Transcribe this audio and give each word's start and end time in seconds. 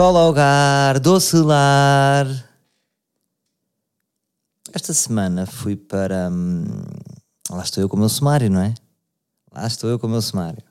Escola 0.00 0.26
Hogar, 0.26 0.98
Doce 0.98 1.36
Lar. 1.36 2.26
Esta 4.72 4.94
semana 4.94 5.44
fui 5.44 5.76
para. 5.76 6.30
hum, 6.32 6.64
lá 7.50 7.62
estou 7.62 7.82
eu 7.82 7.88
com 7.88 7.98
o 7.98 8.00
meu 8.00 8.08
sumário, 8.08 8.50
não 8.50 8.62
é? 8.62 8.72
Lá 9.52 9.66
estou 9.66 9.90
eu 9.90 9.98
com 9.98 10.06
o 10.06 10.10
meu 10.10 10.22
sumário. 10.22 10.64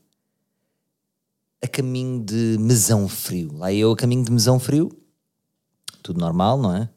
A 1.64 1.68
caminho 1.68 2.26
de 2.26 2.58
Mesão 2.60 3.08
Frio. 3.08 3.56
Lá 3.56 3.72
eu 3.72 3.92
a 3.92 3.96
caminho 3.96 4.26
de 4.26 4.32
Mesão 4.32 4.60
Frio. 4.60 4.90
Tudo 6.02 6.20
normal, 6.20 6.58
não 6.58 6.76
é? 6.76 6.90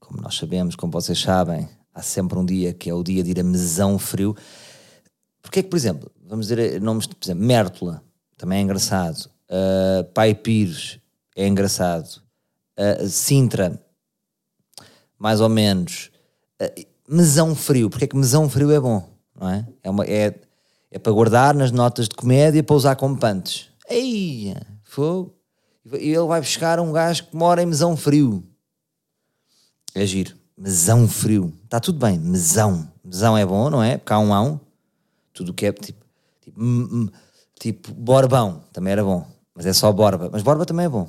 Como 0.00 0.20
nós 0.20 0.34
sabemos, 0.34 0.74
como 0.74 0.92
vocês 0.92 1.20
sabem, 1.20 1.68
há 1.94 2.02
sempre 2.02 2.36
um 2.36 2.44
dia 2.44 2.74
que 2.74 2.90
é 2.90 2.92
o 2.92 3.04
dia 3.04 3.22
de 3.22 3.30
ir 3.30 3.38
a 3.38 3.44
Mesão 3.44 4.00
Frio. 4.00 4.36
Porque 5.40 5.60
é 5.60 5.62
que, 5.62 5.68
por 5.68 5.76
exemplo, 5.76 6.10
vamos 6.26 6.48
dizer 6.48 6.80
nomes, 6.80 7.06
por 7.06 7.24
exemplo, 7.24 7.44
Mértola, 7.44 8.02
também 8.36 8.58
é 8.58 8.62
engraçado. 8.62 9.30
Uh, 9.48 10.02
Pai 10.12 10.34
Pires, 10.34 10.98
é 11.34 11.46
engraçado. 11.46 12.22
Uh, 12.78 13.08
Sintra, 13.08 13.80
mais 15.18 15.40
ou 15.40 15.48
menos. 15.48 16.10
Uh, 16.60 16.86
mesão 17.08 17.54
Frio, 17.54 17.90
porque 17.90 18.04
é 18.04 18.08
que 18.08 18.16
Mesão 18.16 18.48
Frio 18.48 18.70
é 18.70 18.80
bom, 18.80 19.08
não 19.38 19.48
é? 19.48 19.66
É, 19.82 19.90
uma, 19.90 20.04
é, 20.04 20.34
é 20.90 20.98
para 20.98 21.12
guardar 21.12 21.54
nas 21.54 21.70
notas 21.70 22.08
de 22.08 22.14
comédia 22.14 22.62
para 22.62 22.76
usar 22.76 22.96
como 22.96 23.18
pantes. 23.18 23.68
Ei, 23.88 24.54
fogo. 24.82 25.34
E 25.92 26.08
ele 26.10 26.26
vai 26.26 26.40
buscar 26.40 26.80
um 26.80 26.92
gajo 26.92 27.24
que 27.26 27.36
mora 27.36 27.62
em 27.62 27.66
Mesão 27.66 27.96
Frio. 27.96 28.42
É 29.94 30.06
giro. 30.06 30.34
Mesão 30.56 31.06
Frio. 31.06 31.52
Está 31.64 31.78
tudo 31.78 31.98
bem. 31.98 32.18
Mesão. 32.18 32.90
Mesão 33.04 33.36
é 33.36 33.44
bom, 33.44 33.68
não 33.68 33.82
é? 33.82 33.98
Porque 33.98 34.12
há 34.12 34.18
um 34.18 34.32
ão. 34.32 34.60
Tudo 35.32 35.50
o 35.50 35.54
que 35.54 35.66
é 35.66 35.72
tipo, 35.72 36.04
tipo, 36.40 37.12
tipo 37.58 37.92
Borbão 37.92 38.62
também 38.72 38.92
era 38.92 39.04
bom. 39.04 39.26
Mas 39.54 39.66
é 39.66 39.72
só 39.72 39.92
Borba. 39.92 40.30
Mas 40.32 40.42
Borba 40.42 40.64
também 40.64 40.86
é 40.86 40.88
bom. 40.88 41.08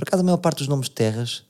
Por 0.00 0.08
acaso 0.08 0.22
a 0.22 0.24
maior 0.24 0.38
parte 0.38 0.58
dos 0.58 0.68
nomes 0.68 0.86
de 0.86 0.92
terras 0.92 1.44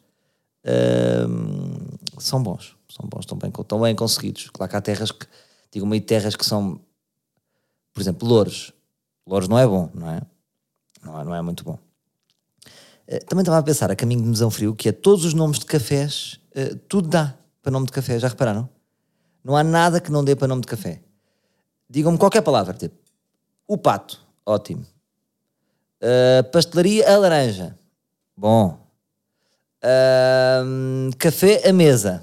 hum, 1.29 1.77
são 2.19 2.43
bons. 2.43 2.77
São 2.89 3.09
bons, 3.09 3.21
estão 3.21 3.39
bem, 3.39 3.53
estão 3.57 3.81
bem 3.81 3.95
conseguidos. 3.95 4.51
Claro 4.51 4.69
que 4.69 4.77
há 4.77 4.81
terras 4.81 5.13
que, 5.13 5.25
digo 5.71 5.87
meio 5.87 6.03
terras 6.03 6.35
que 6.35 6.45
são, 6.45 6.81
por 7.95 8.01
exemplo, 8.01 8.27
Louros. 8.27 8.73
Louros 9.25 9.47
não 9.47 9.57
é 9.57 9.65
bom, 9.65 9.89
não 9.95 10.11
é? 10.11 10.21
Não 11.01 11.21
é, 11.21 11.25
não 11.25 11.35
é 11.37 11.41
muito 11.43 11.63
bom. 11.63 11.79
Eh, 13.07 13.21
Também 13.21 13.43
estava 13.43 13.59
a 13.59 13.63
pensar 13.63 13.89
a 13.89 13.95
caminho 13.95 14.23
de 14.23 14.29
Mesão 14.29 14.51
Frio, 14.51 14.75
que 14.75 14.89
é 14.89 14.93
todos 14.93 15.25
os 15.25 15.33
nomes 15.33 15.61
de 15.61 15.67
cafés, 15.67 16.41
eh, 16.53 16.75
tudo 16.89 17.09
dá 17.09 17.37
para 17.63 17.71
nome 17.71 17.87
de 17.87 17.93
café, 17.93 18.19
já 18.19 18.27
repararam? 18.27 18.69
Não 19.45 19.57
há 19.57 19.63
nada 19.63 20.01
que 20.01 20.11
não 20.11 20.25
dê 20.25 20.35
para 20.35 20.49
nome 20.49 20.63
de 20.63 20.67
café. 20.67 21.01
Digam-me 21.89 22.19
qualquer 22.19 22.43
palavra, 22.43 22.75
tipo, 22.75 22.97
o 23.69 23.79
pato, 23.79 24.21
ótimo. 24.45 24.85
Uh, 26.03 26.43
pastelaria 26.51 27.13
a 27.13 27.17
laranja, 27.19 27.79
bom. 28.41 28.81
Café 31.19 31.69
a 31.69 31.73
mesa, 31.73 32.23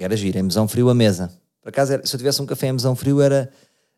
era 0.00 0.16
giro, 0.16 0.38
em 0.38 0.42
mesão 0.42 0.66
frio 0.66 0.88
a 0.90 0.94
mesa. 0.94 1.32
Por 1.62 1.68
acaso, 1.68 1.92
era- 1.92 2.04
se 2.04 2.14
eu 2.14 2.18
tivesse 2.18 2.42
um 2.42 2.46
café 2.46 2.66
em 2.66 2.72
mesão 2.72 2.96
frio, 2.96 3.20
era 3.20 3.50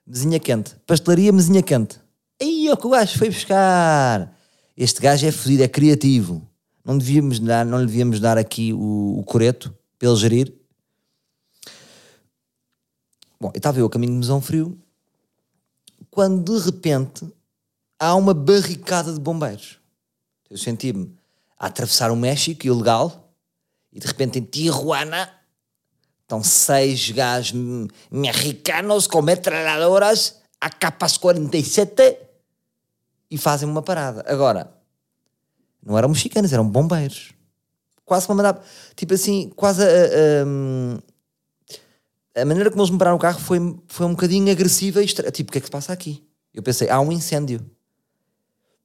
mesinha 0.07 0.39
quente. 0.39 0.77
Pastelaria, 0.87 1.33
mesinha 1.33 1.62
quente. 1.62 1.99
Aí, 2.41 2.71
o 2.71 2.77
que 2.77 2.87
o 2.87 2.91
gajo 2.91 3.19
foi 3.19 3.31
buscar. 3.31 4.37
Este 4.77 5.00
gajo 5.00 5.27
é 5.27 5.33
fodido, 5.33 5.62
é 5.62 5.69
criativo. 5.69 6.47
Não, 6.84 6.97
devíamos 6.99 7.41
dar, 7.41 7.65
não 7.65 7.81
lhe 7.81 7.87
devíamos 7.87 8.21
dar 8.21 8.37
aqui 8.37 8.73
o, 8.73 9.19
o 9.19 9.25
coreto 9.25 9.75
para 9.99 10.09
ele 10.09 10.17
gerir. 10.17 10.55
Bom, 13.41 13.50
eu 13.53 13.59
estava 13.59 13.78
eu 13.81 13.87
a 13.87 13.91
caminho 13.91 14.12
de 14.12 14.19
mesão 14.19 14.41
frio 14.41 14.78
quando 16.11 16.59
de 16.59 16.65
repente 16.65 17.27
há 17.99 18.15
uma 18.15 18.33
barricada 18.33 19.12
de 19.12 19.21
bombeiros. 19.21 19.78
Eu 20.49 20.56
senti-me 20.56 21.16
a 21.59 21.67
atravessar 21.67 22.11
o 22.11 22.17
México, 22.17 22.67
ilegal, 22.67 23.33
e 23.93 24.00
de 24.00 24.06
repente 24.06 24.39
em 24.39 24.43
Tijuana 24.43 25.31
estão 26.22 26.43
seis 26.43 27.11
me- 27.53 27.89
mexicanos 28.11 29.06
com 29.06 29.22
metralhadoras 29.22 30.41
AK-47 30.61 32.17
e 33.31 33.39
fazem 33.39 33.69
uma 33.69 33.83
parada. 33.83 34.25
Agora, 34.27 34.72
não 35.84 35.97
eram 35.97 36.09
mexicanos, 36.09 36.53
eram 36.53 36.69
bombeiros. 36.69 37.33
Quase 38.05 38.27
para 38.27 38.34
mandar, 38.37 38.65
tipo 38.94 39.15
assim, 39.15 39.50
quase 39.56 39.83
a, 39.83 39.87
a- 39.87 40.47
a 42.43 42.44
maneira 42.44 42.71
como 42.71 42.83
eles 42.83 42.91
me 42.91 42.99
pararam 42.99 43.17
o 43.17 43.21
carro 43.21 43.41
foi, 43.41 43.59
foi 43.88 44.05
um 44.06 44.11
bocadinho 44.11 44.50
agressiva 44.53 45.00
e 45.00 45.05
estra... 45.06 45.31
tipo, 45.31 45.49
o 45.49 45.53
que 45.53 45.59
é 45.59 45.61
que 45.61 45.67
se 45.69 45.71
passa 45.71 45.93
aqui? 45.93 46.27
Eu 46.53 46.62
pensei, 46.62 46.91
há 46.91 47.00
um 47.00 47.11
incêndio. 47.12 47.65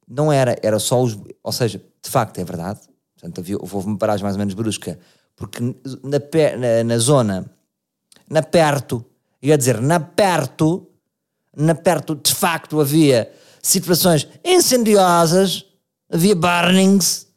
Não 0.07 0.31
era, 0.31 0.57
era 0.61 0.77
só 0.79 1.01
os. 1.01 1.17
Ou 1.43 1.51
seja, 1.51 1.83
de 2.03 2.09
facto 2.09 2.39
é 2.39 2.43
verdade. 2.43 2.79
Portanto, 3.19 3.43
houve 3.59 3.87
uma 3.87 3.97
paragem 3.97 4.23
mais 4.23 4.35
ou 4.35 4.39
menos 4.39 4.53
brusca, 4.53 4.97
porque 5.35 5.61
na, 5.61 6.19
na, 6.57 6.83
na 6.83 6.97
zona, 6.97 7.45
na 8.29 8.41
perto, 8.41 9.05
ia 9.41 9.57
dizer, 9.57 9.79
na 9.81 9.99
perto, 9.99 10.87
na 11.55 11.75
perto, 11.75 12.15
de 12.15 12.33
facto 12.33 12.79
havia 12.79 13.31
situações 13.61 14.27
incendiosas, 14.43 15.65
havia 16.11 16.35
burnings, 16.35 17.27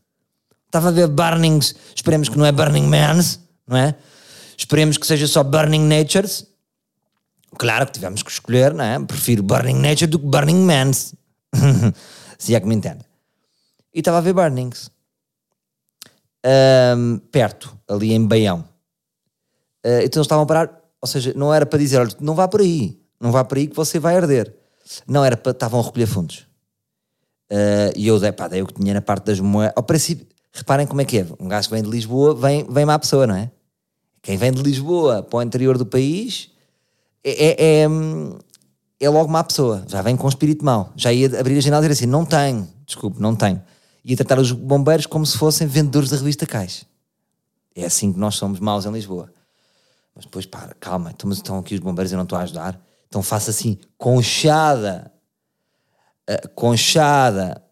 estava 0.66 0.88
a 0.88 0.92
ver 0.92 1.08
burnings, 1.08 1.74
esperemos 1.94 2.28
que 2.28 2.38
não 2.38 2.46
é 2.46 2.52
Burning 2.52 2.86
Mans, 2.86 3.40
não 3.66 3.76
é? 3.76 3.94
Esperemos 4.56 4.96
que 4.96 5.06
seja 5.06 5.26
só 5.26 5.42
Burning 5.42 5.86
Natures. 5.86 6.46
Claro 7.56 7.86
que 7.86 7.92
tivemos 7.92 8.22
que 8.22 8.30
escolher, 8.30 8.72
não 8.72 8.84
é? 8.84 8.98
Prefiro 8.98 9.42
Burning 9.42 9.80
Nature 9.80 10.06
do 10.06 10.18
que 10.18 10.26
Burning 10.26 10.64
Mans. 10.64 11.14
Se 12.38 12.54
é 12.54 12.60
que 12.60 12.66
me 12.66 12.74
entende. 12.74 13.04
E 13.94 14.00
estava 14.00 14.18
a 14.18 14.20
ver 14.20 14.32
Burnings. 14.32 14.90
Ahm, 16.44 17.18
perto, 17.30 17.78
ali 17.88 18.12
em 18.12 18.26
Baião. 18.26 18.64
Ah, 19.84 20.02
então 20.02 20.18
eles 20.18 20.26
estavam 20.26 20.44
a 20.44 20.46
parar, 20.46 20.82
ou 21.00 21.06
seja, 21.06 21.32
não 21.36 21.52
era 21.52 21.66
para 21.66 21.78
dizer, 21.78 21.98
olha, 21.98 22.10
não 22.20 22.34
vá 22.34 22.48
por 22.48 22.60
aí, 22.60 22.98
não 23.20 23.30
vá 23.30 23.44
por 23.44 23.58
aí 23.58 23.66
que 23.66 23.76
você 23.76 23.98
vai 23.98 24.16
arder. 24.16 24.54
Não, 25.06 25.24
era 25.24 25.36
para, 25.36 25.52
estavam 25.52 25.80
a 25.80 25.82
recolher 25.82 26.06
fundos. 26.06 26.46
Ah, 27.50 27.92
e 27.94 28.06
eu 28.06 28.18
dei, 28.18 28.32
pá, 28.32 28.48
dei 28.48 28.62
o 28.62 28.66
que 28.66 28.74
tinha 28.74 28.94
na 28.94 29.02
parte 29.02 29.26
das 29.26 29.40
moedas. 29.40 29.74
Ao 29.76 29.82
princípio, 29.82 30.26
reparem 30.52 30.86
como 30.86 31.00
é 31.00 31.04
que 31.04 31.18
é, 31.18 31.26
um 31.38 31.48
gajo 31.48 31.68
que 31.68 31.74
vem 31.74 31.82
de 31.82 31.90
Lisboa, 31.90 32.34
vem, 32.34 32.66
vem 32.68 32.84
má 32.84 32.98
pessoa, 32.98 33.26
não 33.26 33.36
é? 33.36 33.50
Quem 34.22 34.38
vem 34.38 34.50
de 34.50 34.62
Lisboa 34.62 35.22
para 35.22 35.38
o 35.38 35.42
interior 35.42 35.76
do 35.76 35.84
país 35.84 36.50
é, 37.22 37.30
é, 37.30 37.82
é, 37.82 37.86
é 39.00 39.08
logo 39.10 39.30
má 39.30 39.44
pessoa, 39.44 39.84
já 39.86 40.00
vem 40.00 40.16
com 40.16 40.24
um 40.24 40.28
espírito 40.30 40.64
mau. 40.64 40.92
Já 40.96 41.12
ia 41.12 41.26
abrir 41.38 41.58
a 41.58 41.60
janela 41.60 41.84
e 41.84 41.88
dizer 41.88 42.04
assim: 42.04 42.10
não 42.10 42.24
tenho, 42.24 42.66
desculpe, 42.86 43.20
não 43.20 43.36
tenho. 43.36 43.62
Ia 44.04 44.16
tratar 44.16 44.38
os 44.38 44.52
bombeiros 44.52 45.06
como 45.06 45.24
se 45.24 45.38
fossem 45.38 45.66
vendedores 45.66 46.10
da 46.10 46.16
revista 46.16 46.46
Cais. 46.46 46.84
É 47.74 47.84
assim 47.84 48.12
que 48.12 48.18
nós 48.18 48.36
somos 48.36 48.60
maus 48.60 48.84
em 48.84 48.92
Lisboa. 48.92 49.32
Mas 50.14 50.24
depois, 50.26 50.46
para, 50.46 50.74
calma, 50.74 51.10
então, 51.10 51.30
estão 51.32 51.58
aqui 51.58 51.74
os 51.74 51.80
bombeiros, 51.80 52.12
eu 52.12 52.16
não 52.16 52.24
estou 52.24 52.38
a 52.38 52.42
ajudar. 52.42 52.80
Então 53.08 53.22
faça 53.22 53.50
assim, 53.50 53.78
conchada, 53.96 55.10
ah, 56.28 56.48
conchada 56.54 57.62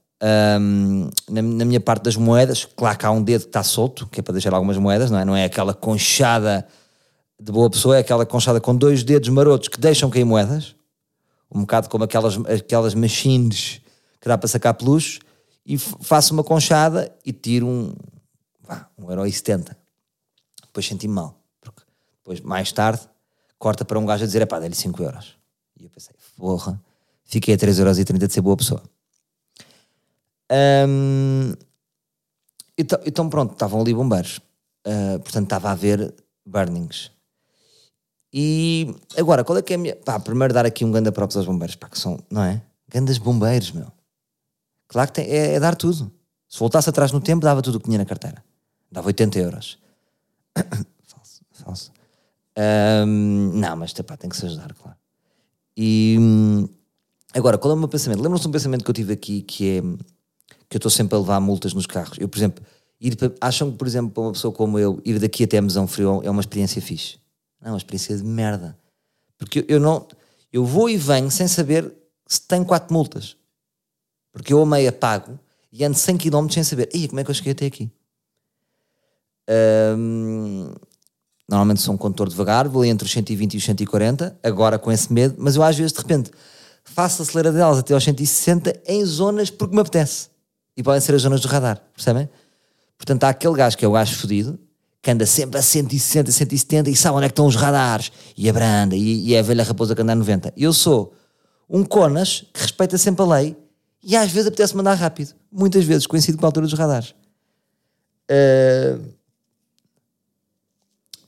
hum, 0.61 1.11
na, 1.29 1.43
na 1.43 1.65
minha 1.65 1.81
parte 1.81 2.05
das 2.05 2.17
moedas. 2.17 2.65
Claro 2.65 2.99
que 2.99 3.07
há 3.07 3.11
um 3.11 3.23
dedo 3.23 3.43
que 3.43 3.49
está 3.49 3.63
solto, 3.63 4.07
que 4.07 4.21
é 4.21 4.23
para 4.23 4.33
deixar 4.33 4.53
algumas 4.55 4.77
moedas, 4.77 5.11
não 5.11 5.19
é? 5.19 5.25
Não 5.25 5.37
é 5.37 5.45
aquela 5.45 5.75
conchada 5.75 6.67
de 7.41 7.51
boa 7.51 7.69
pessoa, 7.69 7.97
é 7.97 8.01
aquela 8.01 8.25
conchada 8.25 8.61
com 8.61 8.75
dois 8.75 9.03
dedos 9.03 9.29
marotos 9.29 9.69
que 9.69 9.81
deixam 9.81 10.09
cair 10.09 10.25
moedas. 10.25 10.75
Um 11.51 11.61
bocado 11.63 11.89
como 11.89 12.05
aquelas, 12.05 12.37
aquelas 12.47 12.95
machines 12.95 13.81
que 14.21 14.29
dá 14.29 14.39
para 14.39 14.49
sacar 14.49 14.75
peluches. 14.75 15.19
E 15.65 15.79
faço 15.79 16.35
uma 16.35 16.43
conchada 16.43 17.15
e 17.25 17.33
tiro 17.33 17.67
um, 17.67 17.95
vá, 18.61 18.89
um 18.99 19.25
e 19.25 19.33
setenta. 19.33 19.77
Depois 20.61 20.87
senti-me 20.87 21.15
mal. 21.15 21.41
Porque 21.61 21.83
depois, 22.19 22.41
mais 22.41 22.73
tarde, 22.73 23.03
corta 23.59 23.85
para 23.85 23.99
um 23.99 24.07
gajo 24.07 24.25
a 24.25 24.27
dizer: 24.27 24.47
pá, 24.47 24.59
dê-lhe 24.59 24.75
5 24.75 25.03
euros. 25.03 25.37
E 25.79 25.85
eu 25.85 25.91
pensei: 25.91 26.15
porra, 26.37 26.83
fiquei 27.25 27.55
a 27.55 27.59
3 27.59 27.79
euros 27.79 27.99
e 27.99 28.05
30 28.05 28.27
de 28.27 28.35
ser 28.35 28.41
boa 28.41 28.57
pessoa. 28.57 28.83
Então, 32.77 33.01
então 33.07 33.29
pronto, 33.29 33.53
estavam 33.53 33.81
ali 33.81 33.95
bombeiros. 33.95 34.41
Ah, 34.85 35.19
portanto, 35.21 35.45
estava 35.45 35.69
a 35.69 35.73
haver 35.73 36.15
burnings. 36.45 37.11
E 38.33 38.95
agora, 39.17 39.45
qual 39.45 39.59
é 39.59 39.63
que 39.63 39.75
é 39.75 39.77
a 39.77 39.79
minha. 39.79 39.97
Pá, 39.97 40.19
primeiro 40.19 40.55
dar 40.55 40.65
aqui 40.65 40.85
um 40.85 40.91
ganda 40.91 41.13
props 41.13 41.37
aos 41.37 41.47
bombeiros, 41.47 41.77
pá, 41.77 41.89
que 41.89 41.99
são, 41.99 42.19
não 42.31 42.43
é? 42.43 42.63
Gandas 42.89 43.19
bombeiros, 43.19 43.73
meu. 43.73 43.93
Claro 44.93 45.09
que 45.11 45.15
tem, 45.15 45.27
é, 45.27 45.55
é 45.55 45.61
dar 45.61 45.75
tudo. 45.75 46.13
Se 46.47 46.59
voltasse 46.59 46.91
atrás 46.91 47.11
no 47.13 47.21
tempo, 47.21 47.43
dava 47.43 47.63
tudo 47.63 47.77
o 47.77 47.81
que 47.81 47.87
tinha 47.87 47.97
na 47.97 48.05
carteira. 48.05 48.45
Dava 48.91 49.07
80 49.07 49.39
euros. 49.39 49.79
falso, 51.03 51.41
falso. 51.51 51.93
Ahm, 52.55 53.53
não, 53.55 53.75
mas 53.77 53.95
pá, 53.95 54.19
tem 54.19 54.29
que 54.29 54.37
se 54.37 54.45
ajudar, 54.45 54.75
claro. 54.75 54.99
E 55.75 56.17
hum, 56.21 56.69
agora, 57.33 57.57
qual 57.57 57.73
é 57.73 57.75
o 57.75 57.79
meu 57.79 57.89
pensamento? 57.89 58.21
Lembram-se 58.21 58.43
de 58.43 58.49
um 58.49 58.53
pensamento 58.53 58.85
que 58.85 58.91
eu 58.91 58.95
tive 58.95 59.15
aqui 59.15 59.41
que 59.41 59.79
é 59.79 59.83
que 60.69 60.77
eu 60.77 60.79
estou 60.79 60.91
sempre 60.91 61.17
a 61.17 61.19
levar 61.19 61.41
multas 61.41 61.73
nos 61.73 61.87
carros. 61.87 62.19
Eu, 62.19 62.29
por 62.29 62.39
exemplo, 62.39 62.65
ir 63.01 63.17
para- 63.17 63.33
acham 63.41 63.71
que, 63.71 63.79
por 63.79 63.87
exemplo, 63.87 64.11
para 64.11 64.23
uma 64.23 64.33
pessoa 64.33 64.53
como 64.53 64.79
eu, 64.79 65.01
ir 65.05 65.19
daqui 65.19 65.45
até 65.45 65.61
Mesão 65.61 65.87
Frio 65.87 66.21
é 66.23 66.31
uma 66.31 66.41
experiência 66.41 66.81
fixe? 66.83 67.19
Não, 67.61 67.69
é 67.69 67.73
uma 67.73 67.79
experiência 67.79 68.17
de 68.17 68.25
merda. 68.25 68.77
Porque 69.39 69.61
eu, 69.61 69.65
eu 69.69 69.81
não. 69.81 70.07
Eu 70.53 70.65
vou 70.65 70.89
e 70.89 70.97
venho 70.99 71.31
sem 71.31 71.49
saber 71.49 71.91
se 72.27 72.43
tenho 72.43 72.65
quatro 72.65 72.93
multas. 72.93 73.37
Porque 74.33 74.53
eu 74.53 74.63
a 74.63 74.67
meia 74.67 74.91
pago 74.91 75.39
e 75.71 75.85
ando 75.85 75.97
100 75.97 76.17
km 76.17 76.49
sem 76.51 76.65
saber, 76.65 76.89
Ih, 76.95 77.09
como 77.09 77.21
é 77.21 77.25
que 77.25 77.31
eu 77.31 77.35
cheguei 77.35 77.53
até 77.53 77.67
aqui? 77.67 77.91
Hum, 79.97 80.73
normalmente 81.49 81.81
sou 81.81 81.95
um 81.95 81.99
condutor 81.99 82.29
devagar, 82.29 82.69
vou 82.69 82.85
entre 82.85 83.07
os 83.07 83.13
120 83.13 83.55
e 83.55 83.57
os 83.59 83.65
140, 83.65 84.39
agora 84.43 84.79
com 84.79 84.91
esse 84.91 85.13
medo, 85.13 85.35
mas 85.39 85.57
eu 85.57 85.63
às 85.63 85.77
vezes 85.77 85.93
de 85.93 85.99
repente 85.99 86.31
faço 86.85 87.23
aceleradelas 87.23 87.79
até 87.79 87.95
aos 87.95 88.05
160 88.05 88.83
em 88.87 89.05
zonas 89.05 89.51
porque 89.51 89.75
me 89.75 89.81
apetece. 89.81 90.29
E 90.77 90.83
podem 90.83 91.01
ser 91.01 91.15
as 91.15 91.23
zonas 91.23 91.41
do 91.41 91.49
radar, 91.49 91.83
percebem? 91.95 92.29
Portanto, 92.97 93.25
há 93.25 93.29
aquele 93.29 93.55
gajo 93.55 93.77
que 93.77 93.85
é 93.85 93.89
o 93.89 93.93
gajo 93.93 94.17
fodido, 94.17 94.59
que 95.03 95.11
anda 95.11 95.27
sempre 95.27 95.59
a 95.59 95.63
160, 95.63 96.31
170 96.31 96.91
e 96.91 96.97
sabe 96.97 97.17
onde 97.17 97.27
é 97.27 97.29
que 97.29 97.33
estão 97.33 97.47
os 97.47 97.57
radares, 97.57 98.13
e 98.37 98.49
abranda, 98.49 98.95
e, 98.95 99.29
e 99.29 99.35
é 99.35 99.41
a 99.41 99.43
velha 99.43 99.65
raposa 99.65 99.95
que 99.95 100.01
anda 100.01 100.13
a 100.13 100.17
90. 100.17 100.55
Eu 100.57 100.73
sou 100.73 101.13
um 101.69 101.85
conas 101.85 102.45
que 102.53 102.61
respeita 102.61 102.97
sempre 102.97 103.23
a 103.23 103.27
lei 103.27 103.57
e 104.03 104.17
às 104.17 104.31
vezes 104.31 104.49
apetece 104.49 104.77
mandar 104.77 104.95
rápido. 104.95 105.35
Muitas 105.51 105.85
vezes 105.85 106.07
coincido 106.07 106.37
com 106.37 106.45
a 106.45 106.49
altura 106.49 106.67
dos 106.67 106.79
radares. 106.79 107.15
Uh... 108.31 109.13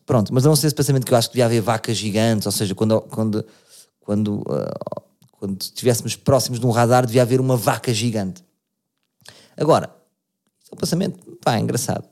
Pronto, 0.07 0.35
mas 0.35 0.45
não 0.45 0.55
sei 0.55 0.67
esse 0.67 0.75
pensamento 0.75 1.07
que 1.07 1.15
eu 1.15 1.17
acho 1.17 1.29
que 1.29 1.35
devia 1.35 1.47
haver 1.47 1.63
vacas 1.63 1.97
gigantes, 1.97 2.45
ou 2.45 2.53
seja, 2.53 2.75
quando, 2.75 3.01
quando, 3.03 3.47
quando, 4.01 4.41
uh, 4.41 5.03
quando 5.33 5.63
estivéssemos 5.63 6.15
próximos 6.15 6.61
de 6.61 6.67
um 6.67 6.71
radar, 6.71 7.07
devia 7.07 7.23
haver 7.23 7.41
uma 7.41 7.57
vaca 7.57 7.93
gigante. 7.95 8.45
Agora, 9.57 9.95
é 10.71 10.75
um 10.75 10.77
pensamento, 10.77 11.39
pá, 11.43 11.57
é 11.57 11.61
engraçado. 11.61 12.07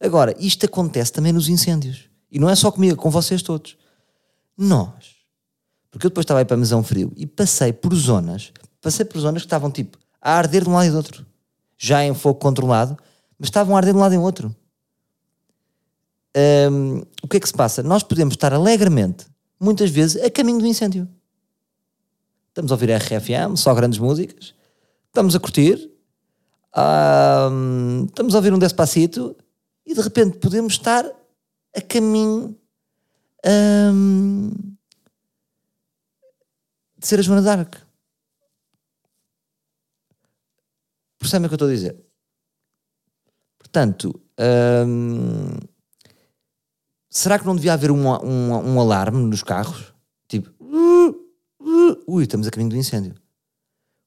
Agora, 0.00 0.34
isto 0.40 0.66
acontece 0.66 1.12
também 1.12 1.32
nos 1.32 1.48
incêndios. 1.48 2.10
E 2.30 2.40
não 2.40 2.50
é 2.50 2.56
só 2.56 2.72
comigo, 2.72 2.94
é 2.94 2.96
com 2.96 3.10
vocês 3.10 3.42
todos. 3.42 3.76
Nós. 4.58 5.14
Porque 5.90 6.06
eu 6.06 6.10
depois 6.10 6.24
estava 6.24 6.40
aí 6.40 6.44
para 6.44 6.56
Mesão 6.56 6.82
Frio 6.82 7.12
e 7.16 7.26
passei 7.26 7.72
por 7.72 7.94
zonas, 7.94 8.52
passei 8.82 9.04
por 9.04 9.20
zonas 9.20 9.42
que 9.42 9.46
estavam 9.46 9.70
tipo 9.70 9.98
a 10.20 10.32
arder 10.32 10.62
de 10.64 10.68
um 10.68 10.74
lado 10.74 10.86
e 10.86 10.90
do 10.90 10.96
outro. 10.96 11.26
Já 11.78 12.04
em 12.04 12.14
fogo 12.14 12.38
controlado, 12.38 12.96
mas 13.38 13.48
estavam 13.48 13.74
a 13.74 13.78
arder 13.78 13.92
de 13.92 13.98
um 13.98 14.02
lado 14.02 14.14
e 14.14 14.18
do 14.18 14.22
outro. 14.22 14.54
O 17.22 17.28
que 17.28 17.38
é 17.38 17.40
que 17.40 17.48
se 17.48 17.54
passa? 17.54 17.82
Nós 17.82 18.02
podemos 18.02 18.34
estar 18.34 18.52
alegremente, 18.52 19.26
muitas 19.58 19.90
vezes, 19.90 20.22
a 20.22 20.30
caminho 20.30 20.58
do 20.58 20.66
incêndio. 20.66 21.08
Estamos 22.48 22.70
a 22.70 22.74
ouvir 22.74 22.90
RFM, 22.90 23.56
só 23.56 23.74
grandes 23.74 23.98
músicas, 23.98 24.54
estamos 25.08 25.34
a 25.34 25.40
curtir, 25.40 25.90
um, 27.50 28.04
estamos 28.06 28.34
a 28.34 28.38
ouvir 28.38 28.52
um 28.52 28.58
Despacito 28.58 29.36
e 29.84 29.94
de 29.94 30.00
repente 30.00 30.38
podemos 30.38 30.74
estar 30.74 31.04
a 31.74 31.80
caminho 31.80 32.56
de 36.98 37.06
ser 37.06 37.18
a 37.18 37.22
Joana 37.22 37.42
d'Arc. 37.42 37.85
Percebem 41.26 41.46
o 41.46 41.48
que 41.48 41.54
eu 41.54 41.56
estou 41.56 41.68
a 41.68 41.72
dizer? 41.72 41.96
Portanto, 43.58 44.20
um, 44.86 45.56
será 47.10 47.36
que 47.36 47.44
não 47.44 47.56
devia 47.56 47.72
haver 47.72 47.90
um, 47.90 48.08
um, 48.08 48.52
um 48.52 48.80
alarme 48.80 49.24
nos 49.26 49.42
carros? 49.42 49.92
Tipo, 50.28 50.54
ui, 52.06 52.22
estamos 52.22 52.46
a 52.46 52.50
caminho 52.52 52.70
do 52.70 52.76
incêndio. 52.76 53.16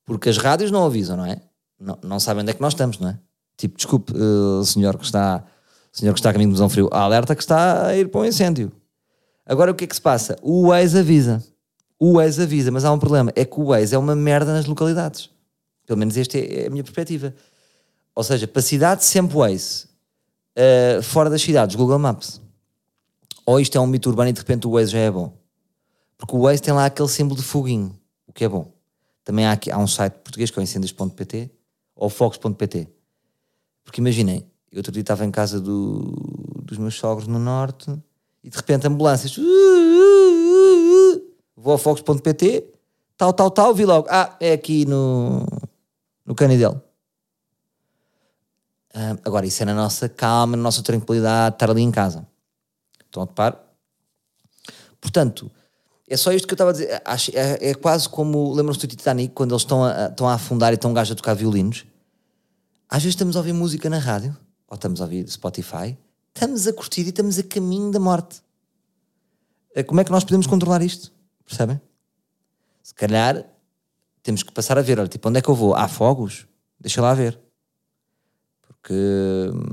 Porque 0.05 0.29
as 0.29 0.37
rádios 0.37 0.71
não 0.71 0.85
avisam, 0.85 1.17
não 1.17 1.25
é? 1.25 1.41
Não, 1.77 1.99
não 2.01 2.19
sabem 2.21 2.41
onde 2.41 2.51
é 2.51 2.53
que 2.53 2.61
nós 2.61 2.71
estamos, 2.71 2.99
não 2.99 3.09
é? 3.09 3.19
Tipo, 3.57 3.75
desculpe, 3.75 4.13
uh, 4.13 4.63
senhor 4.63 4.97
que 4.97 5.03
está 5.03 5.43
senhor 5.91 6.13
que 6.13 6.19
está 6.19 6.29
a 6.29 6.33
caminho 6.33 6.51
de 6.51 6.53
Mosão 6.53 6.69
Frio, 6.69 6.87
alerta 6.89 7.35
que 7.35 7.41
está 7.41 7.87
a 7.87 7.97
ir 7.97 8.09
para 8.09 8.21
um 8.21 8.25
incêndio. 8.25 8.71
Agora 9.45 9.71
o 9.71 9.75
que 9.75 9.83
é 9.83 9.87
que 9.87 9.95
se 9.95 10.01
passa? 10.01 10.37
O 10.41 10.69
Waze 10.69 10.97
avisa. 10.97 11.43
O 11.99 12.13
Waze 12.13 12.41
avisa, 12.41 12.71
mas 12.71 12.85
há 12.85 12.93
um 12.93 12.99
problema. 12.99 13.29
É 13.35 13.43
que 13.43 13.59
o 13.59 13.65
Waze 13.65 13.93
é 13.93 13.97
uma 13.97 14.15
merda 14.15 14.53
nas 14.53 14.65
localidades. 14.67 15.29
Pelo 15.89 15.97
menos 15.97 16.15
esta 16.15 16.37
é 16.37 16.67
a 16.67 16.69
minha 16.69 16.83
perspectiva. 16.83 17.33
Ou 18.13 18.23
seja, 18.23 18.47
para 18.47 18.61
cidade 18.61 19.03
sempre 19.03 19.35
Waze. 19.35 19.87
Uh, 20.55 21.01
fora 21.01 21.31
das 21.31 21.41
cidades, 21.41 21.75
Google 21.75 21.97
Maps. 21.97 22.39
Ou 23.43 23.59
isto 23.59 23.75
é 23.75 23.81
um 23.81 23.87
mito 23.87 24.07
urbano 24.07 24.29
e 24.29 24.33
de 24.33 24.39
repente 24.39 24.67
o 24.67 24.71
Waze 24.73 24.91
já 24.91 24.99
é 24.99 25.09
bom. 25.09 25.35
Porque 26.15 26.35
o 26.35 26.41
Waze 26.41 26.61
tem 26.61 26.71
lá 26.75 26.85
aquele 26.85 27.09
símbolo 27.09 27.41
de 27.41 27.47
foguinho, 27.47 27.99
o 28.27 28.31
que 28.31 28.43
é 28.45 28.47
bom. 28.47 28.71
Também 29.23 29.47
há, 29.47 29.51
aqui, 29.51 29.71
há 29.71 29.79
um 29.79 29.87
site 29.87 30.13
português 30.13 30.51
que 30.51 30.59
é 30.59 30.61
o 30.61 30.63
incêndios.pt 30.63 31.49
ou 31.95 32.07
focos.pt. 32.07 32.87
Porque 33.83 33.99
imaginem, 33.99 34.45
eu 34.71 34.77
outro 34.77 34.91
dia 34.91 35.01
estava 35.01 35.25
em 35.25 35.31
casa 35.31 35.59
do, 35.59 36.13
dos 36.65 36.77
meus 36.77 36.93
sogros 36.93 37.27
no 37.27 37.39
norte 37.39 37.91
e 38.43 38.49
de 38.51 38.55
repente 38.55 38.85
ambulâncias. 38.85 39.35
Uh, 39.39 39.41
uh, 39.41 41.15
uh, 41.15 41.21
vou 41.57 41.71
ao 41.71 41.79
focos.pt, 41.79 42.63
tal, 43.17 43.33
tal, 43.33 43.49
tal, 43.49 43.73
vi 43.73 43.85
logo. 43.85 44.07
Ah, 44.07 44.37
é 44.39 44.53
aqui 44.53 44.85
no, 44.85 45.47
no 46.29 46.35
Canidel. 46.35 46.79
Uh, 48.93 49.17
agora, 49.25 49.47
isso 49.47 49.63
é 49.63 49.65
na 49.65 49.73
nossa 49.73 50.07
calma, 50.07 50.55
na 50.55 50.61
nossa 50.61 50.83
tranquilidade, 50.83 51.55
estar 51.55 51.71
ali 51.71 51.81
em 51.81 51.89
casa. 51.89 52.27
Estão 53.03 53.23
a 53.23 53.25
topar? 53.25 53.59
Portanto, 55.01 55.51
é 56.07 56.15
só 56.15 56.31
isto 56.31 56.47
que 56.47 56.53
eu 56.53 56.55
estava 56.55 56.69
a 56.69 56.73
dizer. 56.73 57.01
É, 57.33 57.69
é 57.69 57.73
quase 57.73 58.07
como. 58.07 58.53
Lembram-se 58.53 58.79
do 58.79 58.87
Titanic, 58.87 59.33
quando 59.33 59.51
eles 59.53 59.63
estão 59.63 59.83
a, 59.83 60.07
estão 60.07 60.29
a 60.29 60.35
afundar 60.35 60.71
e 60.71 60.75
estão 60.75 60.91
um 60.91 60.93
gajo 60.93 61.13
a 61.13 61.15
tocar 61.15 61.33
violinos? 61.33 61.85
Às 62.87 63.03
vezes 63.03 63.15
estamos 63.15 63.35
a 63.35 63.39
ouvir 63.39 63.53
música 63.53 63.89
na 63.89 63.97
rádio 63.97 64.37
ou 64.67 64.75
estamos 64.75 65.01
a 65.01 65.05
ouvir 65.05 65.27
Spotify, 65.27 65.97
estamos 66.33 66.67
a 66.67 66.73
curtir 66.73 67.05
e 67.05 67.09
estamos 67.09 67.39
a 67.39 67.43
caminho 67.43 67.91
da 67.91 67.99
morte. 67.99 68.41
Eh, 69.73 69.83
como 69.83 69.99
é 70.01 70.03
que 70.03 70.11
nós 70.11 70.23
podemos 70.23 70.45
controlar 70.45 70.81
isto? 70.83 71.11
Percebem? 71.45 71.79
Se 72.83 72.93
calhar 72.93 73.45
temos 74.29 74.43
que 74.43 74.51
passar 74.51 74.77
a 74.77 74.81
ver, 74.83 74.99
olha, 74.99 75.07
tipo, 75.07 75.27
onde 75.27 75.39
é 75.39 75.41
que 75.41 75.49
eu 75.49 75.55
vou? 75.55 75.73
Há 75.73 75.87
fogos? 75.87 76.45
Deixa 76.79 77.01
lá 77.01 77.15
ver. 77.15 77.39
Porque 78.61 78.93
hum, 78.93 79.63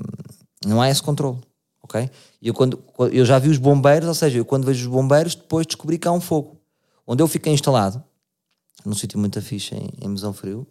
não 0.64 0.80
há 0.80 0.88
esse 0.88 1.02
controle, 1.02 1.38
ok? 1.82 2.10
Eu, 2.40 2.54
quando, 2.54 2.82
eu 3.12 3.26
já 3.26 3.38
vi 3.38 3.50
os 3.50 3.58
bombeiros, 3.58 4.08
ou 4.08 4.14
seja, 4.14 4.38
eu 4.38 4.46
quando 4.46 4.64
vejo 4.64 4.88
os 4.88 4.90
bombeiros, 4.90 5.34
depois 5.34 5.66
descobri 5.66 5.98
que 5.98 6.08
há 6.08 6.12
um 6.12 6.22
fogo. 6.22 6.58
Onde 7.06 7.22
eu 7.22 7.28
fiquei 7.28 7.52
instalado, 7.52 8.02
num 8.82 8.94
sítio 8.94 9.18
muito 9.18 9.42
fixe 9.42 9.74
em, 9.74 9.90
em 10.00 10.08
Mesão 10.08 10.32
Frio, 10.32 10.66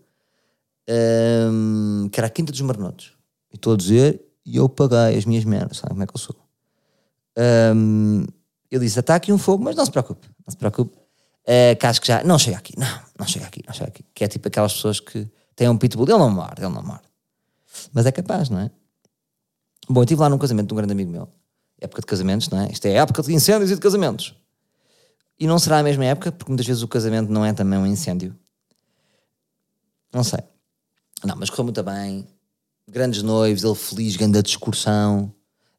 um, 0.89 2.09
que 2.11 2.19
era 2.19 2.25
a 2.25 2.29
Quinta 2.31 2.51
dos 2.51 2.61
Marnotos. 2.61 3.13
E 3.53 3.55
estou 3.55 3.75
a 3.75 3.77
dizer, 3.77 4.19
e 4.43 4.57
eu 4.57 4.67
paguei 4.67 5.15
as 5.15 5.25
minhas 5.25 5.45
merdas, 5.45 5.77
sabe 5.77 5.89
como 5.89 6.01
é 6.01 6.07
que 6.07 6.15
eu 6.15 6.19
sou? 6.19 6.35
Um, 7.75 8.25
ele 8.71 8.85
disse: 8.85 8.99
está 8.99 9.13
aqui 9.13 9.31
um 9.31 9.37
fogo, 9.37 9.63
mas 9.63 9.75
não 9.75 9.85
se 9.85 9.91
preocupe, 9.91 10.27
não 10.27 10.51
se 10.51 10.57
preocupe. 10.57 10.97
Uh, 11.43 11.77
que 11.79 11.85
acho 11.85 12.01
que 12.01 12.07
já. 12.07 12.23
Não 12.23 12.39
chega 12.39 12.57
aqui, 12.57 12.73
não, 12.79 12.99
não 13.17 13.27
chega 13.27 13.45
aqui, 13.45 13.61
não 13.65 13.73
chega 13.73 13.87
aqui. 13.87 14.03
Que 14.13 14.23
é 14.23 14.27
tipo 14.27 14.47
aquelas 14.47 14.73
pessoas 14.73 14.99
que 14.99 15.29
têm 15.55 15.69
um 15.69 15.77
pitbull, 15.77 16.07
ele 16.07 16.17
não 16.17 16.29
morde, 16.29 16.61
ele 16.61 16.73
não 16.73 16.83
morde. 16.83 17.07
Mas 17.93 18.05
é 18.05 18.11
capaz, 18.11 18.49
não 18.49 18.59
é? 18.59 18.71
Bom, 19.89 20.01
eu 20.01 20.03
estive 20.03 20.21
lá 20.21 20.29
num 20.29 20.37
casamento 20.37 20.67
de 20.67 20.73
um 20.73 20.77
grande 20.77 20.93
amigo 20.93 21.11
meu, 21.11 21.29
época 21.79 22.01
de 22.01 22.07
casamentos, 22.07 22.49
não 22.49 22.59
é? 22.59 22.71
Isto 22.71 22.85
é 22.85 22.93
época 22.93 23.21
de 23.21 23.33
incêndios 23.33 23.71
e 23.71 23.75
de 23.75 23.81
casamentos. 23.81 24.35
E 25.39 25.47
não 25.47 25.59
será 25.59 25.79
a 25.79 25.83
mesma 25.83 26.05
época, 26.05 26.31
porque 26.31 26.49
muitas 26.49 26.65
vezes 26.65 26.81
o 26.81 26.87
casamento 26.87 27.29
não 27.29 27.45
é 27.45 27.53
também 27.53 27.77
um 27.77 27.85
incêndio. 27.85 28.35
Não 30.13 30.23
sei. 30.23 30.39
Não, 31.23 31.35
mas 31.35 31.49
correu 31.49 31.65
muito 31.65 31.83
bem 31.83 32.27
grandes 32.87 33.21
noivos, 33.21 33.63
ele 33.63 33.75
feliz, 33.75 34.15
grande 34.15 34.41
discursão, 34.41 35.33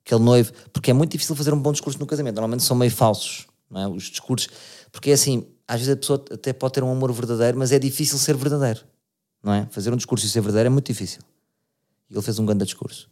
aquele 0.04 0.20
noivo, 0.20 0.52
porque 0.72 0.90
é 0.90 0.94
muito 0.94 1.12
difícil 1.12 1.36
fazer 1.36 1.54
um 1.54 1.60
bom 1.60 1.72
discurso 1.72 1.98
no 1.98 2.06
casamento, 2.06 2.34
normalmente 2.34 2.64
são 2.64 2.76
meio 2.76 2.90
falsos, 2.90 3.46
não 3.70 3.80
é? 3.80 3.88
Os 3.88 4.04
discursos, 4.04 4.48
porque 4.90 5.10
é 5.10 5.12
assim, 5.14 5.46
às 5.66 5.80
vezes 5.80 5.94
a 5.94 5.96
pessoa 5.96 6.24
até 6.30 6.52
pode 6.52 6.74
ter 6.74 6.84
um 6.84 6.90
amor 6.90 7.12
verdadeiro, 7.12 7.58
mas 7.58 7.72
é 7.72 7.78
difícil 7.78 8.18
ser 8.18 8.36
verdadeiro, 8.36 8.80
não 9.42 9.52
é? 9.52 9.66
Fazer 9.70 9.92
um 9.92 9.96
discurso 9.96 10.26
e 10.26 10.28
ser 10.28 10.40
verdadeiro 10.40 10.68
é 10.68 10.70
muito 10.70 10.86
difícil. 10.86 11.20
E 12.08 12.14
ele 12.14 12.22
fez 12.22 12.38
um 12.38 12.46
grande 12.46 12.64
discurso. 12.64 13.08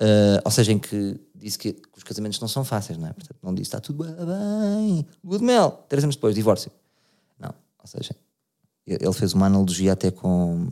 Uh, 0.00 0.38
ou 0.44 0.50
seja, 0.50 0.72
em 0.72 0.78
que 0.78 1.18
disse 1.34 1.58
que, 1.58 1.76
os 1.96 2.04
casamentos 2.04 2.38
não 2.40 2.46
são 2.46 2.64
fáceis, 2.64 2.98
não 2.98 3.08
é? 3.08 3.12
Portanto, 3.12 3.38
não 3.42 3.54
disse 3.54 3.68
está 3.68 3.80
tudo 3.80 4.04
bem, 4.04 5.06
good 5.24 5.42
mel, 5.42 5.84
três 5.88 6.04
anos 6.04 6.14
depois, 6.14 6.34
divórcio. 6.34 6.70
Não, 7.38 7.52
ou 7.78 7.86
seja, 7.86 8.14
ele 8.86 9.12
fez 9.12 9.32
uma 9.32 9.46
analogia 9.46 9.92
até 9.92 10.10
com 10.10 10.68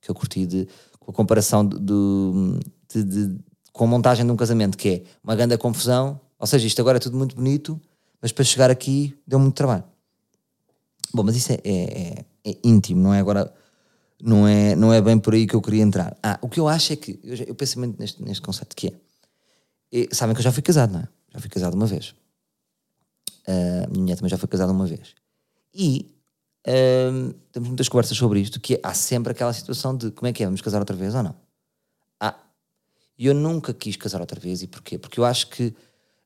que 0.00 0.10
eu 0.10 0.14
curti 0.14 0.46
de 0.46 0.68
com 0.98 1.10
a 1.10 1.14
comparação 1.14 1.66
de, 1.66 1.78
de, 2.88 3.04
de, 3.04 3.38
com 3.72 3.84
a 3.84 3.86
montagem 3.86 4.24
de 4.24 4.30
um 4.30 4.36
casamento, 4.36 4.78
que 4.78 4.88
é 4.88 5.02
uma 5.22 5.34
grande 5.34 5.56
confusão, 5.58 6.20
ou 6.38 6.46
seja, 6.46 6.66
isto 6.66 6.80
agora 6.80 6.98
é 6.98 7.00
tudo 7.00 7.16
muito 7.16 7.34
bonito, 7.34 7.80
mas 8.20 8.32
para 8.32 8.44
chegar 8.44 8.70
aqui 8.70 9.16
deu 9.26 9.38
muito 9.38 9.54
trabalho. 9.54 9.84
Bom, 11.14 11.22
mas 11.22 11.36
isso 11.36 11.52
é, 11.52 11.60
é, 11.64 12.24
é, 12.44 12.50
é 12.50 12.58
íntimo, 12.64 13.02
não 13.02 13.12
é 13.12 13.20
agora, 13.20 13.52
não 14.20 14.46
é, 14.46 14.74
não 14.74 14.92
é 14.92 15.00
bem 15.00 15.18
por 15.18 15.34
aí 15.34 15.46
que 15.46 15.54
eu 15.54 15.60
queria 15.60 15.82
entrar. 15.82 16.16
Ah, 16.22 16.38
o 16.40 16.48
que 16.48 16.58
eu 16.58 16.68
acho 16.68 16.92
é 16.92 16.96
que, 16.96 17.20
eu, 17.22 17.36
eu 17.48 17.54
penso 17.54 17.78
muito 17.78 17.98
neste, 17.98 18.22
neste 18.22 18.40
conceito, 18.40 18.74
que 18.74 18.88
é, 18.88 20.02
é, 20.02 20.08
sabem 20.12 20.34
que 20.34 20.40
eu 20.40 20.44
já 20.44 20.52
fui 20.52 20.62
casado, 20.62 20.92
não 20.92 21.00
é? 21.00 21.08
Já 21.32 21.40
fui 21.40 21.50
casado 21.50 21.74
uma 21.74 21.86
vez. 21.86 22.14
Uh, 23.46 23.90
minha 23.90 24.02
mulher 24.02 24.16
também 24.16 24.30
já 24.30 24.38
foi 24.38 24.48
casada 24.48 24.72
uma 24.72 24.86
vez. 24.86 25.14
E 25.74 26.14
um, 26.66 27.32
temos 27.50 27.68
muitas 27.68 27.88
conversas 27.88 28.16
sobre 28.16 28.40
isto, 28.40 28.60
que 28.60 28.74
é, 28.74 28.80
há 28.82 28.94
sempre 28.94 29.32
aquela 29.32 29.52
situação 29.52 29.96
de 29.96 30.10
como 30.12 30.28
é 30.28 30.32
que 30.32 30.42
é, 30.42 30.46
vamos 30.46 30.60
casar 30.60 30.78
outra 30.78 30.96
vez 30.96 31.14
ou 31.14 31.22
não? 31.22 31.34
Ah, 32.20 32.36
eu 33.18 33.34
nunca 33.34 33.74
quis 33.74 33.96
casar 33.96 34.20
outra 34.20 34.38
vez, 34.38 34.62
e 34.62 34.66
porquê? 34.66 34.98
Porque 34.98 35.18
eu 35.18 35.24
acho 35.24 35.48
que 35.48 35.74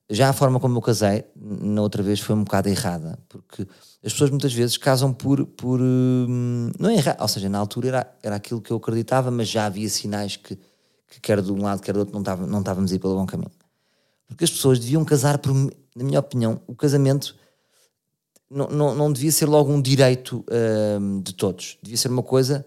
já 0.09 0.29
a 0.29 0.33
forma 0.33 0.61
como 0.61 0.79
eu 0.79 0.83
casei, 0.83 1.25
na 1.35 1.83
outra 1.83 2.03
vez, 2.03 2.21
foi 2.21 2.37
um 2.37 2.45
bocado 2.45 2.69
errada, 2.69 3.19
porque 3.29 3.67
as 4.05 4.13
pessoas 4.13 4.31
muitas 4.31 4.53
vezes 4.55 4.77
casam 4.77 5.13
por. 5.13 5.45
por 5.45 5.81
hum, 5.81 6.71
não 6.79 6.91
é 6.91 6.95
errado, 6.95 7.21
ou 7.21 7.29
seja, 7.29 7.49
na 7.49 7.59
altura 7.59 7.89
era, 7.89 8.17
era 8.23 8.37
aquilo 8.37 8.61
que 8.61 8.71
eu 8.71 8.77
acreditava, 8.77 9.31
mas 9.33 9.49
já 9.49 9.67
havia 9.67 9.89
sinais 9.89 10.37
que, 10.37 10.57
que 11.09 11.21
quer 11.21 11.43
de 11.43 11.51
um 11.51 11.61
lado, 11.61 11.83
quer 11.83 11.93
do 11.93 12.01
outro, 12.01 12.15
não, 12.15 12.21
estava, 12.21 12.47
não 12.47 12.61
estávamos 12.61 12.93
a 12.93 12.95
ir 12.95 12.99
pelo 13.01 13.17
bom 13.17 13.27
caminho. 13.27 13.51
Porque 14.29 14.45
as 14.45 14.51
pessoas 14.51 14.79
deviam 14.79 15.05
casar, 15.05 15.39
por, 15.39 15.53
na 15.53 16.05
minha 16.05 16.21
opinião, 16.21 16.61
o 16.69 16.75
casamento 16.75 17.35
não, 18.49 18.69
não, 18.69 18.95
não 18.95 19.13
devia 19.13 19.33
ser 19.33 19.47
logo 19.47 19.73
um 19.73 19.83
direito 19.83 20.45
hum, 21.01 21.21
de 21.21 21.35
todos, 21.35 21.79
devia 21.83 21.97
ser 21.97 22.13
uma 22.13 22.23
coisa 22.23 22.65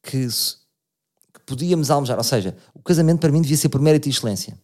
que, 0.00 0.28
que 0.28 1.40
podíamos 1.44 1.90
almejar, 1.90 2.16
ou 2.16 2.24
seja, 2.24 2.56
o 2.72 2.80
casamento 2.80 3.18
para 3.18 3.32
mim 3.32 3.42
devia 3.42 3.56
ser 3.56 3.70
por 3.70 3.80
mérito 3.80 4.08
e 4.08 4.12
excelência 4.12 4.56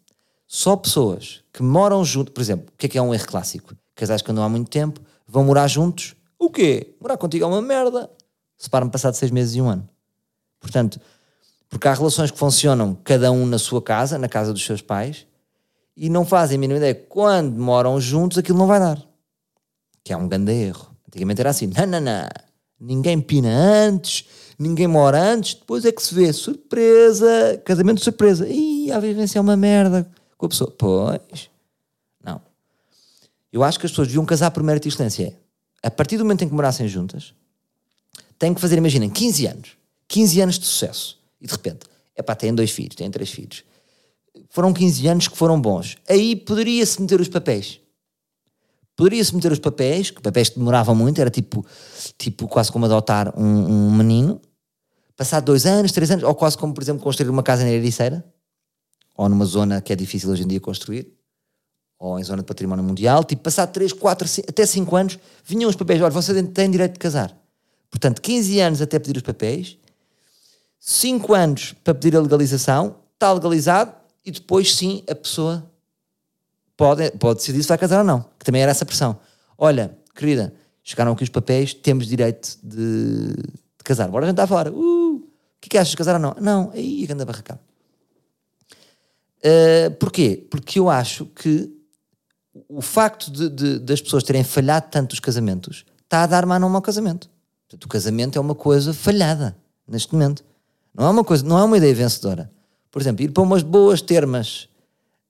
só 0.52 0.74
pessoas 0.74 1.44
que 1.52 1.62
moram 1.62 2.04
junto, 2.04 2.32
por 2.32 2.40
exemplo, 2.40 2.66
o 2.74 2.76
que 2.76 2.86
é 2.86 2.88
que 2.88 2.98
é 2.98 3.02
um 3.02 3.14
erro 3.14 3.24
clássico? 3.24 3.72
Casais 3.94 4.20
que 4.20 4.32
andam 4.32 4.42
há 4.42 4.48
muito 4.48 4.68
tempo 4.68 5.00
vão 5.24 5.44
morar 5.44 5.68
juntos. 5.68 6.16
O 6.36 6.50
quê? 6.50 6.96
Morar 7.00 7.16
contigo 7.18 7.44
é 7.44 7.46
uma 7.46 7.62
merda. 7.62 8.10
Separam-me 8.58 8.90
passado 8.90 9.14
seis 9.14 9.30
meses 9.30 9.54
e 9.54 9.62
um 9.62 9.68
ano. 9.68 9.88
Portanto, 10.58 11.00
porque 11.68 11.86
há 11.86 11.94
relações 11.94 12.32
que 12.32 12.38
funcionam 12.38 12.98
cada 13.04 13.30
um 13.30 13.46
na 13.46 13.60
sua 13.60 13.80
casa, 13.80 14.18
na 14.18 14.28
casa 14.28 14.52
dos 14.52 14.64
seus 14.64 14.82
pais, 14.82 15.24
e 15.96 16.10
não 16.10 16.26
fazem 16.26 16.56
a 16.56 16.58
mínima 16.58 16.78
ideia 16.78 16.96
quando 16.96 17.56
moram 17.56 18.00
juntos 18.00 18.36
aquilo 18.36 18.58
não 18.58 18.66
vai 18.66 18.80
dar. 18.80 19.00
Que 20.02 20.12
é 20.12 20.16
um 20.16 20.26
grande 20.26 20.50
erro. 20.50 20.90
Antigamente 21.06 21.40
era 21.40 21.50
assim: 21.50 21.68
não, 21.68 21.86
não, 21.86 22.00
não. 22.00 22.28
Ninguém 22.80 23.20
pina 23.20 23.50
antes, 23.50 24.24
ninguém 24.58 24.88
mora 24.88 25.22
antes, 25.22 25.54
depois 25.54 25.84
é 25.84 25.92
que 25.92 26.02
se 26.02 26.12
vê. 26.12 26.32
Surpresa, 26.32 27.62
casamento 27.64 27.98
de 27.98 28.04
surpresa. 28.04 28.48
Ih, 28.48 28.90
a 28.90 28.98
vivência 28.98 29.38
é 29.38 29.40
uma 29.40 29.56
merda 29.56 30.10
com 30.40 30.46
a 30.46 30.48
pessoa. 30.48 30.70
Pois. 30.76 31.50
Não. 32.24 32.40
Eu 33.52 33.62
acho 33.62 33.78
que 33.78 33.86
as 33.86 33.92
pessoas 33.92 34.08
deviam 34.08 34.24
casar 34.24 34.52
mérito 34.62 34.88
e 34.88 34.90
excelência. 34.90 35.36
É, 35.82 35.86
a 35.86 35.90
partir 35.90 36.16
do 36.16 36.24
momento 36.24 36.42
em 36.42 36.48
que 36.48 36.54
morassem 36.54 36.88
juntas, 36.88 37.34
têm 38.38 38.54
que 38.54 38.60
fazer, 38.60 38.78
imaginem, 38.78 39.10
15 39.10 39.46
anos. 39.46 39.76
15 40.08 40.40
anos 40.40 40.58
de 40.58 40.66
sucesso. 40.66 41.18
E 41.40 41.46
de 41.46 41.52
repente, 41.52 41.86
é 42.16 42.22
pá, 42.22 42.34
têm 42.34 42.54
dois 42.54 42.70
filhos, 42.70 42.96
têm 42.96 43.10
três 43.10 43.30
filhos. 43.30 43.64
Foram 44.48 44.72
15 44.72 45.06
anos 45.06 45.28
que 45.28 45.36
foram 45.36 45.60
bons. 45.60 45.96
Aí 46.08 46.34
poderia-se 46.34 47.00
meter 47.00 47.20
os 47.20 47.28
papéis. 47.28 47.80
Poderia-se 48.96 49.34
meter 49.34 49.52
os 49.52 49.58
papéis, 49.58 50.10
que 50.10 50.20
papéis 50.20 50.48
que 50.48 50.58
demoravam 50.58 50.94
muito, 50.94 51.20
era 51.20 51.30
tipo, 51.30 51.64
tipo 52.18 52.48
quase 52.48 52.72
como 52.72 52.86
adotar 52.86 53.32
um, 53.38 53.88
um 53.88 53.94
menino. 53.94 54.40
Passar 55.16 55.40
dois 55.40 55.66
anos, 55.66 55.92
três 55.92 56.10
anos, 56.10 56.24
ou 56.24 56.34
quase 56.34 56.56
como, 56.56 56.74
por 56.74 56.82
exemplo, 56.82 57.02
construir 57.02 57.28
uma 57.28 57.42
casa 57.42 57.62
na 57.62 57.70
Ericeira 57.70 58.24
ou 59.20 59.28
numa 59.28 59.44
zona 59.44 59.82
que 59.82 59.92
é 59.92 59.96
difícil 59.96 60.30
hoje 60.30 60.44
em 60.44 60.46
dia 60.46 60.58
construir, 60.58 61.06
ou 61.98 62.18
em 62.18 62.24
zona 62.24 62.38
de 62.40 62.46
património 62.46 62.82
mundial, 62.82 63.22
tipo, 63.22 63.42
passar 63.42 63.66
3, 63.66 63.92
4, 63.92 64.26
5, 64.26 64.46
até 64.48 64.64
5 64.64 64.96
anos, 64.96 65.18
vinham 65.44 65.68
os 65.68 65.76
papéis, 65.76 66.00
olha, 66.00 66.10
você 66.10 66.42
tem 66.42 66.70
direito 66.70 66.94
de 66.94 66.98
casar. 66.98 67.36
Portanto, 67.90 68.22
15 68.22 68.60
anos 68.60 68.80
até 68.80 68.98
pedir 68.98 69.18
os 69.18 69.22
papéis, 69.22 69.76
5 70.78 71.34
anos 71.34 71.74
para 71.84 71.92
pedir 71.92 72.16
a 72.16 72.20
legalização, 72.22 72.96
está 73.12 73.30
legalizado, 73.30 73.92
e 74.24 74.30
depois 74.30 74.74
sim 74.74 75.04
a 75.06 75.14
pessoa 75.14 75.70
pode, 76.74 77.10
pode 77.10 77.40
decidir 77.40 77.62
se 77.62 77.68
vai 77.68 77.76
casar 77.76 77.98
ou 77.98 78.04
não, 78.04 78.24
que 78.38 78.44
também 78.46 78.62
era 78.62 78.70
essa 78.70 78.86
pressão. 78.86 79.20
Olha, 79.58 79.94
querida, 80.14 80.54
chegaram 80.82 81.12
aqui 81.12 81.24
os 81.24 81.28
papéis, 81.28 81.74
temos 81.74 82.06
direito 82.06 82.56
de, 82.62 83.34
de 83.34 83.84
casar, 83.84 84.08
bora 84.08 84.24
jantar 84.24 84.48
fora. 84.48 84.72
Uh, 84.72 85.16
o 85.16 85.22
que, 85.60 85.66
é 85.66 85.70
que 85.72 85.76
achas 85.76 85.94
casar 85.94 86.14
ou 86.14 86.20
não? 86.22 86.34
Não, 86.40 86.70
aí 86.70 87.06
anda 87.10 87.26
barracado. 87.26 87.60
Uh, 89.44 89.90
porquê? 89.98 90.46
Porque 90.50 90.78
eu 90.78 90.90
acho 90.90 91.26
que 91.26 91.72
o 92.68 92.82
facto 92.82 93.30
de, 93.30 93.48
de, 93.48 93.78
das 93.78 94.00
pessoas 94.00 94.22
terem 94.22 94.44
falhado 94.44 94.88
tanto 94.90 95.12
os 95.12 95.20
casamentos 95.20 95.84
está 96.02 96.22
a 96.22 96.26
dar 96.26 96.46
nome 96.46 96.74
ao 96.74 96.82
casamento. 96.82 97.30
Portanto, 97.68 97.84
o 97.84 97.88
casamento 97.88 98.36
é 98.36 98.40
uma 98.40 98.54
coisa 98.54 98.92
falhada 98.92 99.56
neste 99.86 100.12
momento. 100.12 100.44
Não 100.92 101.06
é 101.06 101.10
uma 101.10 101.24
coisa, 101.24 101.44
não 101.44 101.58
é 101.58 101.62
uma 101.62 101.76
ideia 101.76 101.94
vencedora. 101.94 102.50
Por 102.90 103.00
exemplo, 103.00 103.24
ir 103.24 103.30
para 103.30 103.42
umas 103.42 103.62
boas 103.62 104.02
termas 104.02 104.68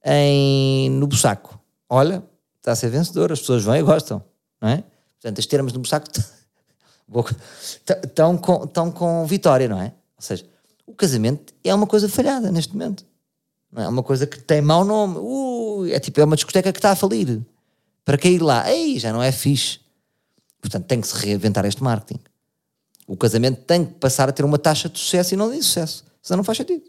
em, 0.04 0.90
no 0.90 1.06
Bussaco. 1.06 1.60
Olha, 1.88 2.22
está 2.58 2.72
a 2.72 2.76
ser 2.76 2.88
vencedor, 2.88 3.30
as 3.30 3.40
pessoas 3.40 3.62
vão 3.62 3.76
e 3.76 3.82
gostam, 3.82 4.24
não 4.60 4.70
é? 4.70 4.84
Portanto, 5.20 5.38
as 5.38 5.46
termas 5.46 5.72
no 5.74 5.80
Bussaco 5.80 6.06
estão 8.04 8.38
com, 8.38 8.66
com 8.92 9.26
vitória, 9.26 9.68
não 9.68 9.80
é? 9.80 9.92
Ou 10.16 10.22
seja, 10.22 10.46
o 10.86 10.94
casamento 10.94 11.52
é 11.62 11.74
uma 11.74 11.86
coisa 11.86 12.08
falhada 12.08 12.50
neste 12.50 12.72
momento. 12.72 13.04
Não 13.72 13.82
é 13.82 13.88
uma 13.88 14.02
coisa 14.02 14.26
que 14.26 14.38
tem 14.38 14.60
mau 14.60 14.84
nome. 14.84 15.16
Uh, 15.18 15.86
é 15.92 16.00
tipo, 16.00 16.20
é 16.20 16.24
uma 16.24 16.36
discoteca 16.36 16.72
que 16.72 16.78
está 16.78 16.90
a 16.90 16.96
falir. 16.96 17.40
Para 18.04 18.18
cair 18.18 18.42
lá, 18.42 18.70
ei, 18.70 18.98
já 18.98 19.12
não 19.12 19.22
é 19.22 19.30
fixe. 19.30 19.80
Portanto, 20.60 20.86
tem 20.86 21.00
que 21.00 21.06
se 21.06 21.14
reinventar 21.14 21.64
este 21.64 21.82
marketing. 21.82 22.20
O 23.06 23.16
casamento 23.16 23.62
tem 23.62 23.84
que 23.84 23.94
passar 23.94 24.28
a 24.28 24.32
ter 24.32 24.44
uma 24.44 24.58
taxa 24.58 24.88
de 24.88 24.98
sucesso 24.98 25.34
e 25.34 25.36
não 25.36 25.50
de 25.50 25.56
insucesso. 25.56 26.04
Senão 26.22 26.38
não 26.38 26.44
faz 26.44 26.58
sentido. 26.58 26.82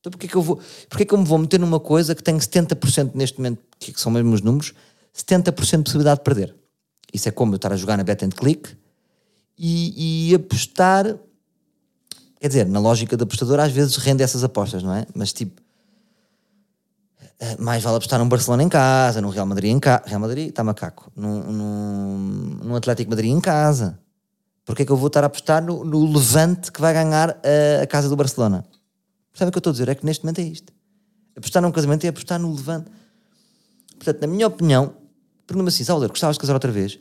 Então 0.00 0.10
porquê 0.10 0.28
que 0.28 0.36
eu 0.36 0.42
vou, 0.42 0.60
porquê 0.90 1.06
que 1.06 1.14
eu 1.14 1.18
me 1.18 1.24
vou 1.24 1.38
meter 1.38 1.58
numa 1.58 1.80
coisa 1.80 2.14
que 2.14 2.22
tem 2.22 2.36
70% 2.36 3.12
neste 3.14 3.38
momento, 3.38 3.62
que 3.78 3.98
são 3.98 4.12
mesmo 4.12 4.34
os 4.34 4.42
números, 4.42 4.74
70% 5.16 5.44
de 5.44 5.82
possibilidade 5.82 6.20
de 6.20 6.24
perder? 6.24 6.54
Isso 7.10 7.28
é 7.28 7.32
como 7.32 7.54
eu 7.54 7.56
estar 7.56 7.72
a 7.72 7.76
jogar 7.76 7.96
na 7.96 8.04
bet 8.04 8.22
and 8.22 8.28
click 8.30 8.76
e, 9.56 10.30
e 10.30 10.34
apostar. 10.34 11.16
Quer 12.38 12.48
dizer, 12.48 12.66
na 12.66 12.80
lógica 12.80 13.16
do 13.16 13.24
apostador, 13.24 13.60
às 13.60 13.72
vezes 13.72 13.96
rende 13.96 14.22
essas 14.22 14.44
apostas, 14.44 14.82
não 14.82 14.94
é? 14.94 15.06
Mas 15.14 15.32
tipo, 15.32 15.62
mais 17.58 17.82
vale 17.82 17.96
apostar 17.96 18.18
num 18.18 18.28
Barcelona 18.28 18.62
em 18.62 18.68
casa, 18.68 19.20
num 19.20 19.28
Real 19.28 19.46
Madrid 19.46 19.70
em 19.70 19.80
casa. 19.80 20.02
Real 20.06 20.20
Madrid 20.20 20.48
está 20.48 20.62
macaco. 20.62 21.10
Num, 21.16 21.42
num, 21.52 22.18
num, 22.62 22.76
Atlético 22.76 23.10
Madrid 23.10 23.30
em 23.30 23.40
casa. 23.40 23.98
Porquê 24.64 24.82
é 24.82 24.86
que 24.86 24.92
eu 24.92 24.96
vou 24.96 25.08
estar 25.08 25.22
a 25.22 25.26
apostar 25.26 25.62
no, 25.62 25.84
no 25.84 26.12
Levante 26.12 26.72
que 26.72 26.80
vai 26.80 26.94
ganhar 26.94 27.30
a, 27.30 27.82
a 27.82 27.86
casa 27.86 28.08
do 28.08 28.16
Barcelona? 28.16 28.64
Sabe 29.34 29.48
o 29.48 29.52
que 29.52 29.58
eu 29.58 29.60
estou 29.60 29.70
a 29.70 29.72
dizer? 29.72 29.88
É 29.88 29.94
que 29.94 30.06
neste 30.06 30.24
momento 30.24 30.40
é 30.40 30.44
isto. 30.44 30.72
Apostar 31.36 31.60
num 31.60 31.72
casamento 31.72 32.04
é 32.04 32.08
apostar 32.08 32.38
no 32.38 32.54
Levante. 32.54 32.90
Portanto, 33.96 34.20
na 34.20 34.26
minha 34.26 34.46
opinião, 34.46 34.94
pergunta-me 35.46 35.68
assim, 35.68 35.84
Salvador, 35.84 36.10
gostavas 36.10 36.36
de 36.36 36.40
casar 36.40 36.54
outra 36.54 36.70
vez? 36.70 36.98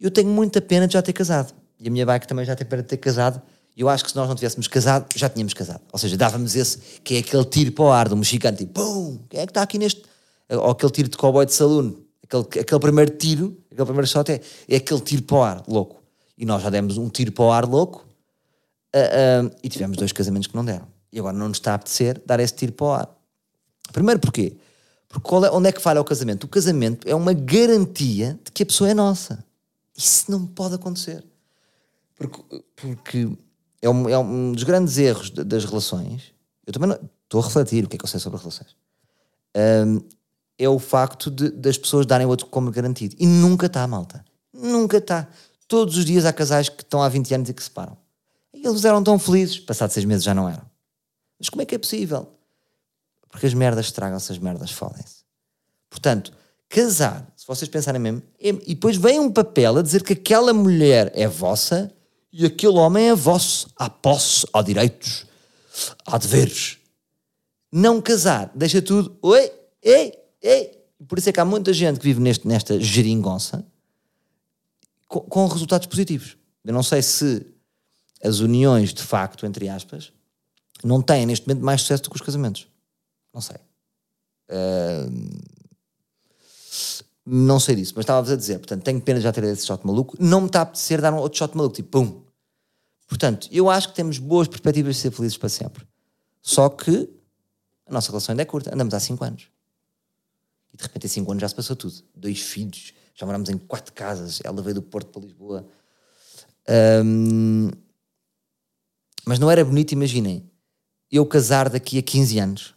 Eu 0.00 0.10
tenho 0.10 0.28
muita 0.28 0.60
pena 0.60 0.86
de 0.86 0.94
já 0.94 1.02
ter 1.02 1.12
casado. 1.12 1.54
E 1.80 1.88
a 1.88 1.90
minha 1.90 2.04
bike 2.04 2.26
também 2.26 2.44
já 2.44 2.56
tem 2.56 2.66
pena 2.66 2.82
de 2.82 2.88
ter 2.88 2.96
casado 2.96 3.40
eu 3.78 3.88
acho 3.88 4.04
que 4.04 4.10
se 4.10 4.16
nós 4.16 4.28
não 4.28 4.34
tivéssemos 4.34 4.66
casado, 4.66 5.06
já 5.14 5.28
tínhamos 5.28 5.54
casado. 5.54 5.80
Ou 5.92 5.98
seja, 5.98 6.16
dávamos 6.16 6.56
esse, 6.56 6.78
que 7.04 7.14
é 7.14 7.18
aquele 7.18 7.44
tiro 7.44 7.70
para 7.70 7.84
o 7.84 7.92
ar 7.92 8.08
do 8.08 8.16
mexicano, 8.16 8.56
tipo, 8.56 8.72
pum, 8.72 9.20
quem 9.28 9.40
é 9.40 9.46
que 9.46 9.52
está 9.52 9.62
aqui 9.62 9.78
neste. 9.78 10.02
Ou 10.50 10.70
aquele 10.70 10.90
tiro 10.90 11.08
de 11.08 11.16
cowboy 11.16 11.46
de 11.46 11.54
saloon, 11.54 11.92
aquele, 12.24 12.62
aquele 12.62 12.80
primeiro 12.80 13.16
tiro, 13.16 13.56
aquele 13.70 13.84
primeiro 13.84 14.06
shot 14.08 14.32
é, 14.32 14.40
é 14.68 14.76
aquele 14.76 15.00
tiro 15.00 15.22
para 15.22 15.36
o 15.36 15.42
ar, 15.42 15.62
louco. 15.68 16.02
E 16.36 16.44
nós 16.44 16.62
já 16.62 16.70
demos 16.70 16.98
um 16.98 17.08
tiro 17.08 17.30
para 17.30 17.44
o 17.44 17.52
ar 17.52 17.64
louco 17.64 18.04
uh, 18.94 19.46
uh, 19.46 19.56
e 19.62 19.68
tivemos 19.68 19.96
dois 19.96 20.10
casamentos 20.10 20.48
que 20.48 20.56
não 20.56 20.64
deram. 20.64 20.88
E 21.12 21.18
agora 21.18 21.36
não 21.36 21.48
nos 21.48 21.58
está 21.58 21.72
a 21.72 21.74
apetecer 21.74 22.20
dar 22.26 22.40
esse 22.40 22.54
tiro 22.54 22.72
para 22.72 22.86
o 22.86 22.90
ar. 22.90 23.08
Primeiro 23.92 24.20
porquê? 24.20 24.56
Porque 25.08 25.34
é, 25.46 25.50
onde 25.50 25.68
é 25.68 25.72
que 25.72 25.80
falha 25.80 26.00
o 26.00 26.04
casamento? 26.04 26.44
O 26.44 26.48
casamento 26.48 27.08
é 27.08 27.14
uma 27.14 27.32
garantia 27.32 28.38
de 28.44 28.50
que 28.50 28.62
a 28.62 28.66
pessoa 28.66 28.90
é 28.90 28.94
nossa. 28.94 29.44
Isso 29.96 30.30
não 30.30 30.46
pode 30.46 30.74
acontecer. 30.74 31.24
Porque, 32.16 32.64
porque 32.76 33.28
é 33.80 33.88
um, 33.88 34.08
é 34.08 34.18
um 34.18 34.52
dos 34.52 34.64
grandes 34.64 34.98
erros 34.98 35.30
de, 35.30 35.44
das 35.44 35.64
relações. 35.64 36.34
Eu 36.66 36.72
também 36.72 36.90
estou 37.24 37.40
a 37.40 37.44
refletir 37.44 37.84
o 37.84 37.88
que 37.88 37.96
é 37.96 37.98
que 37.98 38.04
eu 38.04 38.08
sei 38.08 38.20
sobre 38.20 38.38
relações. 38.38 38.76
Um, 39.56 40.00
é 40.58 40.68
o 40.68 40.78
facto 40.78 41.30
de, 41.30 41.50
das 41.50 41.78
pessoas 41.78 42.04
darem 42.04 42.26
outro 42.26 42.46
como 42.46 42.70
garantido. 42.70 43.14
E 43.18 43.26
nunca 43.26 43.66
está, 43.66 43.86
malta. 43.86 44.24
Nunca 44.52 44.98
está. 44.98 45.28
Todos 45.68 45.96
os 45.96 46.04
dias 46.04 46.24
há 46.24 46.32
casais 46.32 46.68
que 46.68 46.82
estão 46.82 47.02
há 47.02 47.08
20 47.08 47.34
anos 47.34 47.48
e 47.48 47.54
que 47.54 47.62
se 47.62 47.68
separam. 47.68 47.96
E 48.52 48.66
eles 48.66 48.84
eram 48.84 49.02
tão 49.02 49.18
felizes, 49.18 49.60
passados 49.60 49.94
seis 49.94 50.04
meses 50.04 50.24
já 50.24 50.34
não 50.34 50.48
eram. 50.48 50.64
Mas 51.38 51.48
como 51.48 51.62
é 51.62 51.64
que 51.64 51.74
é 51.74 51.78
possível? 51.78 52.28
Porque 53.30 53.46
as 53.46 53.54
merdas 53.54 53.86
estragam-se, 53.86 54.32
as 54.32 54.38
merdas 54.38 54.72
fodem-se. 54.72 55.22
Portanto, 55.88 56.32
casar, 56.68 57.30
se 57.36 57.46
vocês 57.46 57.68
pensarem 57.68 58.00
mesmo, 58.00 58.22
é, 58.40 58.48
e 58.48 58.74
depois 58.74 58.96
vem 58.96 59.20
um 59.20 59.30
papel 59.30 59.76
a 59.76 59.82
dizer 59.82 60.02
que 60.02 60.14
aquela 60.14 60.52
mulher 60.52 61.12
é 61.14 61.28
vossa 61.28 61.92
e 62.32 62.44
aquele 62.44 62.76
homem 62.78 63.08
é 63.08 63.14
vosso. 63.14 63.68
Há 63.76 63.88
posse, 63.88 64.46
há 64.52 64.62
direitos, 64.62 65.26
há 66.06 66.18
deveres. 66.18 66.78
Não 67.70 68.00
casar, 68.00 68.50
deixa 68.54 68.80
tudo. 68.80 69.16
Oi, 69.22 69.52
ei, 69.82 70.12
ei. 70.42 70.78
Por 71.06 71.18
isso 71.18 71.28
é 71.28 71.32
que 71.32 71.40
há 71.40 71.44
muita 71.44 71.72
gente 71.72 71.98
que 71.98 72.04
vive 72.04 72.20
neste, 72.20 72.46
nesta 72.46 72.80
geringonça 72.80 73.64
com, 75.06 75.20
com 75.20 75.46
resultados 75.46 75.86
positivos. 75.86 76.36
Eu 76.64 76.72
não 76.72 76.82
sei 76.82 77.02
se 77.02 77.46
as 78.22 78.40
uniões, 78.40 78.92
de 78.92 79.02
facto, 79.02 79.46
entre 79.46 79.68
aspas, 79.68 80.12
não 80.82 81.00
têm 81.00 81.26
neste 81.26 81.46
momento 81.46 81.64
mais 81.64 81.80
sucesso 81.80 82.04
do 82.04 82.10
que 82.10 82.16
os 82.16 82.22
casamentos. 82.22 82.66
Não 83.32 83.40
sei. 83.40 83.56
Uh, 84.50 85.38
não 87.30 87.60
sei 87.60 87.76
disso, 87.76 87.92
mas 87.94 88.04
estava-vos 88.04 88.32
a 88.32 88.36
dizer, 88.36 88.58
portanto, 88.58 88.82
tenho 88.82 89.00
pena 89.00 89.18
de 89.18 89.24
já 89.24 89.32
ter 89.32 89.44
esse 89.44 89.66
shot 89.66 89.86
maluco. 89.86 90.16
Não 90.18 90.40
me 90.40 90.46
está 90.46 90.60
a 90.60 90.62
apetecer 90.62 91.00
dar 91.00 91.12
um 91.12 91.18
outro 91.18 91.38
shot 91.38 91.54
maluco, 91.56 91.76
tipo, 91.76 91.90
pum. 91.90 92.22
Portanto, 93.06 93.48
eu 93.50 93.68
acho 93.68 93.88
que 93.88 93.94
temos 93.94 94.18
boas 94.18 94.48
perspectivas 94.48 94.96
de 94.96 95.02
ser 95.02 95.10
felizes 95.10 95.36
para 95.36 95.48
sempre. 95.48 95.86
Só 96.40 96.68
que 96.68 97.08
a 97.86 97.92
nossa 97.92 98.10
relação 98.10 98.32
ainda 98.32 98.42
é 98.42 98.46
curta, 98.46 98.72
andamos 98.72 98.94
há 98.94 99.00
5 99.00 99.24
anos. 99.24 99.48
de 100.74 100.82
repente 100.82 101.06
em 101.06 101.08
5 101.08 101.30
anos 101.30 101.40
já 101.40 101.48
se 101.48 101.54
passou 101.54 101.74
tudo. 101.74 101.94
Dois 102.14 102.40
filhos, 102.40 102.92
já 103.14 103.26
morámos 103.26 103.48
em 103.48 103.58
quatro 103.58 103.92
casas. 103.92 104.40
Ela 104.44 104.62
veio 104.62 104.76
do 104.76 104.82
Porto 104.82 105.08
para 105.08 105.22
Lisboa. 105.22 105.66
Um, 107.04 107.70
mas 109.26 109.38
não 109.38 109.50
era 109.50 109.64
bonito, 109.64 109.92
imaginem. 109.92 110.50
Eu 111.10 111.24
casar 111.26 111.68
daqui 111.68 111.98
a 111.98 112.02
15 112.02 112.38
anos. 112.38 112.74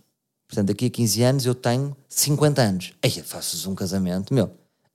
Portanto, 0.52 0.68
daqui 0.68 0.88
a 0.88 0.90
15 0.90 1.24
anos 1.24 1.46
eu 1.46 1.56
tenho 1.56 1.96
50 2.10 2.62
anos. 2.62 2.94
Aí 3.02 3.10
faço 3.22 3.72
um 3.72 3.74
casamento, 3.74 4.34
meu. 4.34 4.52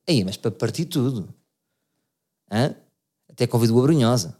Aí, 0.06 0.22
mas 0.22 0.36
para 0.36 0.50
partir 0.50 0.84
tudo. 0.84 1.26
Hã? 2.52 2.76
Até 3.26 3.46
convido 3.46 3.74
o 3.74 3.78
Abrunhosa. 3.78 4.36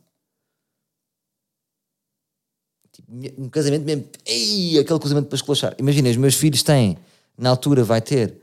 Tipo, 2.92 3.10
um 3.38 3.48
casamento 3.48 3.86
mesmo. 3.86 4.04
Ei, 4.26 4.78
aquele 4.78 4.98
casamento 4.98 5.28
para 5.28 5.36
esculachar. 5.36 5.74
Imagina, 5.78 6.10
os 6.10 6.18
meus 6.18 6.34
filhos 6.34 6.62
têm, 6.62 6.98
na 7.38 7.48
altura 7.48 7.82
vai 7.82 8.02
ter, 8.02 8.38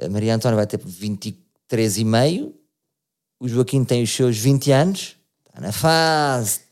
a 0.00 0.08
Maria 0.08 0.34
Antônia 0.34 0.56
vai 0.56 0.66
ter 0.66 0.80
23 0.84 1.98
e 1.98 2.04
meio, 2.04 2.54
o 3.38 3.46
Joaquim 3.46 3.84
tem 3.84 4.02
os 4.02 4.10
seus 4.10 4.36
20 4.36 4.72
anos, 4.72 5.16
está 5.46 5.60
na 5.60 5.70
fase, 5.70 6.62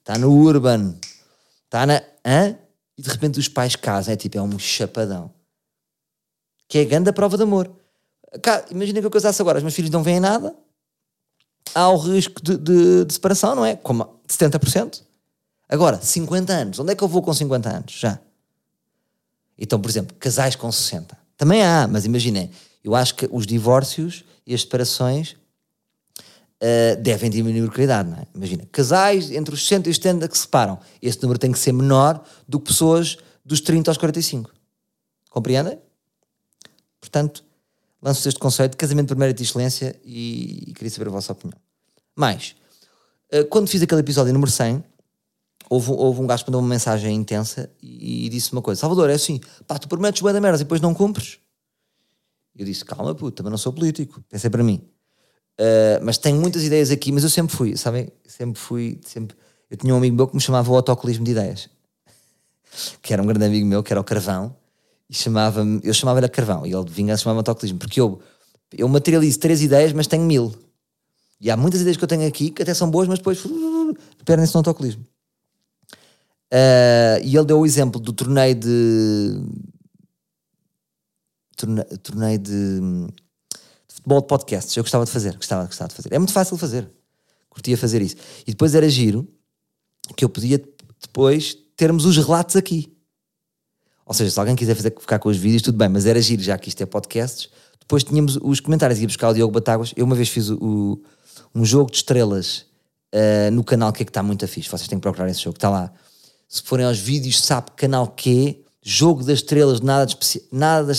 está 0.00 0.18
no 0.18 0.32
urban, 0.32 0.96
está 1.64 1.86
na. 1.86 2.02
Hã? 2.26 2.58
E 2.98 3.02
de 3.02 3.08
repente 3.08 3.38
os 3.38 3.48
pais 3.48 3.76
casam, 3.76 4.12
é 4.12 4.16
tipo, 4.16 4.36
é 4.36 4.42
um 4.42 4.58
chapadão. 4.58 5.30
Que 6.66 6.78
é 6.78 6.82
a 6.82 6.84
grande 6.84 7.12
prova 7.12 7.36
de 7.36 7.44
amor. 7.44 7.70
Imagina 8.70 9.00
que 9.00 9.06
eu 9.06 9.10
casasse 9.10 9.40
agora, 9.40 9.58
os 9.58 9.62
meus 9.62 9.74
filhos 9.74 9.90
não 9.90 10.02
veem 10.02 10.18
nada, 10.18 10.54
há 11.74 11.88
o 11.88 11.96
risco 11.96 12.42
de, 12.42 12.56
de, 12.58 13.04
de 13.04 13.14
separação, 13.14 13.54
não 13.54 13.64
é? 13.64 13.76
Como 13.76 14.20
70%. 14.28 15.02
Agora, 15.68 16.00
50 16.00 16.52
anos. 16.52 16.78
Onde 16.78 16.92
é 16.92 16.96
que 16.96 17.04
eu 17.04 17.08
vou 17.08 17.22
com 17.22 17.32
50 17.32 17.68
anos? 17.68 17.92
Já. 17.92 18.18
Então, 19.56 19.80
por 19.80 19.88
exemplo, 19.88 20.16
casais 20.18 20.56
com 20.56 20.70
60. 20.70 21.16
Também 21.36 21.62
há, 21.62 21.86
mas 21.86 22.04
imaginem, 22.04 22.50
eu 22.82 22.94
acho 22.94 23.14
que 23.14 23.28
os 23.30 23.46
divórcios 23.46 24.24
e 24.46 24.54
as 24.54 24.62
separações 24.62 25.36
uh, 26.62 27.00
devem 27.00 27.30
diminuir 27.30 27.70
a 27.74 27.82
idade, 27.82 28.10
não 28.10 28.18
é? 28.18 28.26
Imagina, 28.34 28.66
casais 28.70 29.30
entre 29.30 29.54
os 29.54 29.62
60 29.66 29.88
e 29.88 29.90
os 29.90 29.96
70 29.96 30.28
que 30.28 30.36
se 30.36 30.42
separam. 30.42 30.78
Esse 31.00 31.22
número 31.22 31.38
tem 31.38 31.52
que 31.52 31.58
ser 31.58 31.72
menor 31.72 32.22
do 32.46 32.58
que 32.58 32.66
pessoas 32.66 33.16
dos 33.44 33.60
30 33.60 33.90
aos 33.90 33.98
45. 33.98 34.52
Compreendem? 35.30 35.78
Portanto, 37.00 37.44
lanço 38.02 38.28
este 38.28 38.40
conceito 38.40 38.72
de 38.72 38.76
casamento 38.76 39.06
de 39.06 39.14
primeira 39.14 39.42
excelência 39.42 39.98
e, 40.04 40.64
e, 40.68 40.74
queria 40.74 40.90
saber 40.90 41.08
a 41.08 41.12
vossa 41.12 41.32
opinião. 41.32 41.58
Mais, 42.14 42.56
uh, 43.32 43.44
quando 43.46 43.68
fiz 43.68 43.82
aquele 43.82 44.00
episódio 44.00 44.32
número 44.32 44.50
100, 44.50 44.82
houve, 45.70 45.90
houve 45.92 46.20
um 46.20 46.26
gajo 46.26 46.44
que 46.44 46.50
mandou 46.50 46.60
uma 46.60 46.68
mensagem 46.68 47.14
intensa 47.14 47.70
e, 47.80 48.26
e 48.26 48.28
disse 48.28 48.52
uma 48.52 48.62
coisa: 48.62 48.80
Salvador, 48.80 49.10
é 49.10 49.14
assim, 49.14 49.40
pá, 49.66 49.78
tu 49.78 49.88
prometes 49.88 50.20
bué 50.20 50.32
da 50.32 50.40
merda 50.40 50.58
e 50.58 50.64
depois 50.64 50.80
não 50.80 50.92
cumpres. 50.92 51.38
Eu 52.56 52.64
disse: 52.64 52.84
calma, 52.84 53.14
puto, 53.14 53.36
também 53.36 53.50
não 53.50 53.58
sou 53.58 53.72
político, 53.72 54.22
pensei 54.28 54.50
para 54.50 54.64
mim. 54.64 54.82
Uh, 55.60 55.98
mas 56.04 56.18
tenho 56.18 56.40
muitas 56.40 56.62
ideias 56.62 56.90
aqui, 56.90 57.10
mas 57.10 57.24
eu 57.24 57.30
sempre 57.30 57.54
fui, 57.54 57.76
sabem? 57.76 58.08
Sempre 58.26 58.60
fui, 58.60 59.00
sempre. 59.04 59.36
Eu 59.68 59.76
tinha 59.76 59.92
um 59.92 59.96
amigo 59.98 60.14
meu 60.14 60.28
que 60.28 60.34
me 60.34 60.40
chamava 60.40 60.70
o 60.70 60.76
autocolismo 60.76 61.24
de 61.24 61.32
ideias, 61.32 61.68
que 63.02 63.12
era 63.12 63.22
um 63.22 63.26
grande 63.26 63.44
amigo 63.44 63.66
meu, 63.66 63.82
que 63.82 63.92
era 63.92 64.00
o 64.00 64.04
Carvão, 64.04 64.54
e 65.10 65.14
chamava-me, 65.14 65.80
eu 65.82 65.92
chamava-lhe 65.92 66.28
Carvão, 66.28 66.64
e 66.64 66.72
ele 66.72 66.84
de 66.84 66.92
vingança 66.92 67.24
chamava-me 67.24 67.40
autocolismo, 67.40 67.78
porque 67.78 68.00
eu, 68.00 68.20
eu 68.72 68.88
materializo 68.88 69.38
três 69.40 69.60
ideias, 69.62 69.92
mas 69.92 70.06
tenho 70.06 70.24
mil. 70.24 70.54
E 71.40 71.50
há 71.50 71.56
muitas 71.56 71.80
ideias 71.80 71.96
que 71.96 72.04
eu 72.04 72.08
tenho 72.08 72.26
aqui 72.26 72.50
que 72.50 72.62
até 72.62 72.74
são 72.74 72.90
boas, 72.90 73.08
mas 73.08 73.18
depois 73.18 73.42
perdem-se 74.24 74.54
no 74.54 74.58
autocolismo. 74.58 75.04
Uh, 76.52 77.20
e 77.22 77.36
ele 77.36 77.44
deu 77.44 77.60
o 77.60 77.66
exemplo 77.66 78.00
do 78.00 78.12
torneio 78.12 78.54
de. 78.54 79.42
Torneio, 82.02 82.38
de, 82.38 82.80
futebol 84.08 84.20
de 84.22 84.26
podcasts. 84.26 84.76
Eu 84.76 84.82
gostava 84.82 85.04
de 85.04 85.10
fazer, 85.10 85.36
gostava, 85.36 85.66
gostava 85.66 85.88
de 85.88 85.94
fazer. 85.94 86.12
É 86.12 86.18
muito 86.18 86.32
fácil 86.32 86.56
fazer. 86.56 86.88
Curtia 87.50 87.76
fazer 87.76 88.00
isso. 88.00 88.16
E 88.46 88.52
depois 88.52 88.74
era 88.74 88.88
giro 88.88 89.28
que 90.16 90.24
eu 90.24 90.28
podia 90.28 90.58
depois 91.00 91.56
termos 91.76 92.06
os 92.06 92.16
relatos 92.16 92.56
aqui. 92.56 92.96
Ou 94.06 94.14
seja, 94.14 94.30
se 94.30 94.40
alguém 94.40 94.56
quiser 94.56 94.74
fazer, 94.74 94.94
ficar 94.98 95.18
com 95.18 95.28
os 95.28 95.36
vídeos, 95.36 95.62
tudo 95.62 95.76
bem, 95.76 95.88
mas 95.88 96.06
era 96.06 96.20
giro, 96.20 96.42
já 96.42 96.56
que 96.56 96.70
isto 96.70 96.82
é 96.82 96.86
podcasts. 96.86 97.50
Depois 97.78 98.02
tínhamos 98.02 98.38
os 98.42 98.60
comentários, 98.60 98.98
ia 98.98 99.06
buscar 99.06 99.28
o 99.28 99.34
Diogo 99.34 99.52
Batáguas. 99.52 99.92
Eu 99.94 100.06
uma 100.06 100.16
vez 100.16 100.30
fiz 100.30 100.48
o, 100.48 101.02
um 101.54 101.64
jogo 101.64 101.90
de 101.90 101.98
estrelas 101.98 102.64
uh, 103.14 103.50
no 103.52 103.62
canal 103.62 103.92
que 103.92 104.02
é 104.02 104.06
que 104.06 104.10
está 104.10 104.22
muito 104.22 104.46
fixe. 104.48 104.70
Vocês 104.70 104.88
têm 104.88 104.98
que 104.98 105.02
procurar 105.02 105.28
esse 105.28 105.42
jogo, 105.42 105.56
está 105.56 105.68
lá 105.68 105.92
se 106.48 106.62
forem 106.62 106.86
aos 106.86 106.98
vídeos, 106.98 107.44
sabe 107.44 107.70
canal 107.76 108.08
Q, 108.08 108.64
Jogo 108.82 109.22
das 109.22 109.40
Estrelas, 109.40 109.82
nada 109.82 110.06
de 110.06 110.12
especial, 110.12 110.44
nada 110.50 110.92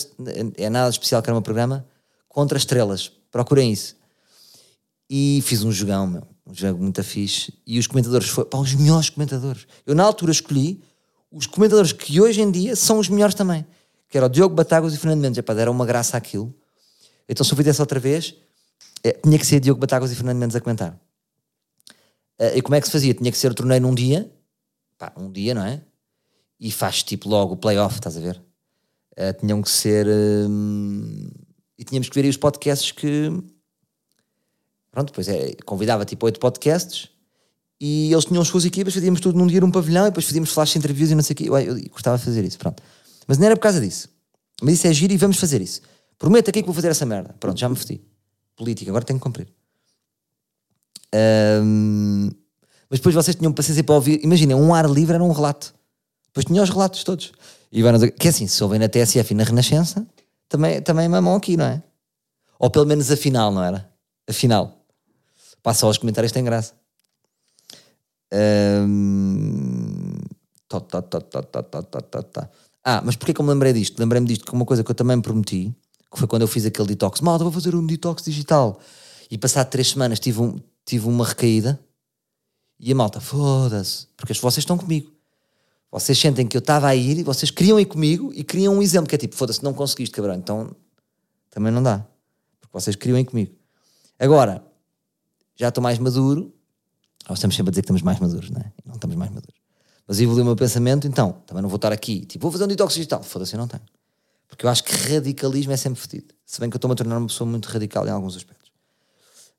é 0.57 0.69
nada 0.69 0.91
de 0.91 0.95
especial 0.95 1.23
que 1.23 1.29
era 1.29 1.37
um 1.37 1.41
programa, 1.41 1.83
contra 2.29 2.57
estrelas. 2.57 3.11
Procurem 3.29 3.71
isso. 3.71 3.97
E 5.09 5.41
fiz 5.43 5.63
um 5.63 5.71
jogão, 5.71 6.07
meu, 6.07 6.23
um 6.47 6.53
jogo 6.53 6.81
muito 6.81 7.03
fixe. 7.03 7.53
E 7.67 7.77
os 7.77 7.87
comentadores 7.87 8.29
foram, 8.29 8.47
pá, 8.49 8.57
os 8.59 8.73
melhores 8.73 9.09
comentadores. 9.09 9.67
Eu 9.85 9.93
na 9.93 10.03
altura 10.03 10.31
escolhi 10.31 10.81
os 11.29 11.45
comentadores 11.45 11.91
que 11.91 12.21
hoje 12.21 12.41
em 12.41 12.49
dia 12.49 12.75
são 12.75 12.99
os 12.99 13.09
melhores 13.09 13.35
também. 13.35 13.65
Que 14.07 14.17
era 14.17 14.27
o 14.27 14.29
Diogo 14.29 14.55
Batagos 14.55 14.93
e 14.93 14.97
o 14.97 14.99
Fernando 14.99 15.19
Mendes. 15.19 15.37
Epá, 15.37 15.53
era 15.53 15.69
uma 15.69 15.85
graça 15.85 16.15
aquilo. 16.15 16.55
Então 17.27 17.43
se 17.43 17.51
eu 17.51 17.57
fizesse 17.57 17.81
outra 17.81 17.99
vez, 17.99 18.35
é, 19.03 19.11
tinha 19.11 19.37
que 19.37 19.45
ser 19.45 19.59
Diogo 19.59 19.79
Batagos 19.81 20.11
e 20.11 20.15
Fernando 20.15 20.37
Mendes 20.37 20.55
a 20.55 20.61
comentar. 20.61 20.93
Uh, 22.39 22.55
e 22.55 22.61
como 22.61 22.75
é 22.75 22.79
que 22.79 22.87
se 22.87 22.93
fazia? 22.93 23.13
Tinha 23.13 23.31
que 23.31 23.37
ser 23.37 23.51
o 23.51 23.53
torneio 23.53 23.81
num 23.81 23.93
dia 23.93 24.31
pá, 24.99 25.13
um 25.17 25.31
dia, 25.31 25.55
não 25.55 25.63
é? 25.63 25.81
E 26.59 26.69
faz 26.69 27.01
tipo 27.01 27.29
logo 27.29 27.53
o 27.53 27.57
playoff, 27.57 27.95
estás 27.95 28.17
a 28.17 28.19
ver? 28.19 28.39
Uh, 29.17 29.33
tinham 29.39 29.61
que 29.61 29.69
ser. 29.71 30.05
Uh, 30.05 31.31
e 31.79 31.85
tínhamos 31.85 32.09
que 32.09 32.15
ver 32.15 32.25
aí 32.25 32.29
os 32.29 32.35
podcasts 32.35 32.91
que. 32.91 33.31
Pronto, 34.91 35.07
depois 35.07 35.29
é, 35.29 35.53
convidava 35.65 36.03
tipo 36.03 36.25
oito 36.25 36.39
podcasts 36.39 37.09
e 37.79 38.11
eles 38.11 38.25
tinham 38.25 38.41
as 38.41 38.49
suas 38.49 38.65
equipas, 38.65 38.93
fazíamos 38.93 39.21
tudo 39.21 39.37
num 39.37 39.47
dia 39.47 39.61
num 39.61 39.71
pavilhão 39.71 40.05
e 40.05 40.09
depois 40.09 40.25
fazíamos 40.25 40.51
flash 40.51 40.75
interviews 40.75 41.11
e 41.11 41.15
não 41.15 41.23
sei 41.23 41.33
o 41.33 41.37
quê. 41.37 41.43
Eu, 41.47 41.57
eu, 41.57 41.89
gostava 41.89 42.17
de 42.17 42.25
fazer 42.25 42.43
isso, 42.43 42.57
pronto. 42.57 42.83
Mas 43.25 43.37
não 43.37 43.45
era 43.45 43.55
por 43.55 43.61
causa 43.61 43.79
disso. 43.79 44.09
Mas 44.61 44.73
isso 44.73 44.87
é 44.87 44.93
giro 44.93 45.13
e 45.13 45.17
vamos 45.17 45.37
fazer 45.37 45.61
isso. 45.61 45.81
Prometo 46.17 46.49
aqui 46.49 46.59
que 46.61 46.65
vou 46.65 46.75
fazer 46.75 46.89
essa 46.89 47.05
merda. 47.05 47.33
Pronto, 47.39 47.57
já 47.57 47.69
me 47.69 47.77
fodi. 47.77 48.01
Política, 48.57 48.91
agora 48.91 49.05
tenho 49.05 49.17
que 49.17 49.23
cumprir. 49.23 49.47
Um, 51.63 52.29
mas 52.89 52.99
depois 52.99 53.15
vocês 53.15 53.37
tinham 53.37 53.53
paciência 53.53 53.83
para 53.85 53.95
ouvir. 53.95 54.19
Imagina, 54.21 54.57
um 54.57 54.73
ar 54.73 54.89
livre 54.89 55.15
era 55.15 55.23
um 55.23 55.31
relato. 55.31 55.73
Depois 56.27 56.45
tinha 56.45 56.61
os 56.61 56.69
relatos 56.69 57.05
todos. 57.05 57.31
E 57.71 57.81
vai 57.81 58.11
que 58.11 58.27
assim, 58.27 58.47
se 58.47 58.61
ouvem 58.61 58.79
na 58.79 58.89
TSF 58.89 59.31
e 59.31 59.35
na 59.35 59.43
Renascença, 59.43 60.05
também, 60.49 60.81
também 60.81 61.07
mamam 61.07 61.35
aqui, 61.35 61.55
não 61.55 61.65
é? 61.65 61.83
Ou 62.59 62.69
pelo 62.69 62.85
menos 62.85 63.09
a 63.11 63.15
final, 63.15 63.51
não 63.51 63.63
era? 63.63 63.89
A 64.27 64.33
final. 64.33 64.85
Passa 65.63 65.85
aos 65.85 65.97
comentários, 65.97 66.31
tem 66.31 66.43
graça. 66.43 66.73
Um... 68.33 70.17
Ah, 72.83 73.01
mas 73.03 73.15
porquê 73.15 73.33
que 73.33 73.41
eu 73.41 73.45
me 73.45 73.51
lembrei 73.51 73.73
disto? 73.73 73.99
Lembrei-me 73.99 74.27
disto 74.27 74.45
com 74.45 74.55
uma 74.55 74.65
coisa 74.65 74.83
que 74.83 74.91
eu 74.91 74.95
também 74.95 75.19
prometi, 75.21 75.73
que 76.11 76.19
foi 76.19 76.27
quando 76.27 76.41
eu 76.41 76.47
fiz 76.47 76.65
aquele 76.65 76.87
detox. 76.89 77.21
Malta, 77.21 77.43
vou 77.43 77.53
fazer 77.53 77.75
um 77.75 77.85
detox 77.85 78.23
digital. 78.23 78.79
E 79.31 79.37
passado 79.37 79.69
três 79.69 79.89
semanas 79.89 80.19
tive, 80.19 80.41
um, 80.41 80.59
tive 80.85 81.07
uma 81.07 81.25
recaída 81.25 81.79
e 82.79 82.91
a 82.91 82.95
malta, 82.95 83.19
foda-se, 83.19 84.07
porque 84.15 84.33
vocês 84.33 84.59
estão 84.59 84.77
comigo. 84.77 85.11
Vocês 85.91 86.17
sentem 86.19 86.45
que 86.45 86.55
eu 86.55 86.59
estava 86.59 86.87
a 86.87 86.95
ir 86.95 87.17
e 87.17 87.23
vocês 87.23 87.49
queriam 87.49 87.79
ir 87.79 87.85
comigo 87.85 88.31
e 88.33 88.43
queriam 88.43 88.75
um 88.75 88.81
exemplo, 88.81 89.09
que 89.09 89.15
é 89.15 89.17
tipo, 89.17 89.35
foda-se, 89.35 89.63
não 89.63 89.73
conseguiste, 89.73 90.15
cabrão. 90.15 90.35
Então 90.35 90.75
também 91.49 91.71
não 91.71 91.81
dá. 91.81 92.05
Porque 92.61 92.71
vocês 92.73 92.95
queriam 92.95 93.17
ir 93.17 93.25
comigo. 93.25 93.55
Agora, 94.19 94.63
já 95.55 95.69
estou 95.69 95.83
mais 95.83 95.97
maduro. 95.97 96.53
Nós 97.27 97.39
estamos 97.39 97.55
sempre 97.55 97.69
a 97.69 97.71
dizer 97.71 97.81
que 97.81 97.85
estamos 97.85 98.01
mais 98.01 98.19
maduros, 98.19 98.49
não 98.49 98.61
é? 98.61 98.71
Não 98.85 98.95
estamos 98.95 99.15
mais 99.15 99.31
maduros. 99.31 99.59
Mas 100.07 100.19
evoluiu 100.19 100.43
o 100.43 100.45
meu 100.45 100.55
pensamento, 100.55 101.07
então 101.07 101.33
também 101.45 101.61
não 101.61 101.69
vou 101.69 101.75
estar 101.75 101.91
aqui, 101.91 102.25
tipo, 102.25 102.43
vou 102.43 102.51
fazer 102.51 102.63
um 102.63 102.67
detox 102.67 102.93
digital. 102.93 103.21
Foda-se, 103.21 103.53
eu 103.53 103.59
não 103.59 103.67
tenho. 103.67 103.83
Porque 104.47 104.65
eu 104.65 104.69
acho 104.69 104.83
que 104.83 104.95
radicalismo 104.95 105.71
é 105.71 105.77
sempre 105.77 106.01
fedido. 106.01 106.33
Se 106.45 106.59
bem 106.59 106.69
que 106.69 106.75
eu 106.75 106.79
estou-me 106.79 106.93
a 106.93 106.95
tornar 106.95 107.17
uma 107.17 107.27
pessoa 107.27 107.47
muito 107.47 107.67
radical 107.67 108.07
em 108.07 108.09
alguns 108.09 108.35
aspectos. 108.35 108.71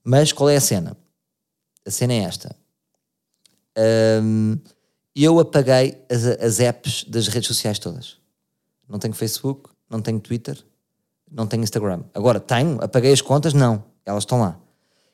Mas 0.03 0.33
qual 0.33 0.51
é 0.51 0.57
a 0.57 0.61
cena? 0.61 0.97
A 1.87 1.90
cena 1.90 2.14
é 2.14 2.19
esta. 2.19 2.57
Um, 4.23 4.59
eu 5.14 5.38
apaguei 5.38 6.03
as, 6.11 6.25
as 6.25 6.61
apps 6.61 7.05
das 7.05 7.29
redes 7.29 7.49
sociais 7.49 7.79
todas. 7.79 8.18
Não 8.88 8.99
tenho 8.99 9.14
Facebook, 9.14 9.70
não 9.88 10.01
tenho 10.01 10.20
Twitter, 10.20 10.59
não 11.31 11.46
tenho 11.46 11.62
Instagram. 11.62 12.03
Agora, 12.14 12.40
tenho, 12.40 12.83
apaguei 12.83 13.12
as 13.12 13.20
contas? 13.20 13.55
Não, 13.55 13.85
elas 14.05 14.23
estão 14.23 14.40
lá. 14.40 14.59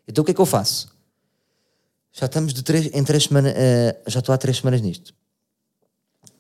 Então 0.09 0.23
o 0.23 0.25
que 0.25 0.31
é 0.31 0.35
que 0.35 0.41
eu 0.41 0.47
faço? 0.47 0.95
Já 2.13 2.27
estamos 2.27 2.55
de 2.55 2.63
três, 2.63 2.87
em 2.95 3.05
três 3.05 3.25
semanas, 3.25 3.53
uh, 3.53 4.11
já 4.11 4.21
estou 4.21 4.35
há 4.35 4.39
três 4.39 4.57
semanas 4.57 4.81
nisto. 4.81 5.15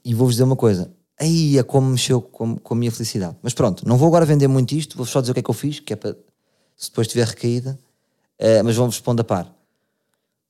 E 0.05 0.15
vou-vos 0.15 0.35
dizer 0.35 0.45
uma 0.45 0.57
coisa. 0.57 0.91
Aí 1.19 1.59
é 1.59 1.63
como 1.63 1.91
mexeu 1.91 2.21
com, 2.21 2.57
com 2.57 2.75
a 2.75 2.77
minha 2.77 2.91
felicidade. 2.93 3.37
Mas 3.43 3.53
pronto, 3.53 3.87
não 3.87 3.97
vou 3.97 4.09
agora 4.09 4.25
vender 4.25 4.49
muito 4.49 4.75
isto, 4.75 4.97
vou 4.97 5.05
só 5.07 5.21
dizer 5.21 5.33
o 5.33 5.35
que 5.35 5.41
é 5.41 5.43
que 5.43 5.51
eu 5.51 5.55
fiz, 5.55 5.81
que 5.81 5.93
é 5.93 5.97
para 5.97 6.17
se 6.77 6.91
depois 6.91 7.09
tiver 7.09 7.27
recaída, 7.27 7.79
uh, 8.41 8.65
mas 8.65 8.77
vamos 8.77 8.95
responder 8.97 9.23
a 9.23 9.25
par. 9.25 9.55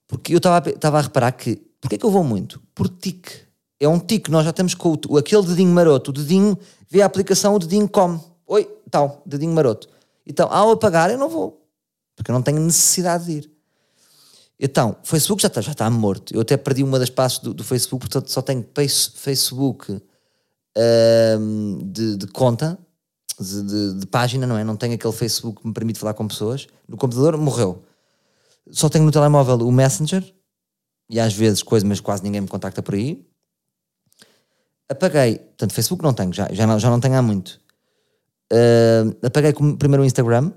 Porque 0.07 0.35
eu 0.35 0.39
estava 0.39 0.99
a 0.99 1.01
reparar 1.01 1.33
que. 1.33 1.61
Porquê 1.87 1.95
é 1.95 1.99
que 1.99 2.05
eu 2.05 2.11
vou 2.11 2.25
muito? 2.25 2.61
Por 2.75 2.89
tique. 2.89 3.31
É 3.79 3.87
um 3.89 4.01
tique. 4.01 4.29
Nós 4.29 4.43
já 4.43 4.51
estamos 4.51 4.75
com 4.75 4.99
o, 5.09 5.17
aquele 5.17 5.47
dedinho 5.47 5.73
maroto. 5.73 6.11
O 6.11 6.13
dedinho 6.13 6.59
vê 6.91 7.01
a 7.01 7.07
aplicação, 7.07 7.55
o 7.55 7.61
dedinho 7.61 7.89
come. 7.89 8.21
oi, 8.45 8.69
tal, 8.91 9.23
dedinho 9.25 9.53
maroto. 9.53 9.89
Então, 10.27 10.49
ao 10.51 10.73
apagar, 10.73 11.13
eu 11.13 11.17
não 11.17 11.29
vou, 11.29 11.65
porque 12.17 12.33
eu 12.33 12.35
não 12.35 12.43
tenho 12.43 12.59
necessidade 12.59 13.27
de 13.27 13.33
ir. 13.33 13.51
Então, 14.59 14.97
Facebook 15.05 15.41
já 15.41 15.47
está, 15.47 15.61
já 15.61 15.71
está 15.71 15.89
morto. 15.89 16.35
Eu 16.35 16.41
até 16.41 16.57
perdi 16.57 16.83
uma 16.83 16.99
das 16.99 17.09
passos 17.09 17.39
do, 17.39 17.55
do 17.55 17.63
Facebook, 17.63 18.05
portanto 18.05 18.33
só 18.33 18.43
tenho 18.43 18.67
Facebook 19.15 20.03
um, 21.39 21.79
de, 21.85 22.17
de, 22.17 22.27
conta, 22.27 22.77
de, 23.39 23.63
de, 23.63 24.01
de, 24.01 24.07
página, 24.07 24.45
não 24.45 24.59
é? 24.59 24.65
Não 24.65 24.77
tenho 24.77 24.95
aquele 24.95 25.13
Facebook 25.13 25.61
que 25.61 25.69
me 25.69 25.73
permite 25.73 26.01
falar 26.01 26.15
com 26.15 26.27
pessoas. 26.27 26.67
No 26.89 26.97
computador 26.97 27.37
morreu. 27.37 27.85
Só 28.73 28.89
tenho 28.89 29.05
no 29.05 29.13
telemóvel 29.13 29.59
o 29.59 29.71
Messenger 29.71 30.35
e 31.09 31.21
às 31.21 31.35
vezes 31.35 31.63
coisa, 31.63 31.87
mas 31.87 32.01
quase 32.01 32.23
ninguém 32.23 32.41
me 32.41 32.49
contacta 32.49 32.83
por 32.83 32.95
aí. 32.95 33.25
Apaguei, 34.89 35.39
portanto, 35.39 35.73
Facebook 35.73 36.03
não 36.03 36.13
tenho, 36.13 36.33
já, 36.33 36.49
já, 36.53 36.67
não, 36.67 36.79
já 36.79 36.91
não 36.91 37.01
tenho 37.01 37.15
há 37.15 37.23
muito. 37.23 37.61
Uh, 38.53 39.27
apaguei 39.27 39.53
primeiro 39.53 40.03
o 40.03 40.07
Instagram, 40.07 40.53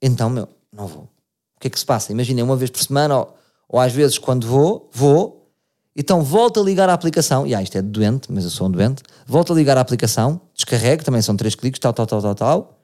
então, 0.00 0.30
meu, 0.30 0.48
não 0.72 0.86
vou. 0.86 1.02
O 1.02 1.60
que 1.60 1.68
é 1.68 1.70
que 1.70 1.78
se 1.78 1.84
passa? 1.84 2.12
Imaginem, 2.12 2.42
uma 2.42 2.56
vez 2.56 2.70
por 2.70 2.82
semana, 2.82 3.18
ou, 3.18 3.36
ou 3.68 3.80
às 3.80 3.92
vezes 3.92 4.18
quando 4.18 4.46
vou, 4.46 4.90
vou, 4.92 5.50
então 5.94 6.22
volto 6.22 6.60
a 6.60 6.62
ligar 6.62 6.88
a 6.88 6.94
aplicação, 6.94 7.46
e 7.46 7.54
ah, 7.54 7.62
isto 7.62 7.76
é 7.76 7.82
doente, 7.82 8.32
mas 8.32 8.44
eu 8.44 8.50
sou 8.50 8.66
um 8.66 8.70
doente, 8.70 9.02
volto 9.26 9.52
a 9.52 9.56
ligar 9.56 9.76
a 9.76 9.80
aplicação, 9.80 10.40
descarrego, 10.54 11.04
também 11.04 11.20
são 11.20 11.36
três 11.36 11.54
cliques, 11.54 11.78
tal, 11.78 11.92
tal, 11.92 12.06
tal, 12.06 12.22
tal, 12.22 12.34
tal. 12.34 12.76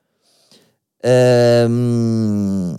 Um, 1.69 2.77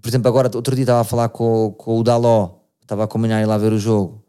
por 0.00 0.08
exemplo, 0.08 0.28
agora, 0.28 0.50
outro 0.54 0.74
dia 0.74 0.84
estava 0.84 1.00
a 1.00 1.04
falar 1.04 1.28
com, 1.28 1.72
com 1.76 1.98
o 1.98 2.02
Daló, 2.02 2.61
estava 2.92 3.04
a 3.04 3.08
combinar 3.08 3.40
ir 3.40 3.46
lá 3.46 3.56
ver 3.56 3.72
o 3.72 3.78
jogo. 3.78 4.22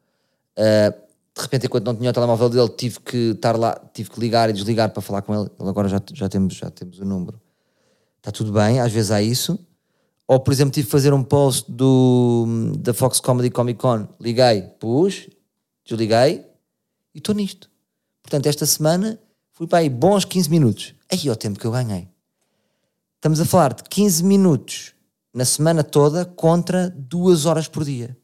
Uh, 0.57 1.03
de 1.35 1.41
repente, 1.41 1.65
enquanto 1.65 1.85
não 1.85 1.95
tinha 1.95 2.09
o 2.11 2.13
telemóvel 2.13 2.49
dele, 2.49 2.69
tive 2.69 2.99
que 2.99 3.17
estar 3.31 3.57
lá, 3.57 3.75
tive 3.93 4.09
que 4.09 4.19
ligar 4.19 4.49
e 4.49 4.53
desligar 4.53 4.91
para 4.91 5.01
falar 5.01 5.21
com 5.21 5.33
ele. 5.33 5.49
Ele 5.59 5.69
agora 5.69 5.89
já, 5.89 6.01
já, 6.13 6.29
temos, 6.29 6.53
já 6.53 6.69
temos 6.69 6.99
o 6.99 7.05
número. 7.05 7.41
Está 8.17 8.31
tudo 8.31 8.53
bem, 8.53 8.79
às 8.79 8.91
vezes 8.91 9.11
há 9.11 9.21
isso. 9.21 9.59
Ou, 10.27 10.39
por 10.39 10.53
exemplo, 10.53 10.71
tive 10.71 10.85
que 10.85 10.91
fazer 10.91 11.13
um 11.13 11.23
post 11.23 11.69
do, 11.69 12.45
da 12.77 12.93
Fox 12.93 13.19
Comedy 13.19 13.49
Comic 13.49 13.79
Con. 13.79 14.07
Liguei, 14.21 14.61
pus, 14.79 15.27
desliguei 15.85 16.45
e 17.13 17.17
estou 17.17 17.35
nisto. 17.35 17.69
Portanto, 18.21 18.45
esta 18.45 18.65
semana 18.65 19.19
fui 19.51 19.67
para 19.67 19.79
aí 19.79 19.89
bons 19.89 20.23
15 20.23 20.49
minutos. 20.49 20.93
Aí 21.11 21.27
é 21.27 21.31
o 21.31 21.35
tempo 21.35 21.59
que 21.59 21.65
eu 21.65 21.71
ganhei. 21.71 22.07
Estamos 23.15 23.41
a 23.41 23.45
falar 23.45 23.73
de 23.73 23.83
15 23.83 24.23
minutos 24.23 24.93
na 25.33 25.43
semana 25.43 25.83
toda 25.83 26.23
contra 26.23 26.89
2 26.91 27.45
horas 27.45 27.67
por 27.67 27.83
dia. 27.83 28.15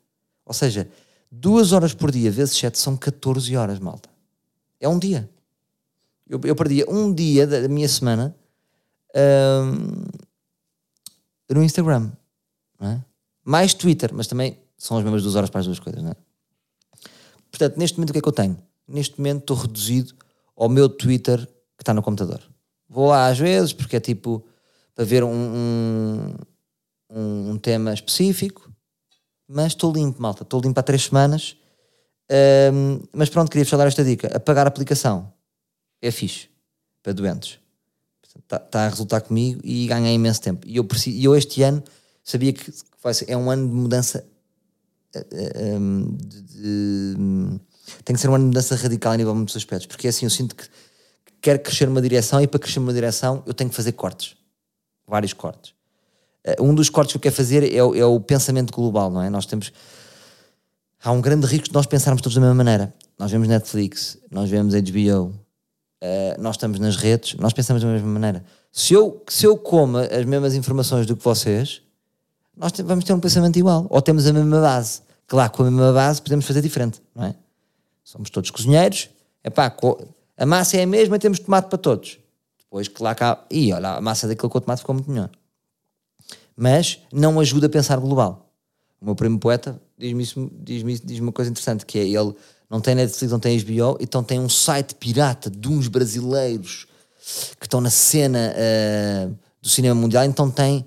Ou 0.49 0.53
seja, 0.53 0.89
2 1.31 1.73
horas 1.73 1.93
por 1.93 2.09
dia 2.09 2.31
vezes 2.31 2.57
7 2.57 2.79
são 2.79 2.97
14 2.97 3.55
horas, 3.55 3.77
malta. 3.77 4.09
É 4.79 4.89
um 4.89 4.97
dia. 4.97 5.29
Eu, 6.27 6.41
eu 6.43 6.55
perdia 6.55 6.89
um 6.89 7.13
dia 7.13 7.45
da 7.45 7.67
minha 7.67 7.87
semana 7.87 8.35
hum, 9.15 10.05
no 11.47 11.63
Instagram. 11.63 12.11
É? 12.81 12.99
Mais 13.43 13.75
Twitter, 13.75 14.09
mas 14.11 14.25
também 14.25 14.57
são 14.75 14.97
as 14.97 15.03
mesmas 15.03 15.21
duas 15.21 15.35
horas 15.35 15.51
para 15.51 15.59
as 15.59 15.67
duas 15.67 15.79
coisas. 15.79 16.01
Não 16.01 16.09
é? 16.09 16.15
Portanto, 17.51 17.77
neste 17.77 17.97
momento 17.97 18.09
o 18.09 18.13
que 18.13 18.19
é 18.19 18.21
que 18.23 18.27
eu 18.27 18.33
tenho? 18.33 18.57
Neste 18.87 19.19
momento 19.19 19.41
estou 19.41 19.55
reduzido 19.55 20.15
ao 20.57 20.67
meu 20.67 20.89
Twitter 20.89 21.45
que 21.77 21.83
está 21.83 21.93
no 21.93 22.01
computador. 22.01 22.41
Vou 22.89 23.09
lá 23.09 23.27
às 23.27 23.37
vezes, 23.37 23.71
porque 23.71 23.97
é 23.97 23.99
tipo 23.99 24.43
para 24.95 25.05
ver 25.05 25.23
um, 25.23 26.33
um, 27.11 27.51
um 27.51 27.57
tema 27.59 27.93
específico, 27.93 28.69
mas 29.49 29.67
estou 29.67 29.91
limpo, 29.91 30.21
malta. 30.21 30.43
Estou 30.43 30.61
limpo 30.61 30.79
há 30.79 30.83
três 30.83 31.05
semanas. 31.05 31.57
Um, 32.71 33.01
mas 33.11 33.29
pronto, 33.29 33.49
queria-vos 33.49 33.77
dar 33.77 33.87
esta 33.87 34.03
dica. 34.03 34.35
Apagar 34.35 34.67
a 34.67 34.69
aplicação 34.69 35.33
é 36.01 36.11
fixe 36.11 36.47
para 37.01 37.13
doentes 37.13 37.59
está, 38.37 38.59
tá 38.59 38.85
a 38.85 38.89
resultar 38.89 39.21
comigo 39.21 39.61
e 39.63 39.87
ganhei 39.87 40.13
imenso 40.13 40.41
tempo. 40.41 40.67
E 40.67 40.77
eu, 40.77 40.83
preciso, 40.83 41.19
eu 41.21 41.35
este 41.35 41.61
ano 41.61 41.83
sabia 42.23 42.53
que 42.53 42.71
vai 43.01 43.13
ser, 43.13 43.29
é 43.29 43.37
um 43.37 43.49
ano 43.49 43.67
de 43.67 43.73
mudança. 43.73 44.25
Eh, 45.13 45.27
eh, 45.31 45.73
ehm, 45.73 46.15
de, 46.15 46.41
de, 46.41 47.59
tem 48.05 48.15
que 48.15 48.21
ser 48.21 48.29
um 48.29 48.35
ano 48.35 48.43
de 48.43 48.47
mudança 48.49 48.75
radical 48.75 49.13
a 49.13 49.17
nível 49.17 49.33
de 49.33 49.37
muitos 49.37 49.55
aspectos, 49.55 49.87
porque 49.87 50.07
é 50.07 50.09
assim, 50.09 50.25
eu 50.25 50.29
sinto 50.29 50.55
que 50.55 50.67
quero 51.41 51.59
crescer 51.59 51.87
numa 51.87 52.01
direção 52.01 52.39
e 52.41 52.47
para 52.47 52.59
crescer 52.59 52.79
numa 52.79 52.93
direção 52.93 53.43
eu 53.47 53.53
tenho 53.53 53.69
que 53.69 53.75
fazer 53.75 53.93
cortes, 53.93 54.35
vários 55.07 55.33
cortes. 55.33 55.73
Eh, 56.43 56.55
um 56.59 56.73
dos 56.73 56.89
cortes 56.89 57.13
que 57.13 57.17
eu 57.17 57.21
quero 57.21 57.35
fazer 57.35 57.63
é, 57.63 57.77
é 57.77 58.05
o 58.05 58.19
pensamento 58.19 58.73
global, 58.73 59.09
não 59.09 59.21
é? 59.21 59.29
Nós 59.29 59.45
temos. 59.45 59.71
Há 61.03 61.11
um 61.11 61.21
grande 61.21 61.45
risco 61.45 61.67
de 61.67 61.73
nós 61.73 61.85
pensarmos 61.85 62.21
todos 62.21 62.35
da 62.35 62.41
mesma 62.41 62.55
maneira. 62.55 62.93
Nós 63.17 63.31
vemos 63.31 63.47
Netflix, 63.47 64.17
nós 64.31 64.49
vemos 64.49 64.73
HBO, 64.73 65.27
uh, 65.27 66.41
nós 66.41 66.55
estamos 66.55 66.79
nas 66.79 66.95
redes, 66.95 67.35
nós 67.35 67.53
pensamos 67.53 67.83
da 67.83 67.89
mesma 67.89 68.07
maneira. 68.07 68.43
Se 68.71 68.93
eu, 68.93 69.23
se 69.27 69.45
eu 69.45 69.57
como 69.57 69.97
as 69.97 70.25
mesmas 70.25 70.55
informações 70.55 71.05
do 71.05 71.15
que 71.15 71.23
vocês, 71.23 71.81
nós 72.55 72.71
vamos 72.83 73.05
ter 73.05 73.13
um 73.13 73.19
pensamento 73.19 73.57
igual. 73.57 73.87
Ou 73.89 74.01
temos 74.01 74.27
a 74.27 74.33
mesma 74.33 74.61
base. 74.61 75.01
Claro, 75.27 75.51
com 75.51 75.63
a 75.63 75.71
mesma 75.71 75.93
base 75.93 76.21
podemos 76.21 76.45
fazer 76.45 76.61
diferente, 76.61 77.01
não 77.15 77.25
é? 77.25 77.35
Somos 78.03 78.29
todos 78.29 78.51
cozinheiros. 78.51 79.09
Epá, 79.43 79.73
a 80.37 80.45
massa 80.45 80.77
é 80.77 80.83
a 80.83 80.87
mesma, 80.87 81.17
temos 81.19 81.39
tomate 81.39 81.69
para 81.69 81.77
todos. 81.77 82.19
Depois, 82.57 82.87
claro 82.87 83.17
que 83.17 83.23
há... 83.23 83.37
Ih, 83.49 83.73
olha, 83.73 83.91
a 83.91 84.01
massa 84.01 84.27
daquele 84.27 84.49
com 84.49 84.57
o 84.57 84.61
tomate 84.61 84.81
ficou 84.81 84.95
muito 84.95 85.09
melhor. 85.09 85.29
Mas 86.59 86.99
não 87.11 87.39
ajuda 87.39 87.67
a 87.67 87.69
pensar 87.69 87.97
global. 87.97 88.53
O 88.99 89.05
meu 89.05 89.15
primo 89.15 89.39
poeta 89.39 89.81
diz-me 89.97 90.51
diz 90.61 91.01
diz 91.01 91.19
uma 91.19 91.31
coisa 91.31 91.49
interessante, 91.49 91.85
que 91.85 91.97
é 91.97 92.03
ele 92.05 92.35
não 92.69 92.81
tem 92.81 92.95
Netflix, 92.95 93.31
não 93.31 93.39
tem 93.39 93.57
HBO, 93.59 93.97
então 93.99 94.21
tem 94.23 94.39
um 94.39 94.49
site 94.49 94.93
pirata 94.95 95.49
de 95.49 95.67
uns 95.69 95.87
brasileiros 95.87 96.85
que 97.59 97.65
estão 97.65 97.79
na 97.79 97.89
cena 97.89 98.53
uh, 98.53 99.35
do 99.61 99.69
cinema 99.69 99.95
mundial, 99.95 100.25
então 100.25 100.51
tem 100.51 100.85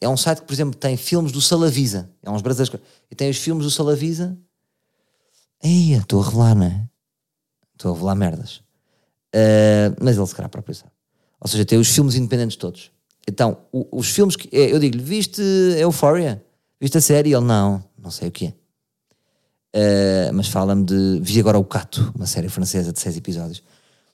é 0.00 0.08
um 0.08 0.16
site 0.16 0.40
que, 0.40 0.46
por 0.46 0.54
exemplo, 0.54 0.74
tem 0.74 0.96
filmes 0.96 1.30
do 1.30 1.40
Salavisa, 1.40 2.10
é 2.22 2.30
uns 2.30 2.42
brasileiros, 2.42 2.80
e 3.10 3.14
tem 3.14 3.30
os 3.30 3.36
filmes 3.36 3.64
do 3.64 3.70
Salavisa, 3.70 4.36
Eia, 5.62 5.98
estou 5.98 6.22
a 6.22 6.24
revelar, 6.24 6.54
não 6.54 6.66
é? 6.66 6.88
Estou 7.74 7.90
a 7.90 7.94
revelar 7.94 8.14
merdas. 8.14 8.62
Uh, 9.34 9.94
mas 10.00 10.16
ele 10.16 10.26
se 10.26 10.34
calhar 10.34 10.50
próprio 10.50 10.74
sabe. 10.74 10.90
Ou 11.38 11.48
seja, 11.48 11.64
tem 11.64 11.78
os 11.78 11.88
filmes 11.88 12.14
independentes 12.14 12.56
todos. 12.56 12.90
Então, 13.28 13.58
o, 13.72 13.98
os 13.98 14.10
filmes 14.10 14.36
que. 14.36 14.48
Eu 14.52 14.78
digo-lhe, 14.78 15.02
viste 15.02 15.42
Euphoria? 15.78 16.44
Viste 16.80 16.98
a 16.98 17.00
série? 17.00 17.32
Ele, 17.32 17.44
não, 17.44 17.82
não 17.98 18.10
sei 18.10 18.28
o 18.28 18.30
que 18.30 18.46
é. 18.46 18.54
Uh, 19.72 20.34
mas 20.34 20.48
fala-me 20.48 20.84
de. 20.84 21.20
Vi 21.22 21.40
agora 21.40 21.58
o 21.58 21.64
Cato, 21.64 22.12
uma 22.14 22.26
série 22.26 22.48
francesa 22.48 22.92
de 22.92 23.00
seis 23.00 23.16
episódios. 23.16 23.62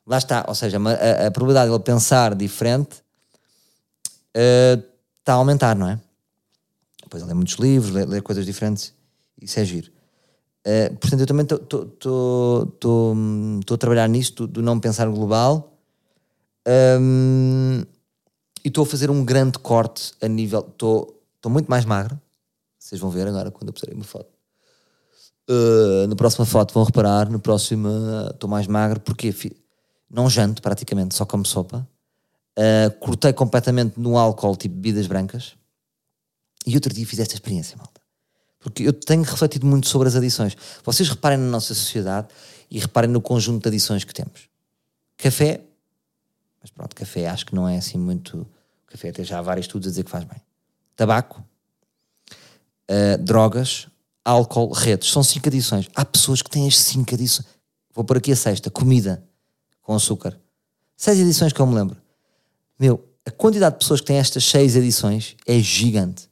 Lá 0.06 0.18
está, 0.18 0.44
ou 0.46 0.54
seja, 0.54 0.78
a, 0.78 1.26
a 1.26 1.30
probabilidade 1.30 1.68
de 1.68 1.74
ele 1.74 1.82
pensar 1.82 2.34
diferente 2.34 3.02
uh, 4.36 4.82
está 5.18 5.32
a 5.32 5.36
aumentar, 5.36 5.74
não 5.74 5.88
é? 5.88 5.98
Depois 7.02 7.22
ele 7.22 7.30
lê 7.30 7.34
muitos 7.34 7.54
livros, 7.54 7.92
lê, 7.92 8.04
lê 8.04 8.20
coisas 8.20 8.44
diferentes, 8.44 8.92
isso 9.40 9.58
é 9.58 9.64
giro. 9.64 9.90
Uh, 10.66 10.94
portanto, 10.96 11.20
eu 11.20 11.26
também 11.26 11.44
estou 11.44 12.74
a 13.74 13.78
trabalhar 13.78 14.08
nisto, 14.08 14.46
do, 14.46 14.62
não 14.62 14.78
pensar 14.78 15.08
global, 15.08 15.72
um, 17.00 17.82
e 18.66 18.68
estou 18.68 18.82
a 18.82 18.86
fazer 18.86 19.08
um 19.10 19.24
grande 19.24 19.60
corte 19.60 20.12
a 20.20 20.26
nível. 20.26 20.66
Estou 20.68 21.22
muito 21.46 21.70
mais 21.70 21.84
magro, 21.84 22.20
vocês 22.76 23.00
vão 23.00 23.10
ver 23.10 23.28
agora 23.28 23.52
quando 23.52 23.68
eu 23.68 23.72
postarei 23.72 23.94
uma 23.94 24.04
foto 24.04 24.36
Uh, 25.48 26.08
na 26.08 26.16
próxima 26.16 26.44
foto 26.44 26.74
vão 26.74 26.82
reparar, 26.82 27.30
no 27.30 27.38
próximo 27.38 27.88
estou 28.30 28.48
uh, 28.48 28.50
mais 28.50 28.66
magro, 28.66 28.98
porque 28.98 29.32
não 30.10 30.28
janto 30.28 30.60
praticamente, 30.60 31.14
só 31.14 31.24
como 31.24 31.46
sopa. 31.46 31.88
Uh, 32.58 32.90
cortei 32.98 33.32
completamente 33.32 33.98
no 33.98 34.18
álcool, 34.18 34.56
tipo 34.56 34.74
bebidas 34.74 35.06
brancas. 35.06 35.54
E 36.66 36.74
outro 36.74 36.92
dia 36.92 37.06
fiz 37.06 37.20
esta 37.20 37.34
experiência, 37.34 37.76
malta. 37.76 38.00
Porque 38.58 38.82
eu 38.82 38.92
tenho 38.92 39.22
refletido 39.22 39.64
muito 39.64 39.86
sobre 39.86 40.08
as 40.08 40.16
adições. 40.16 40.56
Vocês 40.82 41.08
reparem 41.08 41.38
na 41.38 41.46
nossa 41.46 41.72
sociedade 41.74 42.26
e 42.68 42.80
reparem 42.80 43.08
no 43.08 43.20
conjunto 43.20 43.62
de 43.62 43.68
adições 43.68 44.02
que 44.02 44.12
temos. 44.12 44.48
Café, 45.16 45.60
mas 46.60 46.72
pronto, 46.72 46.96
café 46.96 47.28
acho 47.28 47.46
que 47.46 47.54
não 47.54 47.68
é 47.68 47.76
assim 47.76 47.98
muito. 47.98 48.44
Café 48.86 49.08
até 49.08 49.24
já 49.24 49.38
há 49.38 49.42
vários 49.42 49.66
estudos 49.66 49.88
a 49.88 49.90
dizer 49.90 50.04
que 50.04 50.10
faz 50.10 50.24
bem. 50.24 50.40
Tabaco, 50.94 51.44
uh, 52.90 53.18
drogas, 53.22 53.88
álcool, 54.24 54.72
redes. 54.72 55.10
São 55.10 55.22
cinco 55.22 55.48
adições. 55.48 55.88
Há 55.94 56.04
pessoas 56.04 56.42
que 56.42 56.50
têm 56.50 56.66
as 56.66 56.78
cinco 56.78 57.14
adições. 57.14 57.46
Vou 57.94 58.04
por 58.04 58.16
aqui 58.16 58.32
a 58.32 58.36
sexta. 58.36 58.70
Comida 58.70 59.22
com 59.82 59.94
açúcar. 59.94 60.38
Seis 60.96 61.18
edições 61.18 61.52
que 61.52 61.60
eu 61.60 61.66
me 61.66 61.74
lembro. 61.74 61.96
Meu, 62.78 63.02
a 63.24 63.30
quantidade 63.30 63.74
de 63.74 63.78
pessoas 63.80 64.00
que 64.00 64.06
têm 64.06 64.18
estas 64.18 64.44
seis 64.44 64.76
edições 64.76 65.36
é 65.46 65.58
gigante. 65.58 66.28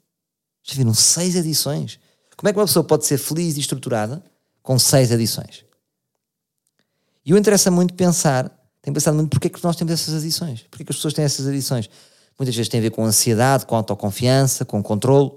Já 0.62 0.74
viram? 0.74 0.94
Seis 0.94 1.36
edições. 1.36 1.98
Como 2.36 2.48
é 2.48 2.52
que 2.52 2.58
uma 2.58 2.66
pessoa 2.66 2.84
pode 2.84 3.06
ser 3.06 3.18
feliz 3.18 3.56
e 3.56 3.60
estruturada 3.60 4.22
com 4.62 4.78
seis 4.78 5.10
edições? 5.10 5.64
E 7.24 7.30
eu 7.30 7.38
interessa 7.38 7.70
muito 7.70 7.94
pensar, 7.94 8.50
tenho 8.82 8.94
pensado 8.94 9.16
muito 9.16 9.30
porque 9.30 9.46
é 9.46 9.50
que 9.50 9.62
nós 9.62 9.76
temos 9.76 9.92
essas 9.92 10.14
adições. 10.14 10.62
Porque 10.68 10.82
é 10.82 10.86
que 10.86 10.92
as 10.92 10.96
pessoas 10.96 11.14
têm 11.14 11.24
essas 11.24 11.46
adições. 11.46 11.88
Muitas 12.38 12.54
vezes 12.54 12.68
tem 12.68 12.80
a 12.80 12.82
ver 12.82 12.90
com 12.90 13.04
ansiedade, 13.04 13.66
com 13.66 13.76
autoconfiança, 13.76 14.64
com 14.64 14.82
controle. 14.82 15.30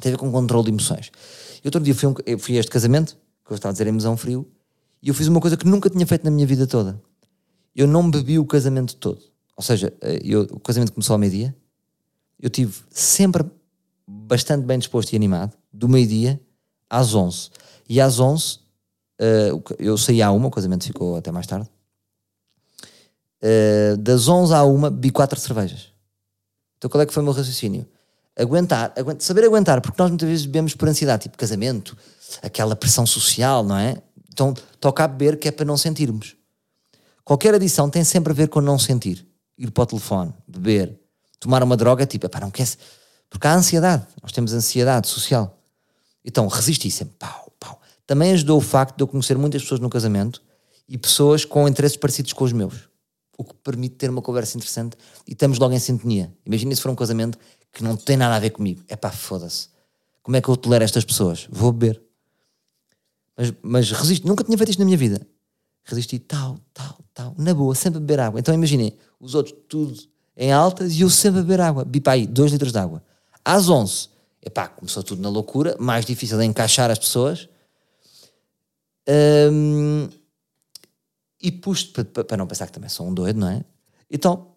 Tem 0.00 0.10
a 0.10 0.14
ver 0.14 0.18
com 0.18 0.30
controle 0.30 0.64
de 0.64 0.70
emoções. 0.70 1.10
E 1.62 1.66
outro 1.66 1.80
dia 1.80 1.94
fui, 1.94 2.08
um, 2.08 2.38
fui 2.38 2.56
a 2.56 2.60
este 2.60 2.70
casamento, 2.70 3.16
que 3.44 3.52
eu 3.52 3.54
estava 3.54 3.70
a 3.70 3.72
dizer 3.72 3.86
em 3.86 3.92
mesão 3.92 4.16
frio, 4.16 4.48
e 5.02 5.08
eu 5.08 5.14
fiz 5.14 5.26
uma 5.26 5.40
coisa 5.40 5.56
que 5.56 5.66
nunca 5.66 5.90
tinha 5.90 6.06
feito 6.06 6.24
na 6.24 6.30
minha 6.30 6.46
vida 6.46 6.66
toda. 6.66 7.00
Eu 7.74 7.86
não 7.86 8.10
bebi 8.10 8.38
o 8.38 8.44
casamento 8.44 8.96
todo. 8.96 9.20
Ou 9.56 9.62
seja, 9.62 9.92
eh, 10.00 10.20
eu, 10.24 10.42
o 10.50 10.60
casamento 10.60 10.92
começou 10.92 11.14
ao 11.14 11.18
meio-dia, 11.18 11.54
eu 12.40 12.50
tive 12.50 12.82
sempre 12.90 13.44
bastante 14.06 14.64
bem 14.64 14.78
disposto 14.78 15.12
e 15.12 15.16
animado, 15.16 15.56
do 15.72 15.88
meio-dia 15.88 16.40
às 16.88 17.14
11. 17.14 17.50
E 17.88 18.00
às 18.00 18.18
11, 18.18 18.58
uh, 19.20 19.62
eu 19.78 19.96
saí 19.96 20.20
à 20.20 20.30
uma, 20.32 20.48
o 20.48 20.50
casamento 20.50 20.84
ficou 20.84 21.16
até 21.16 21.30
mais 21.30 21.46
tarde. 21.46 21.68
Uh, 23.42 23.96
das 23.98 24.28
11 24.28 24.54
à 24.54 24.64
uma, 24.64 24.90
bebi 24.90 25.10
quatro 25.10 25.38
cervejas. 25.38 25.91
Então 26.82 26.90
qual 26.90 27.00
é 27.00 27.06
que 27.06 27.14
foi 27.14 27.22
o 27.22 27.24
meu 27.24 27.32
raciocínio? 27.32 27.86
Aguentar, 28.36 28.92
saber 29.20 29.44
aguentar, 29.44 29.80
porque 29.80 30.02
nós 30.02 30.10
muitas 30.10 30.28
vezes 30.28 30.46
bebemos 30.46 30.74
por 30.74 30.88
ansiedade, 30.88 31.22
tipo 31.22 31.38
casamento, 31.38 31.96
aquela 32.42 32.74
pressão 32.74 33.06
social, 33.06 33.62
não 33.62 33.76
é? 33.76 34.02
Então 34.32 34.52
toca 34.80 35.04
a 35.04 35.06
beber 35.06 35.38
que 35.38 35.46
é 35.46 35.52
para 35.52 35.64
não 35.64 35.76
sentirmos. 35.76 36.34
Qualquer 37.24 37.54
adição 37.54 37.88
tem 37.88 38.02
sempre 38.02 38.32
a 38.32 38.34
ver 38.34 38.48
com 38.48 38.60
não 38.60 38.80
sentir. 38.80 39.24
Ir 39.56 39.70
para 39.70 39.84
o 39.84 39.86
telefone, 39.86 40.34
beber, 40.48 40.98
tomar 41.38 41.62
uma 41.62 41.76
droga, 41.76 42.04
tipo, 42.04 42.26
epá, 42.26 42.40
não 42.40 42.50
quer 42.50 42.66
Porque 43.30 43.46
há 43.46 43.54
ansiedade, 43.54 44.04
nós 44.20 44.32
temos 44.32 44.52
ansiedade 44.52 45.06
social. 45.06 45.56
Então 46.24 46.48
resisti 46.48 46.90
sempre, 46.90 47.14
pau, 47.16 47.52
pau. 47.60 47.80
Também 48.04 48.32
ajudou 48.32 48.58
o 48.58 48.60
facto 48.60 48.96
de 48.96 49.04
eu 49.04 49.06
conhecer 49.06 49.38
muitas 49.38 49.62
pessoas 49.62 49.78
no 49.78 49.88
casamento 49.88 50.42
e 50.88 50.98
pessoas 50.98 51.44
com 51.44 51.68
interesses 51.68 51.96
parecidos 51.96 52.32
com 52.32 52.42
os 52.42 52.52
meus. 52.52 52.91
O 53.42 53.44
que 53.44 53.54
permite 53.54 53.96
ter 53.96 54.08
uma 54.08 54.22
conversa 54.22 54.56
interessante 54.56 54.96
e 55.26 55.32
estamos 55.32 55.58
logo 55.58 55.74
em 55.74 55.78
sintonia. 55.78 56.32
Imagina 56.46 56.74
se 56.74 56.80
for 56.80 56.90
um 56.90 56.94
casamento 56.94 57.36
que 57.72 57.82
não 57.82 57.96
tem 57.96 58.16
nada 58.16 58.36
a 58.36 58.38
ver 58.38 58.50
comigo. 58.50 58.82
É 58.88 58.94
pá, 58.94 59.10
foda-se. 59.10 59.68
Como 60.22 60.36
é 60.36 60.40
que 60.40 60.48
eu 60.48 60.56
tolero 60.56 60.84
estas 60.84 61.04
pessoas? 61.04 61.48
Vou 61.50 61.72
beber. 61.72 62.00
Mas, 63.36 63.52
mas 63.60 63.90
resisto, 63.90 64.28
nunca 64.28 64.44
tinha 64.44 64.56
feito 64.56 64.70
isto 64.70 64.78
na 64.78 64.84
minha 64.84 64.96
vida. 64.96 65.26
Resisti 65.84 66.20
tal, 66.20 66.58
tal, 66.72 66.98
tal, 67.12 67.34
na 67.36 67.52
boa, 67.52 67.74
sempre 67.74 67.96
a 67.98 68.00
beber 68.00 68.20
água. 68.20 68.38
Então 68.38 68.54
imaginem, 68.54 68.96
os 69.18 69.34
outros 69.34 69.56
tudo 69.68 70.00
em 70.36 70.52
altas 70.52 70.92
e 70.92 71.00
eu 71.00 71.10
sempre 71.10 71.40
a 71.40 71.42
beber 71.42 71.60
água. 71.60 71.84
Bi 71.84 72.00
para 72.00 72.12
aí, 72.12 72.26
2 72.26 72.52
litros 72.52 72.70
de 72.70 72.78
água. 72.78 73.02
Às 73.44 73.68
11, 73.68 74.08
epá, 74.40 74.68
começou 74.68 75.02
tudo 75.02 75.20
na 75.20 75.28
loucura, 75.28 75.76
mais 75.80 76.04
difícil 76.04 76.38
de 76.38 76.44
encaixar 76.44 76.88
as 76.88 76.98
pessoas. 76.98 77.48
Um, 79.08 80.08
e 81.42 81.50
pus, 81.50 81.82
para 81.82 82.36
não 82.36 82.46
pensar 82.46 82.66
que 82.66 82.72
também 82.72 82.88
sou 82.88 83.06
um 83.06 83.12
doido, 83.12 83.40
não 83.40 83.48
é? 83.48 83.64
Então, 84.10 84.52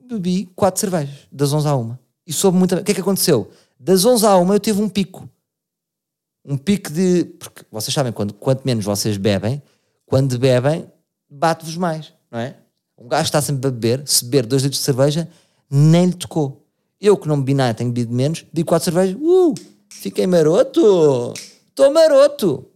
bebi 0.00 0.46
quatro 0.56 0.80
cervejas, 0.80 1.28
das 1.30 1.52
11 1.52 1.68
à 1.68 1.76
1. 1.76 1.96
E 2.26 2.32
soube 2.32 2.58
muito. 2.58 2.74
O 2.74 2.82
que 2.82 2.92
é 2.92 2.94
que 2.94 3.00
aconteceu? 3.00 3.50
Das 3.78 4.04
11 4.04 4.26
à 4.26 4.36
1 4.36 4.52
eu 4.52 4.58
tive 4.58 4.82
um 4.82 4.88
pico. 4.88 5.28
Um 6.44 6.56
pico 6.56 6.90
de. 6.90 7.24
Porque 7.38 7.64
vocês 7.70 7.94
sabem, 7.94 8.12
quando, 8.12 8.34
quanto 8.34 8.64
menos 8.64 8.84
vocês 8.84 9.16
bebem, 9.16 9.62
quando 10.04 10.38
bebem, 10.38 10.90
bate-vos 11.28 11.76
mais, 11.76 12.12
não 12.30 12.38
é? 12.38 12.56
Um 12.96 13.06
gajo 13.06 13.24
está 13.24 13.40
sempre 13.40 13.68
a 13.68 13.70
beber, 13.70 14.02
se 14.06 14.24
beber 14.24 14.46
2 14.46 14.62
litros 14.62 14.80
de 14.80 14.84
cerveja, 14.84 15.28
nem 15.70 16.06
lhe 16.06 16.14
tocou. 16.14 16.66
Eu 17.00 17.16
que 17.16 17.28
não 17.28 17.38
bebi 17.38 17.54
nada, 17.54 17.74
tenho 17.74 17.92
bebido 17.92 18.12
menos, 18.12 18.42
bebi 18.42 18.64
4 18.64 18.86
cervejas, 18.86 19.16
uh, 19.20 19.54
fiquei 19.88 20.26
maroto, 20.26 21.32
estou 21.68 21.92
maroto. 21.92 22.66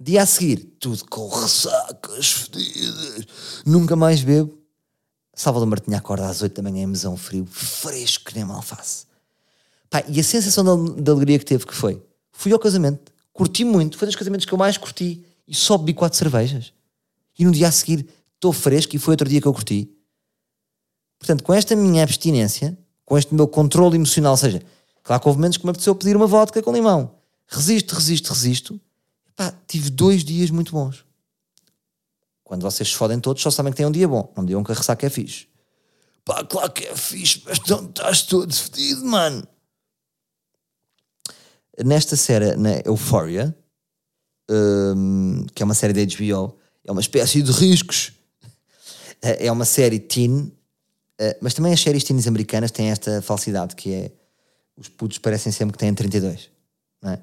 Dia 0.00 0.22
a 0.22 0.26
seguir, 0.26 0.76
tudo 0.80 1.04
com 1.06 1.28
ressacas 1.28 2.32
fedidas, 2.32 3.26
nunca 3.64 3.94
mais 3.94 4.22
bebo. 4.22 4.58
Salvador 5.34 5.68
Martinha 5.68 5.98
acorda 5.98 6.28
às 6.28 6.42
8 6.42 6.54
da 6.54 6.62
manhã 6.62 6.82
em 6.82 6.86
mesão 6.86 7.16
frio, 7.16 7.46
fresco 7.46 8.24
que 8.24 8.34
nem 8.34 8.44
uma 8.44 8.56
alface. 8.56 9.06
Pá, 9.90 10.02
e 10.08 10.18
a 10.18 10.24
sensação 10.24 10.94
de, 10.94 11.10
alegria 11.10 11.38
que 11.38 11.44
teve 11.44 11.66
que 11.66 11.74
foi, 11.74 12.02
fui 12.32 12.52
ao 12.52 12.58
casamento, 12.58 13.12
curti 13.32 13.64
muito, 13.64 13.96
foi 13.96 14.06
dos 14.06 14.16
casamentos 14.16 14.46
que 14.46 14.52
eu 14.52 14.58
mais 14.58 14.76
curti, 14.76 15.24
e 15.46 15.54
só 15.54 15.76
bebi 15.76 15.94
4 15.94 16.18
cervejas. 16.18 16.72
E 17.38 17.44
no 17.44 17.52
dia 17.52 17.68
a 17.68 17.72
seguir, 17.72 18.06
estou 18.34 18.52
fresco, 18.52 18.94
e 18.94 18.98
foi 18.98 19.12
outro 19.12 19.28
dia 19.28 19.40
que 19.40 19.46
eu 19.46 19.52
curti. 19.52 19.90
Portanto, 21.18 21.42
com 21.42 21.52
esta 21.52 21.74
minha 21.74 22.02
abstinência, 22.02 22.76
com 23.04 23.16
este 23.16 23.34
meu 23.34 23.46
controle 23.46 23.96
emocional, 23.96 24.32
ou 24.32 24.36
seja, 24.36 24.62
claro 25.02 25.22
que 25.22 25.28
houve 25.28 25.38
momentos 25.38 25.58
que 25.58 25.64
me 25.64 25.70
apeteceu 25.70 25.94
pedir 25.94 26.16
uma 26.16 26.26
vodka 26.26 26.62
com 26.62 26.72
limão. 26.72 27.14
Resisto, 27.46 27.94
resisto, 27.94 28.32
resisto. 28.32 28.80
Pá, 29.36 29.52
tive 29.66 29.90
dois 29.90 30.24
dias 30.24 30.50
muito 30.50 30.72
bons. 30.72 31.04
Quando 32.42 32.62
vocês 32.62 32.88
se 32.88 32.94
fodem 32.94 33.18
todos, 33.18 33.42
só 33.42 33.50
sabem 33.50 33.72
que 33.72 33.76
têm 33.76 33.86
um 33.86 33.92
dia 33.92 34.06
bom. 34.06 34.32
Não 34.36 34.42
me 34.42 34.48
digam 34.48 34.62
que 34.62 34.72
a 34.72 34.74
ressaca 34.74 35.06
é 35.06 35.10
fixe. 35.10 35.48
Pá, 36.24 36.44
claro 36.44 36.72
que 36.72 36.84
é 36.84 36.96
fixe, 36.96 37.42
mas 37.44 37.58
não 37.68 37.84
estás 37.86 38.22
todo 38.22 38.52
fedido, 38.52 39.04
mano. 39.04 39.46
Nesta 41.84 42.16
série, 42.16 42.54
na 42.56 42.80
Euphoria, 42.84 43.56
um, 44.48 45.44
que 45.54 45.62
é 45.62 45.64
uma 45.64 45.74
série 45.74 45.92
da 45.92 46.14
HBO, 46.14 46.56
é 46.84 46.92
uma 46.92 47.00
espécie 47.00 47.42
de 47.42 47.50
riscos. 47.50 48.12
É 49.20 49.50
uma 49.50 49.64
série 49.64 49.98
teen, 49.98 50.52
eh, 51.18 51.38
mas 51.40 51.54
também 51.54 51.72
as 51.72 51.80
séries 51.80 52.04
teens 52.04 52.26
americanas 52.26 52.70
têm 52.70 52.90
esta 52.90 53.22
falsidade 53.22 53.74
que 53.74 53.90
é 53.90 54.12
os 54.76 54.88
putos 54.88 55.16
parecem 55.16 55.50
sempre 55.50 55.72
que 55.72 55.78
têm 55.78 55.94
32, 55.94 56.50
não 57.00 57.12
é? 57.12 57.20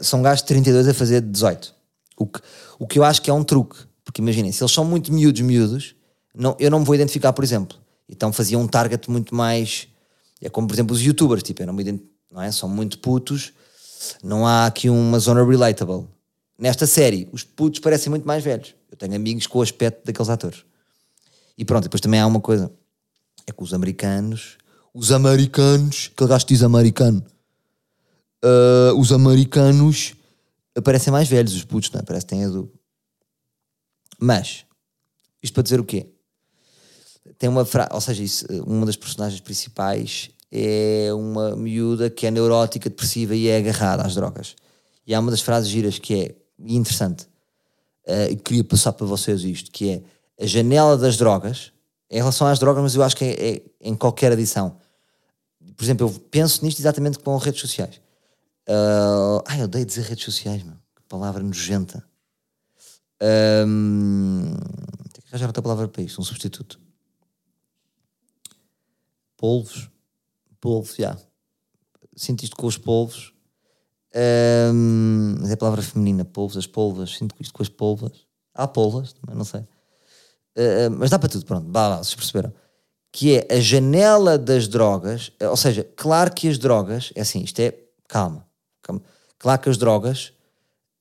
São 0.00 0.22
gajos 0.22 0.42
de 0.42 0.48
32 0.48 0.88
a 0.88 0.94
fazer 0.94 1.20
18. 1.20 1.74
O 2.16 2.26
que, 2.26 2.40
o 2.78 2.86
que 2.86 2.98
eu 2.98 3.04
acho 3.04 3.22
que 3.22 3.30
é 3.30 3.32
um 3.32 3.42
truque, 3.42 3.76
porque 4.04 4.20
imaginem, 4.20 4.52
se 4.52 4.62
eles 4.62 4.72
são 4.72 4.84
muito 4.84 5.12
miúdos, 5.12 5.40
miúdos, 5.40 5.94
não, 6.34 6.56
eu 6.58 6.70
não 6.70 6.80
me 6.80 6.84
vou 6.84 6.94
identificar, 6.94 7.32
por 7.32 7.44
exemplo. 7.44 7.78
Então 8.08 8.32
fazia 8.32 8.58
um 8.58 8.66
target 8.66 9.10
muito 9.10 9.34
mais. 9.34 9.88
É 10.40 10.48
como, 10.48 10.66
por 10.66 10.74
exemplo, 10.74 10.94
os 10.94 11.02
youtubers, 11.02 11.42
tipo, 11.42 11.62
eu 11.62 11.66
não 11.66 11.74
me 11.74 11.82
identifico, 11.82 12.10
não 12.30 12.42
é? 12.42 12.50
São 12.50 12.68
muito 12.68 12.98
putos, 12.98 13.52
não 14.22 14.46
há 14.46 14.66
aqui 14.66 14.90
uma 14.90 15.18
zona 15.18 15.44
relatable. 15.44 16.06
Nesta 16.58 16.86
série, 16.86 17.28
os 17.32 17.42
putos 17.42 17.80
parecem 17.80 18.10
muito 18.10 18.26
mais 18.26 18.44
velhos. 18.44 18.74
Eu 18.90 18.96
tenho 18.96 19.14
amigos 19.14 19.46
com 19.46 19.58
o 19.58 19.62
aspecto 19.62 20.04
daqueles 20.04 20.28
atores. 20.28 20.64
E 21.56 21.64
pronto, 21.64 21.84
depois 21.84 22.00
também 22.00 22.20
há 22.20 22.26
uma 22.26 22.40
coisa: 22.40 22.72
é 23.46 23.52
que 23.52 23.62
os 23.62 23.72
americanos, 23.72 24.58
os 24.92 25.12
americanos, 25.12 26.10
aquele 26.12 26.28
gajo 26.28 26.46
diz 26.46 26.62
americano, 26.62 27.24
uh, 28.44 28.98
os 28.98 29.12
americanos 29.12 30.14
parecem 30.84 31.12
mais 31.12 31.28
velhos, 31.28 31.54
os 31.54 31.64
putos, 31.64 31.90
não 31.90 32.00
é? 32.00 32.02
Parece 32.02 32.26
que 32.26 32.30
têm 32.30 32.42
edu. 32.42 32.70
Mas, 34.18 34.64
isto 35.42 35.54
para 35.54 35.62
dizer 35.62 35.80
o 35.80 35.84
quê? 35.84 36.06
Tem 37.38 37.48
uma 37.48 37.64
frase, 37.64 37.90
ou 37.92 38.00
seja, 38.00 38.22
isso, 38.22 38.46
uma 38.66 38.86
das 38.86 38.96
personagens 38.96 39.40
principais 39.40 40.30
é 40.52 41.08
uma 41.14 41.56
miúda 41.56 42.10
que 42.10 42.26
é 42.26 42.30
neurótica, 42.30 42.90
depressiva 42.90 43.34
e 43.34 43.48
é 43.48 43.56
agarrada 43.56 44.02
às 44.02 44.14
drogas. 44.14 44.56
E 45.06 45.14
há 45.14 45.20
uma 45.20 45.30
das 45.30 45.40
frases 45.40 45.68
giras 45.68 45.98
que 45.98 46.14
é 46.14 46.34
interessante, 46.58 47.24
uh, 48.06 48.30
e 48.30 48.36
queria 48.36 48.64
passar 48.64 48.92
para 48.92 49.06
vocês 49.06 49.42
isto, 49.42 49.70
que 49.70 49.90
é 49.90 50.44
a 50.44 50.46
janela 50.46 50.96
das 50.96 51.16
drogas, 51.16 51.72
em 52.10 52.18
relação 52.18 52.46
às 52.46 52.58
drogas, 52.58 52.82
mas 52.82 52.94
eu 52.94 53.02
acho 53.02 53.16
que 53.16 53.24
é, 53.24 53.56
é 53.56 53.62
em 53.80 53.94
qualquer 53.94 54.32
adição. 54.32 54.76
Por 55.76 55.84
exemplo, 55.84 56.06
eu 56.06 56.20
penso 56.30 56.64
nisto 56.64 56.80
exatamente 56.80 57.18
com 57.18 57.36
redes 57.36 57.60
sociais. 57.60 58.00
Uh, 58.70 59.42
ai, 59.46 59.64
odeio 59.64 59.84
dizer 59.84 60.02
redes 60.02 60.24
sociais, 60.24 60.62
meu. 60.62 60.76
Que 60.94 61.02
palavra 61.08 61.42
nojenta. 61.42 62.04
Um, 63.66 64.54
tem 65.12 65.22
que 65.24 65.28
arranjar 65.28 65.48
outra 65.48 65.60
palavra 65.60 65.88
para 65.88 66.02
isto, 66.02 66.20
um 66.20 66.24
substituto. 66.24 66.78
Polvos. 69.36 69.90
Polvos, 70.60 70.90
já. 70.90 71.02
Yeah. 71.02 71.20
Sinto 72.14 72.44
isto 72.44 72.54
com 72.54 72.68
os 72.68 72.78
polvos. 72.78 73.32
Um, 74.72 75.38
mas 75.40 75.50
é 75.50 75.54
a 75.54 75.56
palavra 75.56 75.82
feminina, 75.82 76.24
polvos, 76.24 76.56
as 76.56 76.66
polvas. 76.66 77.16
Sinto 77.16 77.34
isto 77.40 77.52
com 77.52 77.64
as 77.64 77.68
polvas. 77.68 78.24
Há 78.54 78.68
polvas, 78.68 79.14
também 79.14 79.34
não 79.34 79.44
sei. 79.44 79.62
Uh, 79.62 80.90
mas 80.96 81.10
dá 81.10 81.18
para 81.18 81.28
tudo, 81.28 81.44
pronto. 81.44 81.72
Vá 81.72 81.88
lá, 81.88 81.96
vocês 81.96 82.14
perceberam. 82.14 82.52
Que 83.10 83.38
é 83.38 83.56
a 83.56 83.58
janela 83.58 84.38
das 84.38 84.68
drogas. 84.68 85.32
Ou 85.40 85.56
seja, 85.56 85.82
claro 85.96 86.32
que 86.32 86.46
as 86.46 86.56
drogas, 86.56 87.12
é 87.16 87.22
assim, 87.22 87.42
isto 87.42 87.58
é, 87.58 87.76
calma 88.06 88.48
Claro 89.38 89.60
que 89.62 89.68
as 89.68 89.78
drogas 89.78 90.32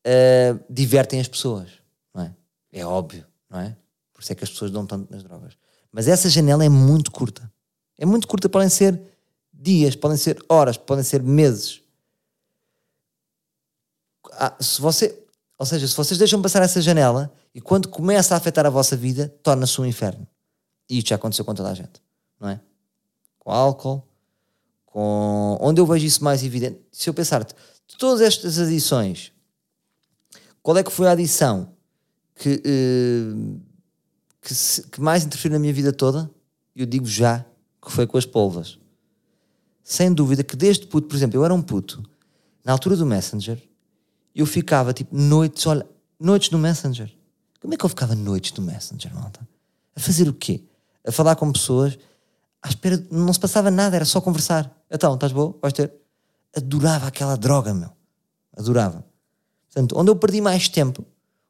uh, 0.05 0.63
divertem 0.69 1.19
as 1.19 1.27
pessoas, 1.27 1.69
não 2.13 2.23
é? 2.23 2.35
É 2.71 2.85
óbvio, 2.85 3.25
não 3.49 3.59
é? 3.59 3.75
Por 4.13 4.21
isso 4.21 4.31
é 4.31 4.35
que 4.35 4.43
as 4.43 4.49
pessoas 4.49 4.71
dão 4.71 4.85
tanto 4.85 5.11
nas 5.11 5.23
drogas. 5.23 5.57
Mas 5.91 6.07
essa 6.07 6.29
janela 6.29 6.63
é 6.63 6.69
muito 6.69 7.11
curta. 7.11 7.51
É 7.97 8.05
muito 8.05 8.27
curta, 8.27 8.47
podem 8.47 8.69
ser 8.69 9.01
dias, 9.51 9.95
podem 9.95 10.17
ser 10.17 10.41
horas, 10.47 10.77
podem 10.77 11.03
ser 11.03 11.21
meses. 11.21 11.81
Ah, 14.33 14.55
se 14.59 14.79
você, 14.79 15.21
ou 15.57 15.65
seja, 15.65 15.87
se 15.87 15.95
vocês 15.95 16.17
deixam 16.17 16.41
passar 16.41 16.61
essa 16.61 16.81
janela 16.81 17.33
e 17.53 17.59
quando 17.59 17.89
começa 17.89 18.33
a 18.33 18.37
afetar 18.37 18.65
a 18.65 18.69
vossa 18.69 18.95
vida, 18.95 19.33
torna-se 19.43 19.81
um 19.81 19.85
inferno. 19.85 20.27
E 20.89 20.97
isto 20.97 21.09
já 21.09 21.15
aconteceu 21.15 21.43
com 21.43 21.53
toda 21.53 21.69
a 21.69 21.73
gente, 21.73 22.01
não 22.39 22.49
é? 22.49 22.61
Com 23.37 23.51
álcool, 23.51 24.07
com 24.91 25.57
onde 25.61 25.79
eu 25.79 25.85
vejo 25.85 26.05
isso 26.05 26.23
mais 26.23 26.43
evidente. 26.43 26.79
Se 26.91 27.09
eu 27.09 27.13
pensar 27.13 27.43
de 27.43 27.53
todas 27.97 28.21
estas 28.21 28.57
adições, 28.59 29.31
qual 30.61 30.77
é 30.77 30.83
que 30.83 30.91
foi 30.91 31.07
a 31.07 31.11
adição 31.11 31.73
que, 32.35 32.55
uh, 32.55 33.61
que, 34.41 34.53
se, 34.53 34.83
que, 34.87 34.99
mais 34.99 35.23
interferiu 35.23 35.53
na 35.53 35.59
minha 35.59 35.73
vida 35.73 35.93
toda? 35.93 36.29
Eu 36.75 36.85
digo 36.85 37.05
já 37.05 37.45
que 37.81 37.91
foi 37.91 38.07
com 38.07 38.17
as 38.17 38.25
polvas. 38.25 38.79
Sem 39.83 40.13
dúvida 40.13 40.43
que 40.43 40.55
desde 40.55 40.87
puto, 40.87 41.07
por 41.07 41.15
exemplo, 41.15 41.37
eu 41.37 41.45
era 41.45 41.53
um 41.53 41.61
puto, 41.61 42.03
na 42.63 42.71
altura 42.71 42.95
do 42.95 43.05
Messenger, 43.05 43.61
eu 44.35 44.45
ficava 44.45 44.93
tipo 44.93 45.15
noites, 45.15 45.65
olha, 45.65 45.87
noites 46.19 46.51
no 46.51 46.59
Messenger. 46.59 47.11
Como 47.59 47.73
é 47.73 47.77
que 47.77 47.83
eu 47.83 47.89
ficava 47.89 48.15
noites 48.15 48.53
no 48.53 48.63
Messenger, 48.63 49.13
malta? 49.13 49.47
A 49.95 49.99
fazer 49.99 50.27
o 50.27 50.33
quê? 50.33 50.63
a 51.05 51.11
falar 51.11 51.35
com 51.35 51.51
pessoas, 51.51 51.97
à 52.61 52.69
espera, 52.69 53.03
não 53.11 53.31
se 53.31 53.39
passava 53.39 53.71
nada, 53.71 53.95
era 53.95 54.05
só 54.05 54.19
conversar. 54.21 54.73
Então, 54.89 55.13
estás 55.13 55.31
boa? 55.31 55.57
Vais 55.61 55.73
ter? 55.73 55.93
Adorava 56.55 57.07
aquela 57.07 57.37
droga, 57.37 57.73
meu. 57.73 57.91
Adorava. 58.57 59.05
Portanto, 59.67 59.97
onde 59.97 60.11
eu 60.11 60.15
perdi 60.15 60.41
mais 60.41 60.67
tempo, 60.67 61.05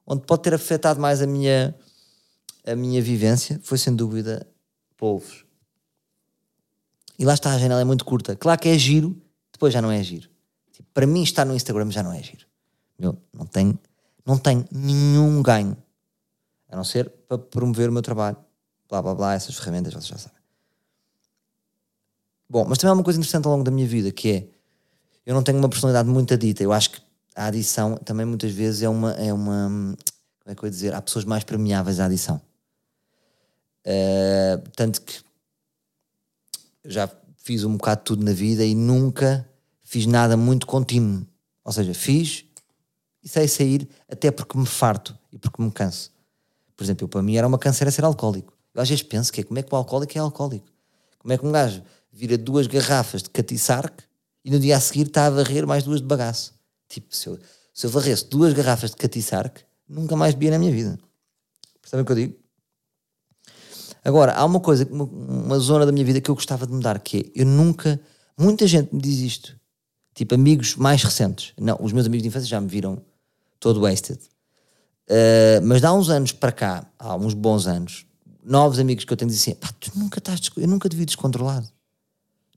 onde 0.06 0.24
pode 0.24 0.44
ter 0.44 0.54
afetado 0.54 1.00
mais 1.00 1.22
a 1.22 1.28
minha, 1.28 1.76
a 2.66 2.76
minha 2.76 3.02
vivência, 3.02 3.60
foi 3.64 3.78
sem 3.78 3.96
dúvida 3.96 4.46
polvos. 4.98 5.46
E 7.18 7.26
lá 7.26 7.34
está, 7.34 7.54
a 7.54 7.58
janela 7.58 7.82
é 7.82 7.86
muito 7.86 8.06
curta. 8.06 8.36
Claro 8.36 8.60
que 8.60 8.70
é 8.70 8.78
giro, 8.78 9.20
depois 9.52 9.74
já 9.74 9.82
não 9.82 9.92
é 9.92 10.02
giro. 10.04 10.30
Tipo, 10.72 10.88
para 10.94 11.08
mim, 11.08 11.24
estar 11.24 11.46
no 11.46 11.56
Instagram 11.56 11.90
já 11.92 12.04
não 12.04 12.14
é 12.14 12.22
giro. 12.22 12.46
Meu, 12.98 13.18
não 13.34 13.46
tem, 13.46 13.78
não 14.26 14.38
tem 14.38 14.66
nenhum 14.72 15.42
ganho. 15.42 15.76
A 16.70 16.76
não 16.76 16.84
ser 16.84 17.10
para 17.28 17.38
promover 17.38 17.90
o 17.90 17.92
meu 17.92 18.02
trabalho. 18.02 18.38
Blá, 18.88 19.02
blá, 19.02 19.16
blá, 19.16 19.34
essas 19.34 19.56
ferramentas, 19.56 19.94
vocês 19.94 20.08
já 20.08 20.18
sabem. 20.18 20.39
Bom, 22.50 22.66
mas 22.68 22.78
também 22.78 22.92
há 22.92 22.94
uma 22.94 23.04
coisa 23.04 23.20
interessante 23.20 23.46
ao 23.46 23.52
longo 23.52 23.64
da 23.64 23.72
minha 23.72 23.88
vida, 23.88 24.12
que 24.12 24.32
é, 24.32 24.48
eu 25.26 25.36
não 25.36 25.44
tenho 25.44 25.60
uma 25.60 25.70
personalidade 25.70 26.10
muito 26.10 26.34
adita. 26.34 26.64
Eu 26.64 26.74
acho 26.74 26.92
que 26.92 27.02
a 27.36 27.46
adição 27.46 27.96
também 27.98 28.26
muitas 28.26 28.52
vezes 28.52 28.82
é 28.82 28.90
uma, 28.90 29.12
é 29.14 29.32
uma 29.32 29.96
como 30.50 30.54
é 30.54 30.56
que 30.56 30.64
eu 30.64 30.68
ia 30.68 30.72
dizer, 30.72 30.94
há 30.96 31.02
pessoas 31.02 31.26
mais 31.26 31.44
permeáveis 31.44 32.00
à 32.00 32.06
adição. 32.06 32.42
Uh, 33.86 34.68
tanto 34.76 35.02
que 35.02 35.22
já 36.84 37.08
fiz 37.38 37.64
um 37.64 37.78
bocado 37.78 38.02
de 38.02 38.06
tudo 38.06 38.26
na 38.26 38.34
vida 38.34 38.66
e 38.66 38.74
nunca 38.74 39.48
fiz 39.84 40.08
nada 40.08 40.36
muito 40.36 40.66
contínuo. 40.66 41.24
Ou 41.64 41.72
seja, 41.72 41.94
fiz 41.94 42.46
e 43.24 43.30
sei 43.30 43.48
sair 43.48 43.88
até 44.10 44.32
porque 44.32 44.58
me 44.58 44.66
farto 44.66 45.16
e 45.32 45.38
porque 45.38 45.62
me 45.62 45.72
canso. 45.72 46.12
Por 46.76 46.84
exemplo, 46.84 47.04
eu, 47.04 47.10
para 47.10 47.22
mim 47.22 47.36
era 47.36 47.48
uma 47.48 47.60
canseira 47.60 47.92
ser 47.92 48.04
alcoólico. 48.04 48.58
Eu 48.74 48.82
às 48.82 48.90
vezes 48.90 49.04
penso 49.04 49.32
que 49.32 49.42
é 49.42 49.44
como 49.44 49.60
é 49.60 49.64
que 49.64 49.72
o 49.72 49.78
alcoólico 49.78 50.18
é 50.18 50.22
alcoólico? 50.22 50.68
Como 51.20 51.32
é 51.32 51.38
que 51.38 51.46
um 51.46 51.52
gajo 51.52 51.84
vira 52.12 52.38
duas 52.38 52.68
garrafas 52.68 53.24
de 53.24 53.30
catiçarque 53.30 54.04
e 54.44 54.52
no 54.52 54.60
dia 54.60 54.78
a 54.78 54.80
seguir 54.80 55.08
está 55.08 55.26
a 55.26 55.30
varrer 55.30 55.66
mais 55.68 55.84
duas 55.84 56.02
de 56.02 56.08
bagaço? 56.08 56.54
Tipo, 56.88 57.16
se 57.16 57.28
eu, 57.28 57.40
se 57.74 57.86
eu 57.86 57.90
varresse 57.90 58.28
duas 58.28 58.54
garrafas 58.54 58.92
de 58.92 58.98
catiçarque, 58.98 59.64
nunca 59.88 60.16
mais 60.16 60.34
bebia 60.34 60.52
na 60.52 60.60
minha 60.60 60.72
vida. 60.72 61.00
Percebem 61.82 62.04
o 62.04 62.06
que 62.06 62.12
eu 62.12 62.16
digo? 62.16 62.36
Agora, 64.04 64.34
há 64.34 64.46
uma 64.46 64.60
coisa, 64.60 64.88
uma, 64.90 65.04
uma, 65.04 65.60
zona 65.60 65.86
da 65.86 65.92
minha 65.92 66.06
vida 66.06 66.22
que 66.22 66.30
eu 66.30 66.36
gostava 66.36 66.66
de 66.66 66.72
mudar, 66.72 67.00
que 67.00 67.18
é, 67.36 67.42
eu 67.42 67.46
nunca, 67.46 68.00
muita 68.38 68.66
gente 68.66 68.94
me 68.94 69.02
diz 69.02 69.20
isto, 69.20 69.60
tipo 70.16 70.36
amigos 70.36 70.76
mais 70.76 71.04
recentes, 71.04 71.54
não, 71.60 71.78
os 71.82 71.92
meus 71.92 72.06
amigos 72.06 72.24
de 72.24 72.30
infância 72.30 72.48
já 72.48 72.62
me 72.62 72.68
viram 72.68 73.02
todo 73.60 73.82
wasted, 73.82 74.20
uh, 75.10 75.62
mas 75.64 75.84
há 75.84 75.94
uns 75.94 76.10
anos 76.10 76.32
para 76.32 76.52
cá, 76.52 76.90
há 76.98 77.16
uns 77.16 77.34
bons 77.34 77.68
anos, 77.68 78.06
novos 78.44 78.80
amigos 78.80 79.04
que 79.04 79.12
eu 79.12 79.18
tenho 79.18 79.30
dizem 79.30 79.54
assim, 79.54 79.60
pá, 79.60 79.70
tu 79.80 79.92
nunca 79.96 80.20
estás, 80.20 80.40
eu 80.56 80.68
nunca 80.68 80.88
te 80.88 80.96
vi 80.96 81.06
descontrolado, 81.06 81.68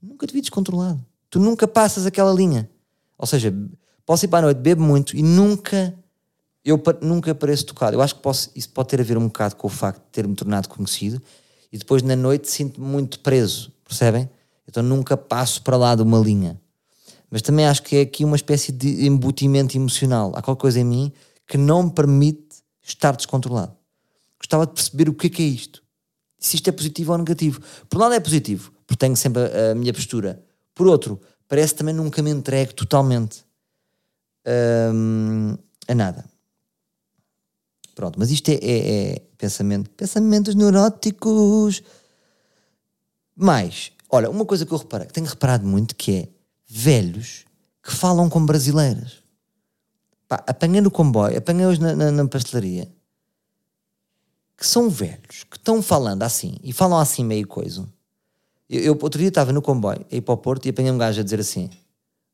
nunca 0.03 0.27
te 0.27 0.33
vi 0.33 0.41
descontrolado, 0.41 1.03
tu 1.29 1.39
nunca 1.39 1.67
passas 1.67 2.05
aquela 2.05 2.33
linha, 2.33 2.69
ou 3.17 3.25
seja, 3.25 3.53
posso 4.05 4.25
ir 4.25 4.27
para 4.27 4.39
a 4.39 4.41
noite, 4.43 4.57
bebo 4.57 4.83
muito 4.83 5.15
e 5.15 5.23
nunca 5.23 5.93
eu 6.63 6.81
nunca 7.01 7.35
pareço 7.35 7.65
tocado. 7.65 7.95
Eu 7.95 8.01
acho 8.01 8.15
que 8.15 8.21
posso, 8.21 8.49
isso 8.55 8.69
pode 8.69 8.89
ter 8.89 9.01
a 9.01 9.03
ver 9.03 9.17
um 9.17 9.27
bocado 9.27 9.55
com 9.55 9.67
o 9.67 9.69
facto 9.69 9.99
de 9.99 10.09
ter-me 10.11 10.33
tornado 10.33 10.69
conhecido 10.69 11.21
e 11.71 11.77
depois 11.77 12.01
na 12.01 12.15
noite 12.15 12.49
sinto-me 12.49 12.87
muito 12.87 13.19
preso, 13.19 13.71
percebem? 13.85 14.29
Então 14.67 14.81
nunca 14.81 15.17
passo 15.17 15.61
para 15.61 15.75
lá 15.75 15.93
de 15.95 16.01
uma 16.01 16.19
linha. 16.19 16.59
Mas 17.29 17.41
também 17.41 17.65
acho 17.65 17.83
que 17.83 17.97
é 17.97 18.01
aqui 18.01 18.23
uma 18.23 18.35
espécie 18.35 18.71
de 18.71 19.05
embutimento 19.05 19.75
emocional. 19.75 20.31
Há 20.35 20.41
qualquer 20.41 20.61
coisa 20.61 20.79
em 20.79 20.83
mim 20.83 21.11
que 21.47 21.57
não 21.57 21.83
me 21.83 21.91
permite 21.91 22.57
estar 22.81 23.15
descontrolado. 23.15 23.75
Gostava 24.37 24.65
de 24.65 24.73
perceber 24.73 25.09
o 25.09 25.13
que 25.13 25.27
é 25.27 25.29
que 25.29 25.41
é 25.41 25.45
isto. 25.45 25.83
Se 26.37 26.55
isto 26.55 26.69
é 26.69 26.71
positivo 26.71 27.11
ou 27.11 27.17
negativo. 27.17 27.61
Por 27.89 27.97
um 27.97 28.01
lado 28.01 28.13
é 28.13 28.19
positivo, 28.19 28.71
porque 28.85 28.97
tenho 28.97 29.15
sempre 29.15 29.43
a, 29.43 29.71
a 29.71 29.75
minha 29.75 29.93
postura. 29.93 30.43
Por 30.73 30.87
outro, 30.87 31.19
parece 31.47 31.75
também 31.75 31.93
nunca 31.93 32.21
me 32.21 32.31
entregue 32.31 32.73
totalmente 32.73 33.45
hum, 34.93 35.57
a 35.87 35.95
nada. 35.95 36.25
Pronto, 37.95 38.17
mas 38.17 38.31
isto 38.31 38.49
é, 38.49 38.55
é, 38.55 39.13
é 39.13 39.19
pensamento, 39.37 39.89
pensamentos 39.91 40.55
neuróticos. 40.55 41.83
Mais, 43.35 43.91
olha, 44.09 44.29
uma 44.29 44.45
coisa 44.45 44.65
que 44.65 44.71
eu 44.71 44.77
reparei, 44.77 45.07
que 45.07 45.13
tenho 45.13 45.27
reparado 45.27 45.65
muito, 45.65 45.95
que 45.95 46.11
é 46.11 46.27
velhos 46.67 47.45
que 47.81 47.91
falam 47.91 48.29
com 48.29 48.45
brasileiras. 48.45 49.23
Pá, 50.27 50.43
apanhei 50.47 50.81
no 50.81 50.89
comboio, 50.89 51.37
apanhei-os 51.37 51.77
na, 51.77 51.95
na, 51.95 52.11
na 52.11 52.27
pastelaria, 52.27 52.91
que 54.57 54.65
são 54.65 54.89
velhos, 54.89 55.43
que 55.43 55.57
estão 55.57 55.81
falando 55.81 56.23
assim, 56.23 56.57
e 56.63 56.71
falam 56.71 56.97
assim 56.97 57.23
meio 57.23 57.47
coisa. 57.47 57.87
Eu, 58.73 58.81
eu 58.81 58.99
outro 58.99 59.19
dia 59.19 59.27
estava 59.27 59.53
no 59.53 59.61
comboio, 59.61 60.03
a 60.11 60.15
ir 60.15 60.21
para 60.21 60.33
o 60.33 60.37
Porto, 60.37 60.65
e 60.65 60.69
apanhei 60.69 60.91
um 60.91 60.97
gajo 60.97 61.21
a 61.21 61.23
dizer 61.23 61.39
assim, 61.39 61.69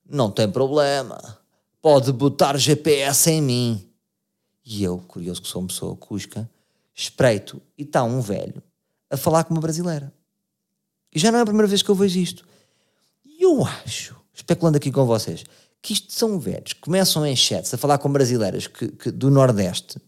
não 0.09 0.31
tem 0.31 0.49
problema, 0.49 1.37
pode 1.81 2.13
botar 2.13 2.57
GPS 2.57 3.29
em 3.29 3.41
mim. 3.41 3.89
E 4.65 4.81
eu, 4.81 4.99
curioso 4.99 5.41
que 5.41 5.47
sou 5.49 5.61
uma 5.61 5.67
pessoa 5.67 5.95
cusca, 5.97 6.49
espreito 6.95 7.61
e 7.77 7.83
está 7.83 8.03
um 8.03 8.21
velho 8.21 8.63
a 9.09 9.17
falar 9.17 9.43
com 9.43 9.53
uma 9.53 9.59
brasileira. 9.59 10.13
E 11.13 11.19
já 11.19 11.29
não 11.29 11.39
é 11.39 11.41
a 11.41 11.45
primeira 11.45 11.67
vez 11.67 11.81
que 11.81 11.89
eu 11.89 11.95
vejo 11.95 12.17
isto. 12.19 12.45
E 13.25 13.43
eu 13.43 13.65
acho, 13.65 14.15
especulando 14.33 14.77
aqui 14.77 14.91
com 14.91 15.05
vocês, 15.05 15.43
que 15.81 15.91
isto 15.91 16.13
são 16.13 16.39
velhos 16.39 16.73
que 16.73 16.79
começam 16.79 17.25
em 17.25 17.35
chats 17.35 17.73
a 17.73 17.77
falar 17.77 17.97
com 17.97 18.11
brasileiras 18.11 18.67
que, 18.67 18.87
que, 18.89 19.11
do 19.11 19.29
Nordeste 19.29 19.99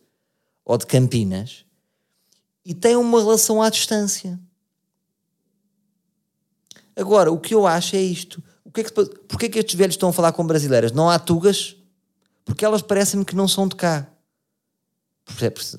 ou 0.64 0.78
de 0.78 0.86
Campinas 0.86 1.66
e 2.64 2.74
têm 2.74 2.96
uma 2.96 3.20
relação 3.20 3.62
à 3.62 3.70
distância. 3.70 4.40
Agora, 7.02 7.32
o 7.32 7.38
que 7.38 7.54
eu 7.54 7.68
acho 7.68 7.96
é 7.96 8.02
isto. 8.02 8.42
O 8.64 8.72
que 8.72 8.82
é 8.82 8.84
que, 8.84 8.92
porquê 8.92 9.46
é 9.48 9.50
que 9.50 9.60
estes 9.60 9.76
velhos 9.76 9.96
estão 9.96 10.10
a 10.10 10.14
falar 10.14 10.32
com 10.32 10.46
brasileiras? 10.46 10.92
Não 10.92 11.10
há 11.10 11.20
tugas? 11.20 11.76
Porque 12.46 12.64
elas 12.64 12.82
parecem-me 12.82 13.26
que 13.26 13.36
não 13.36 13.48
são 13.48 13.68
de 13.68 13.76
cá 13.76 14.08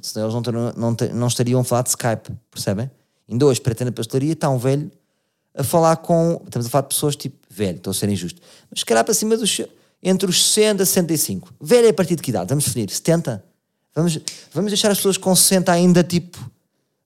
senão 0.03 0.31
eles 0.31 0.35
não, 0.35 0.73
não, 0.77 0.97
não 1.15 1.27
estariam 1.27 1.61
a 1.61 1.65
falar 1.65 1.83
de 1.83 1.91
Skype, 1.91 2.31
percebem? 2.51 2.91
Ainda 3.29 3.47
hoje, 3.47 3.61
ter 3.61 3.85
na 3.85 3.93
pastelaria, 3.93 4.33
está 4.33 4.49
um 4.51 4.59
velho 4.59 4.91
a 5.55 5.63
falar 5.63 5.97
com. 5.97 6.41
Estamos 6.45 6.67
a 6.67 6.71
falar 6.71 6.83
de 6.83 6.89
pessoas 6.89 7.17
tipo 7.17 7.37
velho, 7.49 7.77
estou 7.77 7.91
a 7.91 7.95
ser 7.95 8.09
injusto, 8.09 8.41
mas 8.71 8.81
se 8.81 8.87
calhar 8.87 9.05
para 9.05 9.15
cima 9.15 9.37
dos. 9.37 9.61
entre 10.03 10.29
os 10.29 10.45
60 10.53 10.83
e 10.83 10.87
65. 10.87 11.55
Velho 11.61 11.87
é 11.87 11.91
a 11.91 11.95
partir 11.95 12.17
de 12.17 12.23
que 12.23 12.31
idade? 12.31 12.49
Vamos 12.49 12.65
definir, 12.65 12.91
70? 12.91 13.45
Vamos, 13.95 14.19
vamos 14.53 14.71
deixar 14.71 14.91
as 14.91 14.99
pessoas 14.99 15.17
com 15.17 15.35
60 15.35 15.71
ainda 15.71 16.03
tipo 16.03 16.39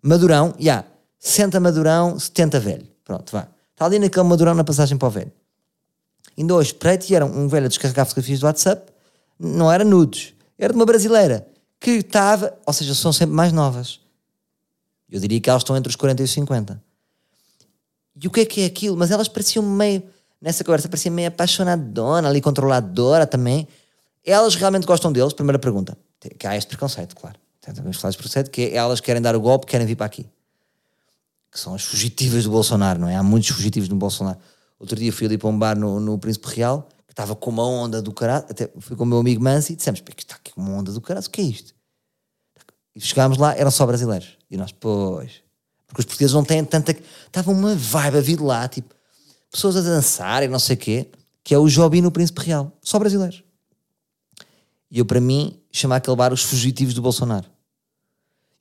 madurão, 0.02 0.54
já, 0.58 0.60
yeah, 0.60 0.88
60 1.18 1.60
madurão, 1.60 2.18
70 2.18 2.60
velho. 2.60 2.86
Pronto, 3.04 3.32
vá. 3.32 3.48
Está 3.76 3.84
ali 3.84 3.98
naquele 3.98 4.26
madurão 4.26 4.54
na 4.54 4.64
passagem 4.64 4.96
para 4.96 5.06
o 5.06 5.10
velho. 5.10 5.32
Ainda 6.36 6.54
hoje, 6.54 6.72
preto, 6.72 7.10
e 7.10 7.14
era 7.14 7.26
um 7.26 7.46
velho 7.46 7.66
a 7.66 7.68
descarregar 7.68 8.06
fotografias 8.06 8.40
do 8.40 8.46
WhatsApp, 8.46 8.90
não 9.38 9.70
era 9.70 9.84
nudes, 9.84 10.32
era 10.58 10.72
de 10.72 10.78
uma 10.78 10.86
brasileira 10.86 11.46
que 11.78 11.90
estava, 11.90 12.56
ou 12.64 12.72
seja, 12.72 12.94
são 12.94 13.12
sempre 13.12 13.36
mais 13.36 13.52
novas. 13.52 14.00
Eu 15.10 15.20
diria 15.20 15.38
que 15.38 15.50
elas 15.50 15.60
estão 15.60 15.76
entre 15.76 15.90
os 15.90 15.96
40 15.96 16.22
e 16.22 16.24
os 16.24 16.30
50. 16.30 16.82
E 18.22 18.26
o 18.26 18.30
que 18.30 18.40
é 18.40 18.46
que 18.46 18.62
é 18.62 18.64
aquilo? 18.64 18.96
Mas 18.96 19.10
elas 19.10 19.28
pareciam 19.28 19.62
meio, 19.62 20.02
nessa 20.40 20.64
conversa, 20.64 20.88
pareciam 20.88 21.14
meio 21.14 21.28
apaixonadona, 21.28 22.30
ali 22.30 22.40
controladora 22.40 23.26
também. 23.26 23.68
Elas 24.24 24.54
realmente 24.54 24.86
gostam 24.86 25.12
deles? 25.12 25.34
Primeira 25.34 25.58
pergunta. 25.58 25.98
Que 26.38 26.46
há 26.46 26.56
este 26.56 26.68
preconceito, 26.68 27.14
claro. 27.14 27.38
Temos 27.60 27.98
falar 27.98 28.08
deste 28.08 28.22
preconceito, 28.22 28.50
que 28.50 28.62
é, 28.62 28.76
elas 28.76 29.00
querem 29.00 29.20
dar 29.20 29.36
o 29.36 29.40
golpe, 29.40 29.66
querem 29.66 29.86
vir 29.86 29.96
para 29.96 30.06
aqui. 30.06 30.26
Que 31.56 31.60
são 31.60 31.74
as 31.74 31.82
fugitivas 31.82 32.44
do 32.44 32.50
Bolsonaro, 32.50 33.00
não 33.00 33.08
é? 33.08 33.16
Há 33.16 33.22
muitos 33.22 33.48
fugitivos 33.48 33.88
no 33.88 33.96
Bolsonaro. 33.96 34.38
Outro 34.78 34.98
dia 34.98 35.10
fui 35.10 35.26
ali 35.26 35.38
para 35.38 35.48
um 35.48 35.58
bar 35.58 35.78
no, 35.78 35.98
no 35.98 36.18
Príncipe 36.18 36.48
Real 36.48 36.86
estava 37.16 37.34
com 37.34 37.48
uma 37.48 37.66
onda 37.66 38.02
do 38.02 38.12
caralho, 38.12 38.44
até 38.50 38.70
fui 38.78 38.94
com 38.94 39.04
o 39.04 39.06
meu 39.06 39.18
amigo 39.18 39.42
Mansi 39.42 39.72
e 39.72 39.76
dissemos, 39.76 40.00
que 40.00 40.22
está 40.22 40.34
aqui 40.34 40.52
uma 40.54 40.70
onda 40.70 40.92
do 40.92 41.00
caralho, 41.00 41.26
o 41.26 41.30
que 41.30 41.40
é 41.40 41.44
isto? 41.44 41.74
E 42.94 43.00
chegámos 43.00 43.38
lá, 43.38 43.56
eram 43.56 43.70
só 43.70 43.86
brasileiros. 43.86 44.36
E 44.50 44.56
nós, 44.56 44.70
pois, 44.70 45.42
porque 45.86 46.02
os 46.02 46.04
portugueses 46.04 46.34
não 46.34 46.44
têm 46.44 46.62
tanta... 46.62 46.94
Estava 47.26 47.50
uma 47.50 47.74
vibe 47.74 48.18
a 48.18 48.20
vir 48.20 48.40
lá, 48.40 48.68
tipo, 48.68 48.94
pessoas 49.50 49.76
a 49.76 49.80
dançar 49.80 50.42
e 50.42 50.48
não 50.48 50.58
sei 50.58 50.76
o 50.76 50.78
quê, 50.78 51.10
que 51.42 51.54
é 51.54 51.58
o 51.58 51.66
Jobi 51.68 52.02
no 52.02 52.10
Príncipe 52.10 52.42
Real, 52.42 52.70
só 52.82 52.98
brasileiros. 52.98 53.42
E 54.90 54.98
eu, 54.98 55.06
para 55.06 55.20
mim, 55.20 55.58
chamar 55.72 55.96
aquele 55.96 56.16
bar 56.16 56.34
os 56.34 56.42
fugitivos 56.42 56.92
do 56.92 57.00
Bolsonaro. 57.00 57.46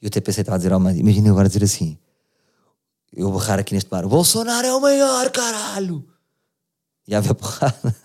Eu 0.02 0.08
até 0.08 0.22
pensei, 0.22 0.42
estava 0.42 0.56
a 0.56 0.60
dizer, 0.60 0.74
oh, 0.74 0.90
imagina 0.92 1.30
agora 1.30 1.48
dizer 1.50 1.64
assim, 1.64 1.98
eu 3.16 3.32
barrar 3.32 3.60
aqui 3.60 3.74
neste 3.74 3.90
bar, 3.90 4.06
o 4.06 4.10
Bolsonaro 4.10 4.68
é 4.68 4.74
o 4.74 4.82
maior, 4.82 5.30
caralho! 5.32 6.06
E 7.08 7.14
havia 7.14 7.36
porrada. 7.36 7.96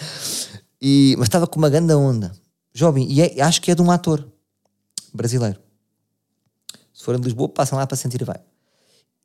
e, 0.80 1.14
mas 1.18 1.28
estava 1.28 1.46
com 1.46 1.58
uma 1.58 1.70
grande 1.70 1.94
onda. 1.94 2.32
Jovem. 2.74 3.10
E 3.10 3.22
é, 3.22 3.40
acho 3.42 3.60
que 3.62 3.70
é 3.70 3.74
de 3.74 3.80
um 3.80 3.90
ator 3.90 4.26
brasileiro. 5.12 5.58
Se 6.92 7.02
forem 7.02 7.20
de 7.20 7.26
Lisboa, 7.26 7.48
passam 7.48 7.78
lá 7.78 7.86
para 7.86 7.96
sentir 7.96 8.22
a 8.22 8.26
vibe. 8.26 8.44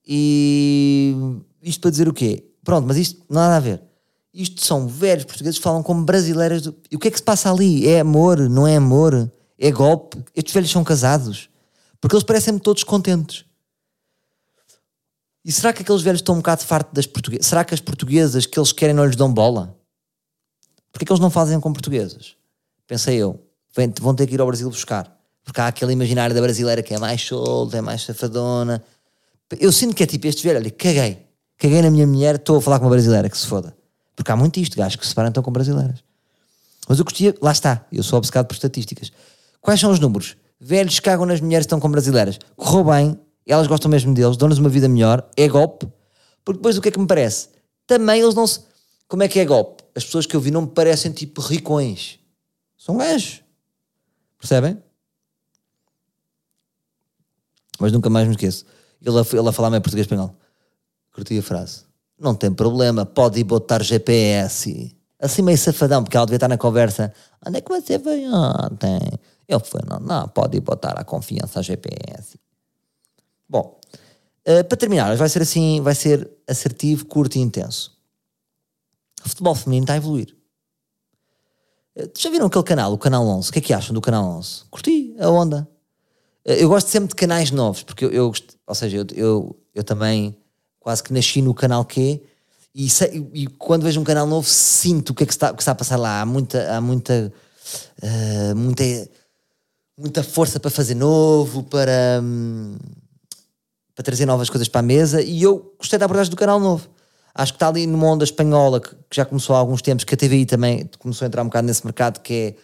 E 0.07 1.15
isto 1.61 1.81
para 1.81 1.91
dizer 1.91 2.07
o 2.07 2.13
quê? 2.13 2.45
Pronto, 2.63 2.87
mas 2.87 2.97
isto 2.97 3.21
não 3.29 3.41
há 3.41 3.45
nada 3.45 3.57
a 3.57 3.59
ver. 3.59 3.81
Isto 4.33 4.63
são 4.63 4.87
velhos 4.87 5.25
portugueses 5.25 5.57
que 5.57 5.63
falam 5.63 5.83
como 5.83 6.05
brasileiras. 6.05 6.61
Do... 6.61 6.75
E 6.89 6.95
o 6.95 6.99
que 6.99 7.07
é 7.07 7.11
que 7.11 7.17
se 7.17 7.23
passa 7.23 7.51
ali? 7.51 7.87
É 7.87 7.99
amor? 7.99 8.37
Não 8.49 8.67
é 8.67 8.75
amor? 8.75 9.31
É 9.57 9.71
golpe? 9.71 10.23
Estes 10.35 10.53
velhos 10.53 10.71
são 10.71 10.83
casados? 10.83 11.49
Porque 11.99 12.15
eles 12.15 12.23
parecem-me 12.23 12.59
todos 12.59 12.83
contentes. 12.83 13.45
E 15.43 15.51
será 15.51 15.71
que 15.71 15.81
aqueles 15.81 16.01
velhos 16.01 16.19
estão 16.19 16.35
um 16.35 16.39
bocado 16.39 16.63
farto 16.63 16.93
das 16.93 17.05
portuguesas? 17.05 17.45
Será 17.45 17.63
que 17.63 17.73
as 17.73 17.79
portuguesas 17.79 18.45
que 18.45 18.59
eles 18.59 18.71
querem 18.71 18.93
não 18.93 19.05
lhes 19.05 19.15
dão 19.15 19.33
bola? 19.33 19.77
Porquê 20.91 21.05
que 21.05 21.11
eles 21.11 21.21
não 21.21 21.29
fazem 21.29 21.59
com 21.59 21.71
portuguesas? 21.71 22.35
Pensei 22.85 23.17
eu, 23.17 23.39
vão 24.01 24.13
ter 24.15 24.27
que 24.27 24.33
ir 24.33 24.41
ao 24.41 24.47
Brasil 24.47 24.69
buscar. 24.69 25.15
Porque 25.43 25.61
há 25.61 25.67
aquele 25.67 25.93
imaginário 25.93 26.35
da 26.35 26.41
brasileira 26.41 26.83
que 26.83 26.93
é 26.93 26.99
mais 26.99 27.21
solta, 27.21 27.77
é 27.77 27.81
mais 27.81 28.03
safadona. 28.03 28.83
Eu 29.59 29.71
sinto 29.71 29.95
que 29.95 30.03
é 30.03 30.05
tipo 30.05 30.27
este 30.27 30.43
velho, 30.43 30.59
olha, 30.59 30.71
caguei. 30.71 31.25
Caguei 31.57 31.81
na 31.81 31.89
minha 31.89 32.05
mulher, 32.05 32.35
estou 32.35 32.57
a 32.57 32.61
falar 32.61 32.79
com 32.79 32.85
uma 32.85 32.91
brasileira, 32.91 33.29
que 33.29 33.37
se 33.37 33.47
foda. 33.47 33.75
Porque 34.15 34.31
há 34.31 34.35
muito 34.35 34.59
isto, 34.59 34.77
gajos 34.77 34.95
que 34.95 35.03
se 35.03 35.09
separam 35.09 35.29
então 35.29 35.41
com 35.41 35.51
brasileiras. 35.51 36.03
Mas 36.87 36.99
eu 36.99 37.05
curtia, 37.05 37.35
lá 37.41 37.51
está, 37.51 37.85
eu 37.91 38.03
sou 38.03 38.17
obcecado 38.17 38.45
por 38.47 38.53
estatísticas. 38.53 39.11
Quais 39.61 39.79
são 39.79 39.91
os 39.91 39.99
números? 39.99 40.35
Velhos 40.59 40.99
cagam 40.99 41.25
nas 41.25 41.39
mulheres 41.39 41.65
que 41.65 41.67
estão 41.67 41.79
com 41.79 41.89
brasileiras. 41.89 42.39
Correu 42.55 42.83
bem, 42.83 43.19
elas 43.45 43.67
gostam 43.67 43.89
mesmo 43.89 44.13
deles, 44.13 44.37
dão-nos 44.37 44.59
uma 44.59 44.69
vida 44.69 44.87
melhor, 44.87 45.27
é 45.35 45.47
golpe. 45.47 45.87
Porque 46.43 46.57
depois 46.57 46.77
o 46.77 46.81
que 46.81 46.89
é 46.89 46.91
que 46.91 46.99
me 46.99 47.07
parece? 47.07 47.49
Também 47.85 48.21
eles 48.21 48.35
não 48.35 48.45
se. 48.45 48.61
Como 49.07 49.23
é 49.23 49.27
que 49.27 49.39
é 49.39 49.45
golpe? 49.45 49.83
As 49.95 50.03
pessoas 50.03 50.25
que 50.25 50.35
eu 50.35 50.39
vi 50.39 50.51
não 50.51 50.61
me 50.61 50.67
parecem 50.67 51.11
tipo 51.11 51.41
ricões. 51.41 52.19
São 52.77 52.97
gajos. 52.97 53.43
Percebem? 54.37 54.81
Mas 57.79 57.91
nunca 57.91 58.09
mais 58.09 58.27
me 58.27 58.33
esqueço. 58.33 58.65
Ele 59.01 59.17
a, 59.17 59.25
ele 59.31 59.49
a 59.49 59.51
falar 59.51 59.69
meio 59.69 59.81
português 59.81 60.05
espanhol. 60.05 60.35
Curti 61.11 61.39
a 61.39 61.43
frase. 61.43 61.83
Não 62.19 62.35
tem 62.35 62.53
problema, 62.53 63.05
pode 63.05 63.39
ir 63.39 63.43
botar 63.43 63.81
GPS. 63.81 64.95
Assim 65.19 65.41
meio 65.41 65.57
safadão, 65.57 66.03
porque 66.03 66.15
ela 66.15 66.25
devia 66.25 66.37
estar 66.37 66.47
na 66.47 66.57
conversa. 66.57 67.13
Onde 67.45 67.57
é 67.57 67.61
que 67.61 67.69
você 67.69 67.97
foi 67.97 68.27
ontem? 68.27 68.99
Eu 69.47 69.59
fui, 69.59 69.81
não, 69.89 69.99
não, 69.99 70.27
pode 70.27 70.57
ir 70.57 70.61
botar 70.61 70.99
a 70.99 71.03
confiança 71.03 71.59
a 71.59 71.63
GPS. 71.63 72.37
Bom, 73.49 73.79
uh, 74.47 74.63
para 74.63 74.77
terminar, 74.77 75.15
vai 75.17 75.27
ser 75.27 75.41
assim, 75.41 75.81
vai 75.81 75.95
ser 75.95 76.29
assertivo, 76.47 77.05
curto 77.05 77.35
e 77.35 77.41
intenso. 77.41 77.97
O 79.25 79.29
futebol 79.29 79.55
feminino 79.55 79.85
está 79.85 79.93
a 79.93 79.97
evoluir. 79.97 80.37
Uh, 81.97 82.11
já 82.15 82.29
viram 82.29 82.45
aquele 82.45 82.63
canal, 82.63 82.93
o 82.93 82.97
Canal 82.97 83.25
11? 83.25 83.49
O 83.49 83.53
que 83.53 83.57
é 83.57 83.61
que 83.61 83.73
acham 83.73 83.93
do 83.93 84.01
Canal 84.01 84.23
11? 84.37 84.65
Curti 84.69 85.15
a 85.19 85.29
onda. 85.29 85.67
Uh, 86.45 86.51
eu 86.51 86.69
gosto 86.69 86.89
sempre 86.89 87.09
de 87.09 87.15
canais 87.15 87.49
novos, 87.49 87.81
porque 87.81 88.05
eu, 88.05 88.11
eu 88.11 88.31
ou 88.67 88.75
seja, 88.75 88.97
eu, 88.97 89.07
eu, 89.15 89.59
eu 89.73 89.83
também 89.83 90.37
quase 90.79 91.01
que 91.01 91.11
nasci 91.11 91.41
no 91.41 91.55
canal 91.55 91.83
Q 91.83 92.21
e, 92.73 92.87
sei, 92.87 93.27
e, 93.33 93.47
quando 93.47 93.81
vejo 93.81 93.99
um 93.99 94.03
canal 94.03 94.27
novo 94.27 94.47
sinto 94.47 95.09
o 95.09 95.15
que 95.15 95.23
é 95.23 95.25
que 95.25 95.33
está, 95.33 95.51
que 95.51 95.61
está 95.61 95.71
a 95.71 95.75
passar 95.75 95.97
lá. 95.97 96.21
Há 96.21 96.25
muita, 96.25 96.71
há 96.71 96.79
muita, 96.79 97.33
muita, 98.55 98.83
muita 99.97 100.23
força 100.23 100.59
para 100.59 100.69
fazer 100.69 100.93
novo, 100.93 101.63
para, 101.63 102.21
um, 102.23 102.77
para 103.99 104.05
trazer 104.05 104.25
novas 104.25 104.49
coisas 104.49 104.69
para 104.69 104.79
a 104.79 104.81
mesa 104.81 105.21
e 105.21 105.43
eu 105.43 105.75
gostei 105.77 105.99
da 105.99 106.05
abordagem 106.05 106.31
do 106.31 106.37
canal 106.37 106.57
novo. 106.57 106.87
Acho 107.35 107.51
que 107.51 107.57
está 107.57 107.67
ali 107.67 107.85
numa 107.85 108.07
onda 108.07 108.23
espanhola 108.23 108.79
que, 108.79 108.95
que 108.95 109.17
já 109.17 109.25
começou 109.25 109.57
há 109.57 109.59
alguns 109.59 109.81
tempos, 109.81 110.05
que 110.05 110.13
a 110.13 110.17
TVI 110.17 110.45
também 110.45 110.89
começou 110.99 111.25
a 111.25 111.27
entrar 111.27 111.41
um 111.41 111.47
bocado 111.47 111.67
nesse 111.67 111.83
mercado, 111.85 112.21
que 112.21 112.33
é 112.33 112.55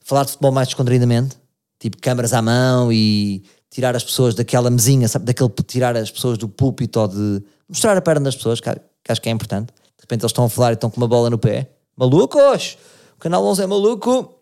falar 0.00 0.22
de 0.22 0.30
futebol 0.30 0.52
mais 0.52 0.68
descontraídamente, 0.68 1.36
tipo 1.80 1.96
câmaras 2.00 2.32
à 2.32 2.40
mão 2.40 2.92
e 2.92 3.42
tirar 3.68 3.96
as 3.96 4.04
pessoas 4.04 4.36
daquela 4.36 4.70
mesinha, 4.70 5.08
sabe? 5.08 5.24
Daquele 5.24 5.50
tirar 5.66 5.96
as 5.96 6.08
pessoas 6.08 6.38
do 6.38 6.48
púlpito 6.48 7.00
ou 7.00 7.08
de 7.08 7.42
mostrar 7.68 7.96
a 7.96 8.00
perna 8.00 8.26
das 8.26 8.36
pessoas, 8.36 8.60
que, 8.60 8.72
que 8.72 9.10
acho 9.10 9.20
que 9.20 9.28
é 9.28 9.32
importante. 9.32 9.72
De 9.72 10.02
repente 10.02 10.22
eles 10.22 10.30
estão 10.30 10.44
a 10.44 10.48
falar 10.48 10.70
e 10.70 10.74
estão 10.74 10.88
com 10.88 10.98
uma 10.98 11.08
bola 11.08 11.28
no 11.28 11.36
pé. 11.36 11.68
Malucos! 11.96 12.78
O 13.16 13.18
canal 13.18 13.44
11 13.44 13.60
é 13.60 13.66
maluco! 13.66 14.36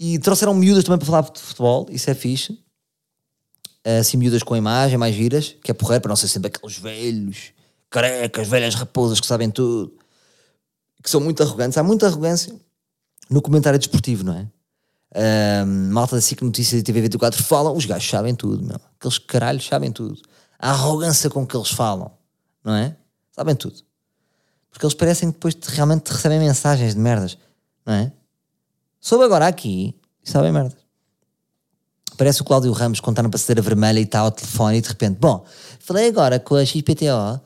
E 0.00 0.18
trouxeram 0.18 0.54
miúdas 0.54 0.82
também 0.82 0.98
para 0.98 1.06
falar 1.06 1.20
de 1.22 1.40
futebol, 1.40 1.86
isso 1.88 2.10
é 2.10 2.14
fixe. 2.16 2.58
Assim, 4.00 4.16
miúdas 4.18 4.42
com 4.42 4.56
imagem, 4.56 4.98
mais 4.98 5.14
giras, 5.14 5.56
que 5.62 5.70
é 5.70 5.74
porreiro, 5.74 6.02
para 6.02 6.10
não 6.10 6.16
ser 6.16 6.28
sempre 6.28 6.48
aqueles 6.48 6.76
velhos, 6.78 7.52
carecas, 7.88 8.46
velhas 8.46 8.74
raposas 8.74 9.20
que 9.20 9.26
sabem 9.26 9.50
tudo, 9.50 9.92
que 11.02 11.08
são 11.08 11.20
muito 11.20 11.42
arrogantes. 11.42 11.78
Há 11.78 11.82
muita 11.82 12.06
arrogância 12.06 12.54
no 13.30 13.40
comentário 13.40 13.78
desportivo, 13.78 14.24
não 14.24 14.34
é? 14.34 14.46
Um, 15.64 15.90
malta 15.90 16.16
da 16.16 16.20
SIC 16.20 16.42
Notícias 16.42 16.82
e 16.82 16.84
TV24 16.84 17.40
falam, 17.40 17.74
os 17.74 17.86
gajos 17.86 18.08
sabem 18.08 18.34
tudo, 18.34 18.62
meu. 18.62 18.80
Aqueles 18.98 19.18
caralhos 19.18 19.66
sabem 19.66 19.90
tudo. 19.90 20.20
A 20.58 20.70
arrogância 20.70 21.30
com 21.30 21.46
que 21.46 21.56
eles 21.56 21.70
falam, 21.70 22.10
não 22.62 22.74
é? 22.74 22.94
Sabem 23.32 23.54
tudo. 23.54 23.76
Porque 24.70 24.84
eles 24.84 24.94
parecem 24.94 25.30
que 25.30 25.34
depois 25.34 25.56
realmente 25.68 26.08
recebem 26.10 26.38
mensagens 26.38 26.94
de 26.94 27.00
merdas, 27.00 27.38
não 27.86 27.94
é? 27.94 28.12
Soube 29.00 29.24
agora 29.24 29.46
aqui 29.46 29.94
e 30.22 30.30
sabem 30.30 30.52
merdas. 30.52 30.87
Parece 32.18 32.42
o 32.42 32.44
Cláudio 32.44 32.72
Ramos 32.72 32.98
contar 32.98 33.22
na 33.22 33.28
passadeira 33.28 33.62
vermelha 33.62 34.00
e 34.00 34.02
está 34.02 34.18
ao 34.18 34.32
telefone 34.32 34.78
e 34.78 34.80
de 34.80 34.88
repente, 34.88 35.18
bom, 35.20 35.44
falei 35.78 36.08
agora 36.08 36.40
com 36.40 36.56
a 36.56 36.64
XPTO, 36.64 37.40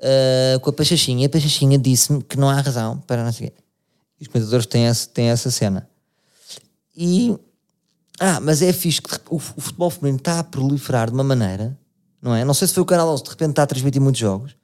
uh, 0.00 0.60
com 0.60 0.70
a 0.70 0.72
Pachachinha, 0.72 1.26
a 1.28 1.30
Pachachinha 1.30 1.78
disse-me 1.78 2.20
que 2.24 2.36
não 2.36 2.50
há 2.50 2.60
razão 2.60 2.98
para 3.06 3.24
não 3.24 3.32
quê. 3.32 3.52
E 4.20 4.24
os 4.24 4.28
comentadores 4.28 4.66
têm, 4.66 4.86
esse, 4.86 5.08
têm 5.08 5.28
essa 5.28 5.48
cena. 5.48 5.88
E. 6.96 7.36
Ah, 8.18 8.40
mas 8.40 8.62
é 8.62 8.72
fixe 8.72 9.00
que 9.00 9.14
o, 9.30 9.36
o 9.36 9.38
futebol 9.38 9.90
feminino 9.90 10.18
está 10.18 10.40
a 10.40 10.44
proliferar 10.44 11.08
de 11.08 11.14
uma 11.14 11.22
maneira, 11.22 11.78
não 12.20 12.34
é? 12.34 12.44
Não 12.44 12.54
sei 12.54 12.66
se 12.66 12.74
foi 12.74 12.82
o 12.82 12.86
Canal 12.86 13.08
11 13.10 13.22
de 13.22 13.30
repente 13.30 13.50
está 13.50 13.62
a 13.62 13.66
transmitir 13.66 14.00
muitos 14.00 14.18
jogos, 14.18 14.56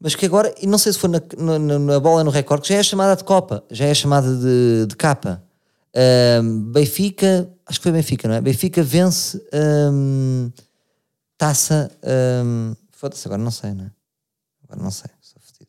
mas 0.00 0.14
que 0.14 0.24
agora, 0.24 0.52
e 0.60 0.66
não 0.66 0.78
sei 0.78 0.92
se 0.92 0.98
foi 0.98 1.10
na, 1.10 1.20
na, 1.36 1.78
na 1.78 2.00
bola 2.00 2.24
no 2.24 2.30
recorde, 2.30 2.62
que 2.62 2.72
já 2.72 2.80
é 2.80 2.82
chamada 2.82 3.14
de 3.14 3.24
Copa, 3.24 3.62
já 3.70 3.84
é 3.84 3.94
chamada 3.94 4.34
de, 4.34 4.86
de 4.88 4.96
capa. 4.96 5.43
Um, 5.96 6.72
Benfica, 6.72 7.48
acho 7.66 7.78
que 7.78 7.82
foi 7.84 7.92
Benfica, 7.92 8.26
não 8.26 8.34
é? 8.34 8.40
Benfica 8.40 8.82
vence 8.82 9.40
um, 9.92 10.50
taça. 11.38 11.90
Um, 12.44 12.74
Foda-se, 12.90 13.26
agora 13.28 13.42
não 13.42 13.50
sei, 13.50 13.72
não 13.72 13.84
é? 13.84 13.90
Agora 14.64 14.82
não 14.82 14.90
sei, 14.90 15.10
sou 15.20 15.40
fodido. 15.40 15.68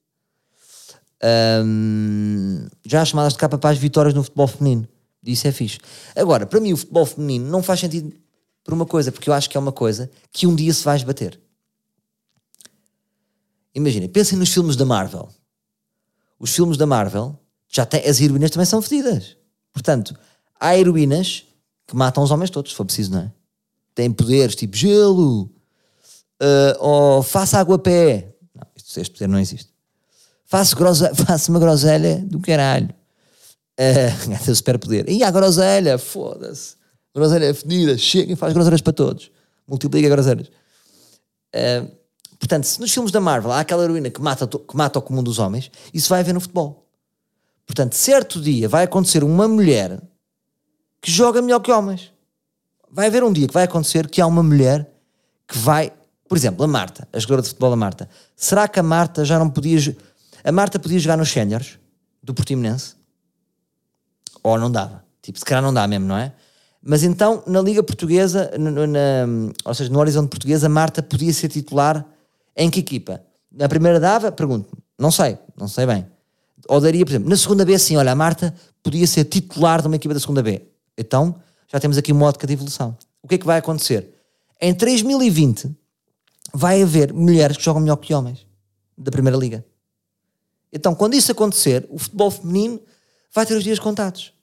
Um, 1.64 2.68
já 2.86 3.02
há 3.02 3.06
chamadas 3.06 3.34
de 3.34 3.40
capa 3.40 3.58
para 3.58 3.70
as 3.70 3.78
vitórias 3.78 4.14
no 4.14 4.24
futebol 4.24 4.48
feminino. 4.48 4.88
Isso 5.24 5.48
é 5.48 5.52
fixe. 5.52 5.80
Agora, 6.16 6.46
para 6.46 6.60
mim, 6.60 6.74
o 6.74 6.78
futebol 6.78 7.06
feminino 7.06 7.50
não 7.50 7.62
faz 7.62 7.80
sentido 7.80 8.14
por 8.64 8.74
uma 8.74 8.86
coisa, 8.86 9.12
porque 9.12 9.30
eu 9.30 9.34
acho 9.34 9.50
que 9.50 9.58
é 9.58 9.60
uma 9.60 9.72
coisa 9.72 10.10
que 10.32 10.48
um 10.48 10.56
dia 10.56 10.74
se 10.74 10.84
vai 10.84 10.96
esbater. 10.96 11.40
Imaginem, 13.74 14.08
pensem 14.08 14.38
nos 14.38 14.54
filmes 14.54 14.76
da 14.76 14.86
Marvel. 14.86 15.30
Os 16.40 16.56
filmes 16.56 16.78
da 16.78 16.86
Marvel, 16.86 17.38
já 17.68 17.86
tem, 17.86 18.08
as 18.08 18.22
heroínas 18.22 18.50
também 18.50 18.66
são 18.66 18.82
fedidas. 18.82 19.38
Portanto, 19.76 20.16
há 20.58 20.78
heroínas 20.78 21.44
que 21.86 21.96
matam 21.98 22.24
os 22.24 22.32
homens 22.32 22.50
todos, 22.50 22.72
se 22.72 22.78
for 22.78 22.86
preciso, 22.86 23.12
não 23.12 23.20
é? 23.20 23.32
Têm 23.94 24.10
poderes 24.10 24.56
tipo 24.56 24.76
gelo, 24.76 25.52
uh, 26.42 26.80
ou 26.80 27.22
faça 27.22 27.60
água 27.60 27.76
a 27.76 27.80
pé. 27.80 28.34
Não, 28.56 28.66
este 28.76 29.12
poder 29.12 29.28
não 29.28 29.38
existe. 29.38 29.70
Faço 30.46 30.78
uma 31.52 31.60
groselha 31.60 32.24
do 32.26 32.40
caralho. 32.40 32.90
Uh, 33.78 34.46
tem 34.46 34.56
super 34.56 34.80
poder. 34.80 35.10
E 35.10 35.24
a 35.24 35.30
groselha, 35.30 35.98
foda-se. 35.98 36.78
Groselha 37.14 37.46
é 37.46 37.54
fedida, 37.54 37.98
chega 37.98 38.32
e 38.32 38.36
faz 38.36 38.54
groselhas 38.54 38.82
para 38.82 38.94
todos. 38.94 39.30
Multiplica 39.68 40.08
groselhas. 40.08 40.48
Uh, 41.54 41.92
portanto, 42.40 42.64
se 42.64 42.80
nos 42.80 42.94
filmes 42.94 43.12
da 43.12 43.20
Marvel 43.20 43.52
há 43.52 43.60
aquela 43.60 43.84
heroína 43.84 44.10
que 44.10 44.22
mata, 44.22 44.48
que 44.48 44.76
mata 44.76 45.00
o 45.00 45.02
comum 45.02 45.22
dos 45.22 45.38
homens, 45.38 45.70
isso 45.94 46.08
vai 46.08 46.22
haver 46.22 46.34
no 46.34 46.40
futebol. 46.40 46.85
Portanto, 47.66 47.94
certo 47.96 48.42
dia 48.42 48.70
vai 48.70 48.84
acontecer 48.84 49.24
uma 49.24 49.48
mulher 49.48 50.02
que 51.02 51.12
joga 51.12 51.42
melhor 51.42 51.60
que 51.60 51.72
homens. 51.72 52.12
Vai 52.92 53.08
haver 53.08 53.24
um 53.24 53.34
dia 53.34 53.48
que 53.48 53.54
vai 53.54 53.64
acontecer 53.64 54.08
que 54.08 54.22
há 54.22 54.28
uma 54.28 54.44
mulher 54.44 54.90
que 55.48 55.58
vai. 55.58 55.92
Por 56.28 56.38
exemplo, 56.38 56.64
a 56.64 56.68
Marta, 56.68 57.08
a 57.12 57.20
jogadora 57.20 57.42
de 57.42 57.50
futebol, 57.50 57.74
a 57.74 57.76
Marta. 57.76 58.10
Será 58.36 58.68
que 58.68 58.80
a 58.80 58.84
Marta 58.84 59.26
já 59.26 59.38
não 59.38 59.50
podia. 59.50 59.96
A 60.44 60.52
Marta 60.52 60.80
podia 60.80 61.00
jogar 61.00 61.18
nos 61.18 61.30
séniores 61.30 61.78
do 62.24 62.34
Portimonense? 62.34 62.96
Ou 64.42 64.58
não 64.58 64.72
dava? 64.72 65.04
Tipo, 65.22 65.40
se 65.40 65.46
calhar 65.46 65.64
não 65.64 65.74
dá 65.74 65.88
mesmo, 65.88 66.08
não 66.08 66.18
é? 66.18 66.34
Mas 66.82 67.04
então, 67.04 67.44
na 67.48 67.62
Liga 67.62 67.82
Portuguesa, 67.82 68.52
na, 68.60 68.72
na, 68.86 69.00
ou 69.66 69.74
seja, 69.74 69.92
no 69.92 70.00
Horizonte 70.00 70.30
Português, 70.30 70.64
a 70.64 70.70
Marta 70.70 71.02
podia 71.02 71.34
ser 71.34 71.50
titular 71.50 72.06
em 72.56 72.70
que 72.70 72.80
equipa? 72.80 73.22
Na 73.52 73.68
primeira 73.68 74.00
dava? 74.00 74.32
Pergunto. 74.32 74.78
Não 74.98 75.10
sei, 75.10 75.38
não 75.58 75.68
sei 75.68 75.88
bem. 75.88 76.06
Ou 76.68 76.80
daria, 76.82 77.06
por 77.06 77.12
exemplo, 77.12 77.30
na 77.30 77.38
segunda 77.38 77.64
B, 77.64 77.78
sim, 77.78 77.96
olha, 77.96 78.12
a 78.12 78.16
Marta 78.16 78.54
podia 78.82 79.06
ser 79.06 79.26
titular 79.26 79.82
de 79.82 79.88
uma 79.88 79.96
equipa 79.96 80.14
da 80.14 80.20
segunda 80.20 80.42
B. 80.42 80.62
Então, 80.98 81.36
já 81.68 81.80
temos 81.80 81.98
aqui 81.98 82.12
uma 82.12 82.26
ótica 82.26 82.48
de 82.48 82.54
evolução. 82.54 82.98
O 83.22 83.28
que 83.28 83.36
é 83.36 83.38
que 83.38 83.46
vai 83.46 83.58
acontecer? 83.58 84.14
Em 84.60 84.74
3020, 84.74 85.76
vai 86.54 86.82
haver 86.82 87.14
mulheres 87.14 87.58
que 87.58 87.64
jogam 87.64 87.82
melhor 87.82 87.98
que 87.98 88.14
homens 88.14 88.46
da 88.98 89.12
Primeira 89.12 89.38
Liga. 89.38 89.66
Então, 90.72 90.96
quando 90.96 91.14
isso 91.14 91.32
acontecer, 91.32 91.88
o 91.90 91.98
futebol 91.98 92.32
feminino 92.32 92.82
vai 93.34 93.46
ter 93.46 93.56
os 93.56 93.64
dias 93.64 93.80
contados. 93.80 94.34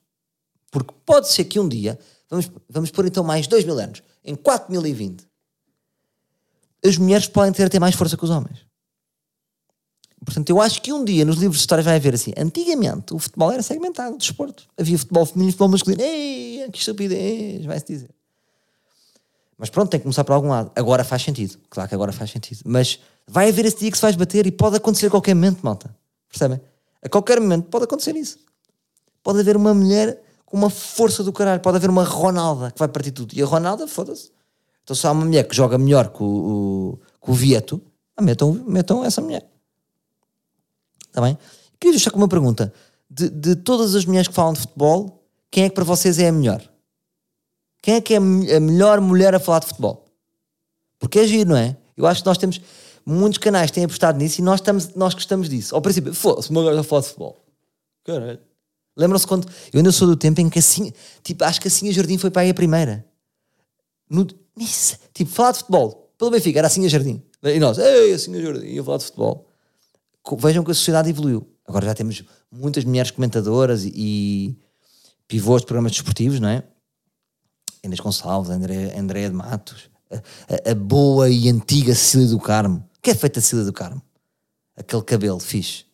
Porque 0.70 0.95
pode 1.05 1.29
ser 1.29 1.45
que 1.45 1.61
um 1.61 1.68
dia, 1.68 1.99
vamos, 2.29 2.51
vamos 2.68 2.91
pôr 2.91 3.07
então 3.07 3.23
mais 3.23 3.47
dois 3.47 3.64
mil 3.64 3.79
anos, 3.79 4.03
em 4.25 4.35
4020, 4.35 5.27
as 6.85 6.97
mulheres 6.97 7.27
podem 7.27 7.53
ter 7.53 7.64
até 7.64 7.79
mais 7.79 7.95
força 7.95 8.16
que 8.16 8.25
os 8.25 8.31
homens. 8.31 8.66
Portanto, 10.25 10.51
eu 10.51 10.61
acho 10.61 10.81
que 10.81 10.93
um 10.93 11.05
dia 11.05 11.25
nos 11.25 11.37
livros 11.37 11.57
de 11.57 11.62
história 11.62 11.83
vai 11.83 11.97
haver 11.97 12.14
assim. 12.14 12.33
Antigamente 12.37 13.12
o 13.12 13.18
futebol 13.18 13.51
era 13.51 13.62
segmentado, 13.62 14.16
desporto. 14.16 14.64
Havia 14.79 14.97
futebol 14.97 15.27
feminino 15.27 15.49
e 15.49 15.53
futebol 15.53 15.68
masculino. 15.68 16.03
Ei, 16.03 16.68
que 16.70 16.79
estupidez, 16.79 17.64
vai-se 17.64 17.87
dizer. 17.87 18.11
Mas 19.59 19.70
pronto, 19.70 19.91
tem 19.91 20.01
que 20.01 20.05
começar 20.05 20.25
por 20.25 20.33
algum 20.33 20.49
lado. 20.49 20.70
Agora 20.77 21.05
faz 21.05 21.23
sentido. 21.23 21.59
Claro 21.68 21.89
que 21.89 21.95
agora 21.95 22.12
faz 22.12 22.31
sentido. 22.31 22.61
Mas 22.64 23.01
vai 23.27 23.49
haver 23.49 23.64
esse 23.64 23.79
dia 23.79 23.91
que 23.91 23.97
se 23.97 24.03
vais 24.03 24.16
bater 24.16 24.47
e 24.47 24.53
pode 24.53 24.77
acontecer 24.77 25.07
a 25.07 25.11
qualquer 25.11 25.35
momento, 25.35 25.61
malta. 25.62 25.95
Percebem? 26.29 26.61
A 27.03 27.09
qualquer 27.09 27.41
momento 27.41 27.66
pode 27.66 27.85
acontecer 27.85 28.16
isso. 28.16 28.39
Pode 29.23 29.41
haver 29.41 29.57
uma 29.57 29.75
mulher 29.75 30.20
com 30.47 30.57
uma 30.57 30.70
força 30.70 31.25
do 31.25 31.33
caralho. 31.33 31.61
Pode 31.61 31.77
haver 31.77 31.91
uma 31.91 32.05
Ronalda 32.05 32.70
que 32.70 32.79
vai 32.79 32.89
partir 32.89 33.11
tudo. 33.11 33.35
E 33.35 33.43
a 33.43 33.47
Ronalda, 33.47 33.89
foda-se. 33.89 34.31
Então 34.85 34.95
se 34.95 35.07
há 35.07 35.11
uma 35.12 35.25
mulher 35.25 35.47
que 35.47 35.55
joga 35.55 35.79
melhor 35.79 36.09
que 36.09 36.23
o, 36.23 36.27
o, 36.27 36.99
que 37.25 37.31
o 37.31 37.35
Vieto, 37.35 37.81
ah, 38.16 38.23
metam, 38.23 38.53
metam 38.66 39.05
essa 39.05 39.20
mulher. 39.20 39.51
Está 41.12 41.20
bem? 41.20 41.36
Queria 41.78 41.92
deixar 41.92 42.10
com 42.10 42.16
uma 42.16 42.28
pergunta. 42.28 42.72
De, 43.10 43.28
de 43.28 43.54
todas 43.54 43.94
as 43.94 44.06
mulheres 44.06 44.28
que 44.28 44.34
falam 44.34 44.54
de 44.54 44.60
futebol, 44.60 45.22
quem 45.50 45.64
é 45.64 45.68
que 45.68 45.74
para 45.74 45.84
vocês 45.84 46.18
é 46.18 46.28
a 46.28 46.32
melhor? 46.32 46.66
Quem 47.82 47.96
é 47.96 48.00
que 48.00 48.14
é 48.14 48.16
a 48.16 48.60
melhor 48.60 48.98
mulher 48.98 49.34
a 49.34 49.38
falar 49.38 49.58
de 49.58 49.66
futebol? 49.66 50.06
Porque 50.98 51.18
é 51.18 51.26
giro, 51.26 51.50
não 51.50 51.56
é? 51.56 51.76
Eu 51.94 52.06
acho 52.06 52.22
que 52.22 52.26
nós 52.26 52.38
temos. 52.38 52.60
Muitos 53.04 53.38
canais 53.38 53.70
têm 53.70 53.84
apostado 53.84 54.16
nisso 54.16 54.40
e 54.40 54.44
nós, 54.44 54.60
estamos, 54.60 54.94
nós 54.94 55.12
gostamos 55.12 55.48
disso. 55.48 55.74
Ao 55.74 55.82
princípio, 55.82 56.14
foda-se, 56.14 56.48
uma 56.48 56.64
gaja 56.64 56.80
a 56.80 56.84
falar 56.84 57.02
de 57.02 57.08
futebol. 57.08 57.44
Caralho. 58.04 58.38
Lembram-se 58.96 59.26
quando. 59.26 59.46
Eu 59.72 59.78
ainda 59.78 59.92
sou 59.92 60.08
do 60.08 60.16
tempo 60.16 60.40
em 60.40 60.48
que 60.48 60.60
assim. 60.60 60.92
Tipo, 61.22 61.44
acho 61.44 61.60
que 61.60 61.68
assim 61.68 61.88
a 61.88 61.92
Jardim 61.92 62.16
foi 62.16 62.30
para 62.30 62.42
aí 62.42 62.50
a 62.50 62.54
primeira. 62.54 63.04
No, 64.08 64.24
tipo, 65.12 65.30
falar 65.30 65.52
de 65.52 65.58
futebol. 65.58 66.10
Pelo 66.16 66.30
Benfica, 66.30 66.60
era 66.60 66.68
assim 66.68 66.86
a 66.86 66.88
Jardim. 66.88 67.22
E 67.42 67.58
nós, 67.58 67.76
ei, 67.78 68.12
assim 68.12 68.34
a 68.36 68.40
Jardim, 68.40 68.66
ia 68.66 68.84
falar 68.84 68.98
de 68.98 69.04
futebol. 69.04 69.51
Vejam 70.39 70.64
que 70.64 70.70
a 70.70 70.75
sociedade 70.75 71.11
evoluiu. 71.11 71.49
Agora 71.66 71.87
já 71.87 71.95
temos 71.95 72.23
muitas 72.51 72.85
mulheres 72.85 73.11
comentadoras 73.11 73.85
e, 73.85 73.93
e 73.95 74.57
pivôs 75.27 75.62
de 75.62 75.66
programas 75.66 75.93
desportivos, 75.93 76.39
não 76.39 76.49
é? 76.49 76.62
Inês 77.83 78.01
Gonçalves, 78.01 78.51
André, 78.51 78.97
André 78.97 79.29
de 79.29 79.35
Matos, 79.35 79.91
a, 80.11 80.70
a, 80.70 80.75
boa 80.75 81.29
e 81.29 81.49
antiga 81.49 81.95
Cecília 81.95 82.29
do 82.29 82.39
Carmo. 82.39 82.89
O 82.99 83.01
que 83.03 83.11
é 83.11 83.14
feita 83.14 83.41
a 83.41 83.43
Cecília 83.43 83.64
do 83.64 83.73
Carmo? 83.73 84.01
Aquele 84.77 85.03
cabelo 85.03 85.41
fixe. 85.41 85.85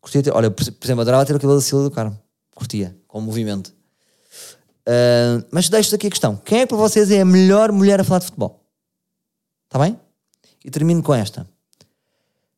Curtia 0.00 0.22
ter, 0.22 0.32
olha, 0.32 0.50
por, 0.50 0.62
exemplo, 0.62 1.00
adorava 1.00 1.26
ter 1.26 1.34
o 1.34 1.40
cabelo 1.40 1.56
da 1.56 1.62
Cecília 1.62 1.84
do 1.84 1.90
Carmo. 1.90 2.20
Curtia, 2.54 2.96
com 3.08 3.18
o 3.18 3.22
movimento. 3.22 3.74
Uh, 4.86 5.44
mas 5.50 5.68
deixo 5.68 5.92
aqui 5.94 6.06
a 6.06 6.10
questão: 6.10 6.36
quem 6.36 6.60
é 6.60 6.66
para 6.66 6.76
vocês 6.76 7.10
é 7.10 7.20
a 7.20 7.24
melhor 7.24 7.72
mulher 7.72 8.00
a 8.00 8.04
falar 8.04 8.20
de 8.20 8.26
futebol? 8.26 8.64
Está 9.64 9.80
bem? 9.80 9.98
E 10.64 10.70
termino 10.70 11.02
com 11.02 11.12
esta. 11.12 11.48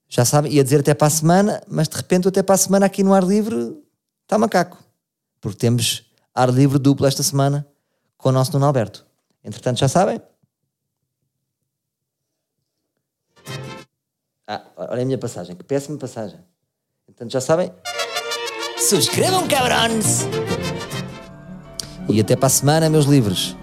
Já 0.08 0.24
sabem, 0.24 0.52
ia 0.52 0.64
dizer 0.64 0.80
até 0.80 0.94
para 0.94 1.06
a 1.06 1.10
semana, 1.10 1.62
mas 1.68 1.86
de 1.88 1.96
repente 1.96 2.26
até 2.26 2.42
para 2.42 2.54
a 2.54 2.58
semana 2.58 2.86
aqui 2.86 3.02
no 3.02 3.12
ar 3.12 3.22
livre 3.22 3.76
está 4.22 4.38
macaco. 4.38 4.82
Porque 5.40 5.58
temos 5.58 6.10
ar 6.34 6.50
livre 6.50 6.78
duplo 6.78 7.06
esta 7.06 7.22
semana 7.22 7.66
com 8.16 8.30
o 8.30 8.32
nosso 8.32 8.52
Nuno 8.52 8.66
Alberto. 8.66 9.06
Entretanto, 9.44 9.78
já 9.78 9.88
sabem. 9.88 10.20
Ah, 14.46 14.62
olha 14.76 15.02
a 15.02 15.04
minha 15.04 15.18
passagem, 15.18 15.54
que 15.54 15.62
péssima 15.62 15.98
passagem. 15.98 16.40
Entretanto, 17.06 17.32
já 17.32 17.40
sabem. 17.40 17.70
Subscrevam, 18.78 19.46
cabrões! 19.46 20.22
E 22.08 22.20
até 22.20 22.34
para 22.34 22.46
a 22.46 22.50
semana, 22.50 22.88
meus 22.88 23.04
livros. 23.04 23.54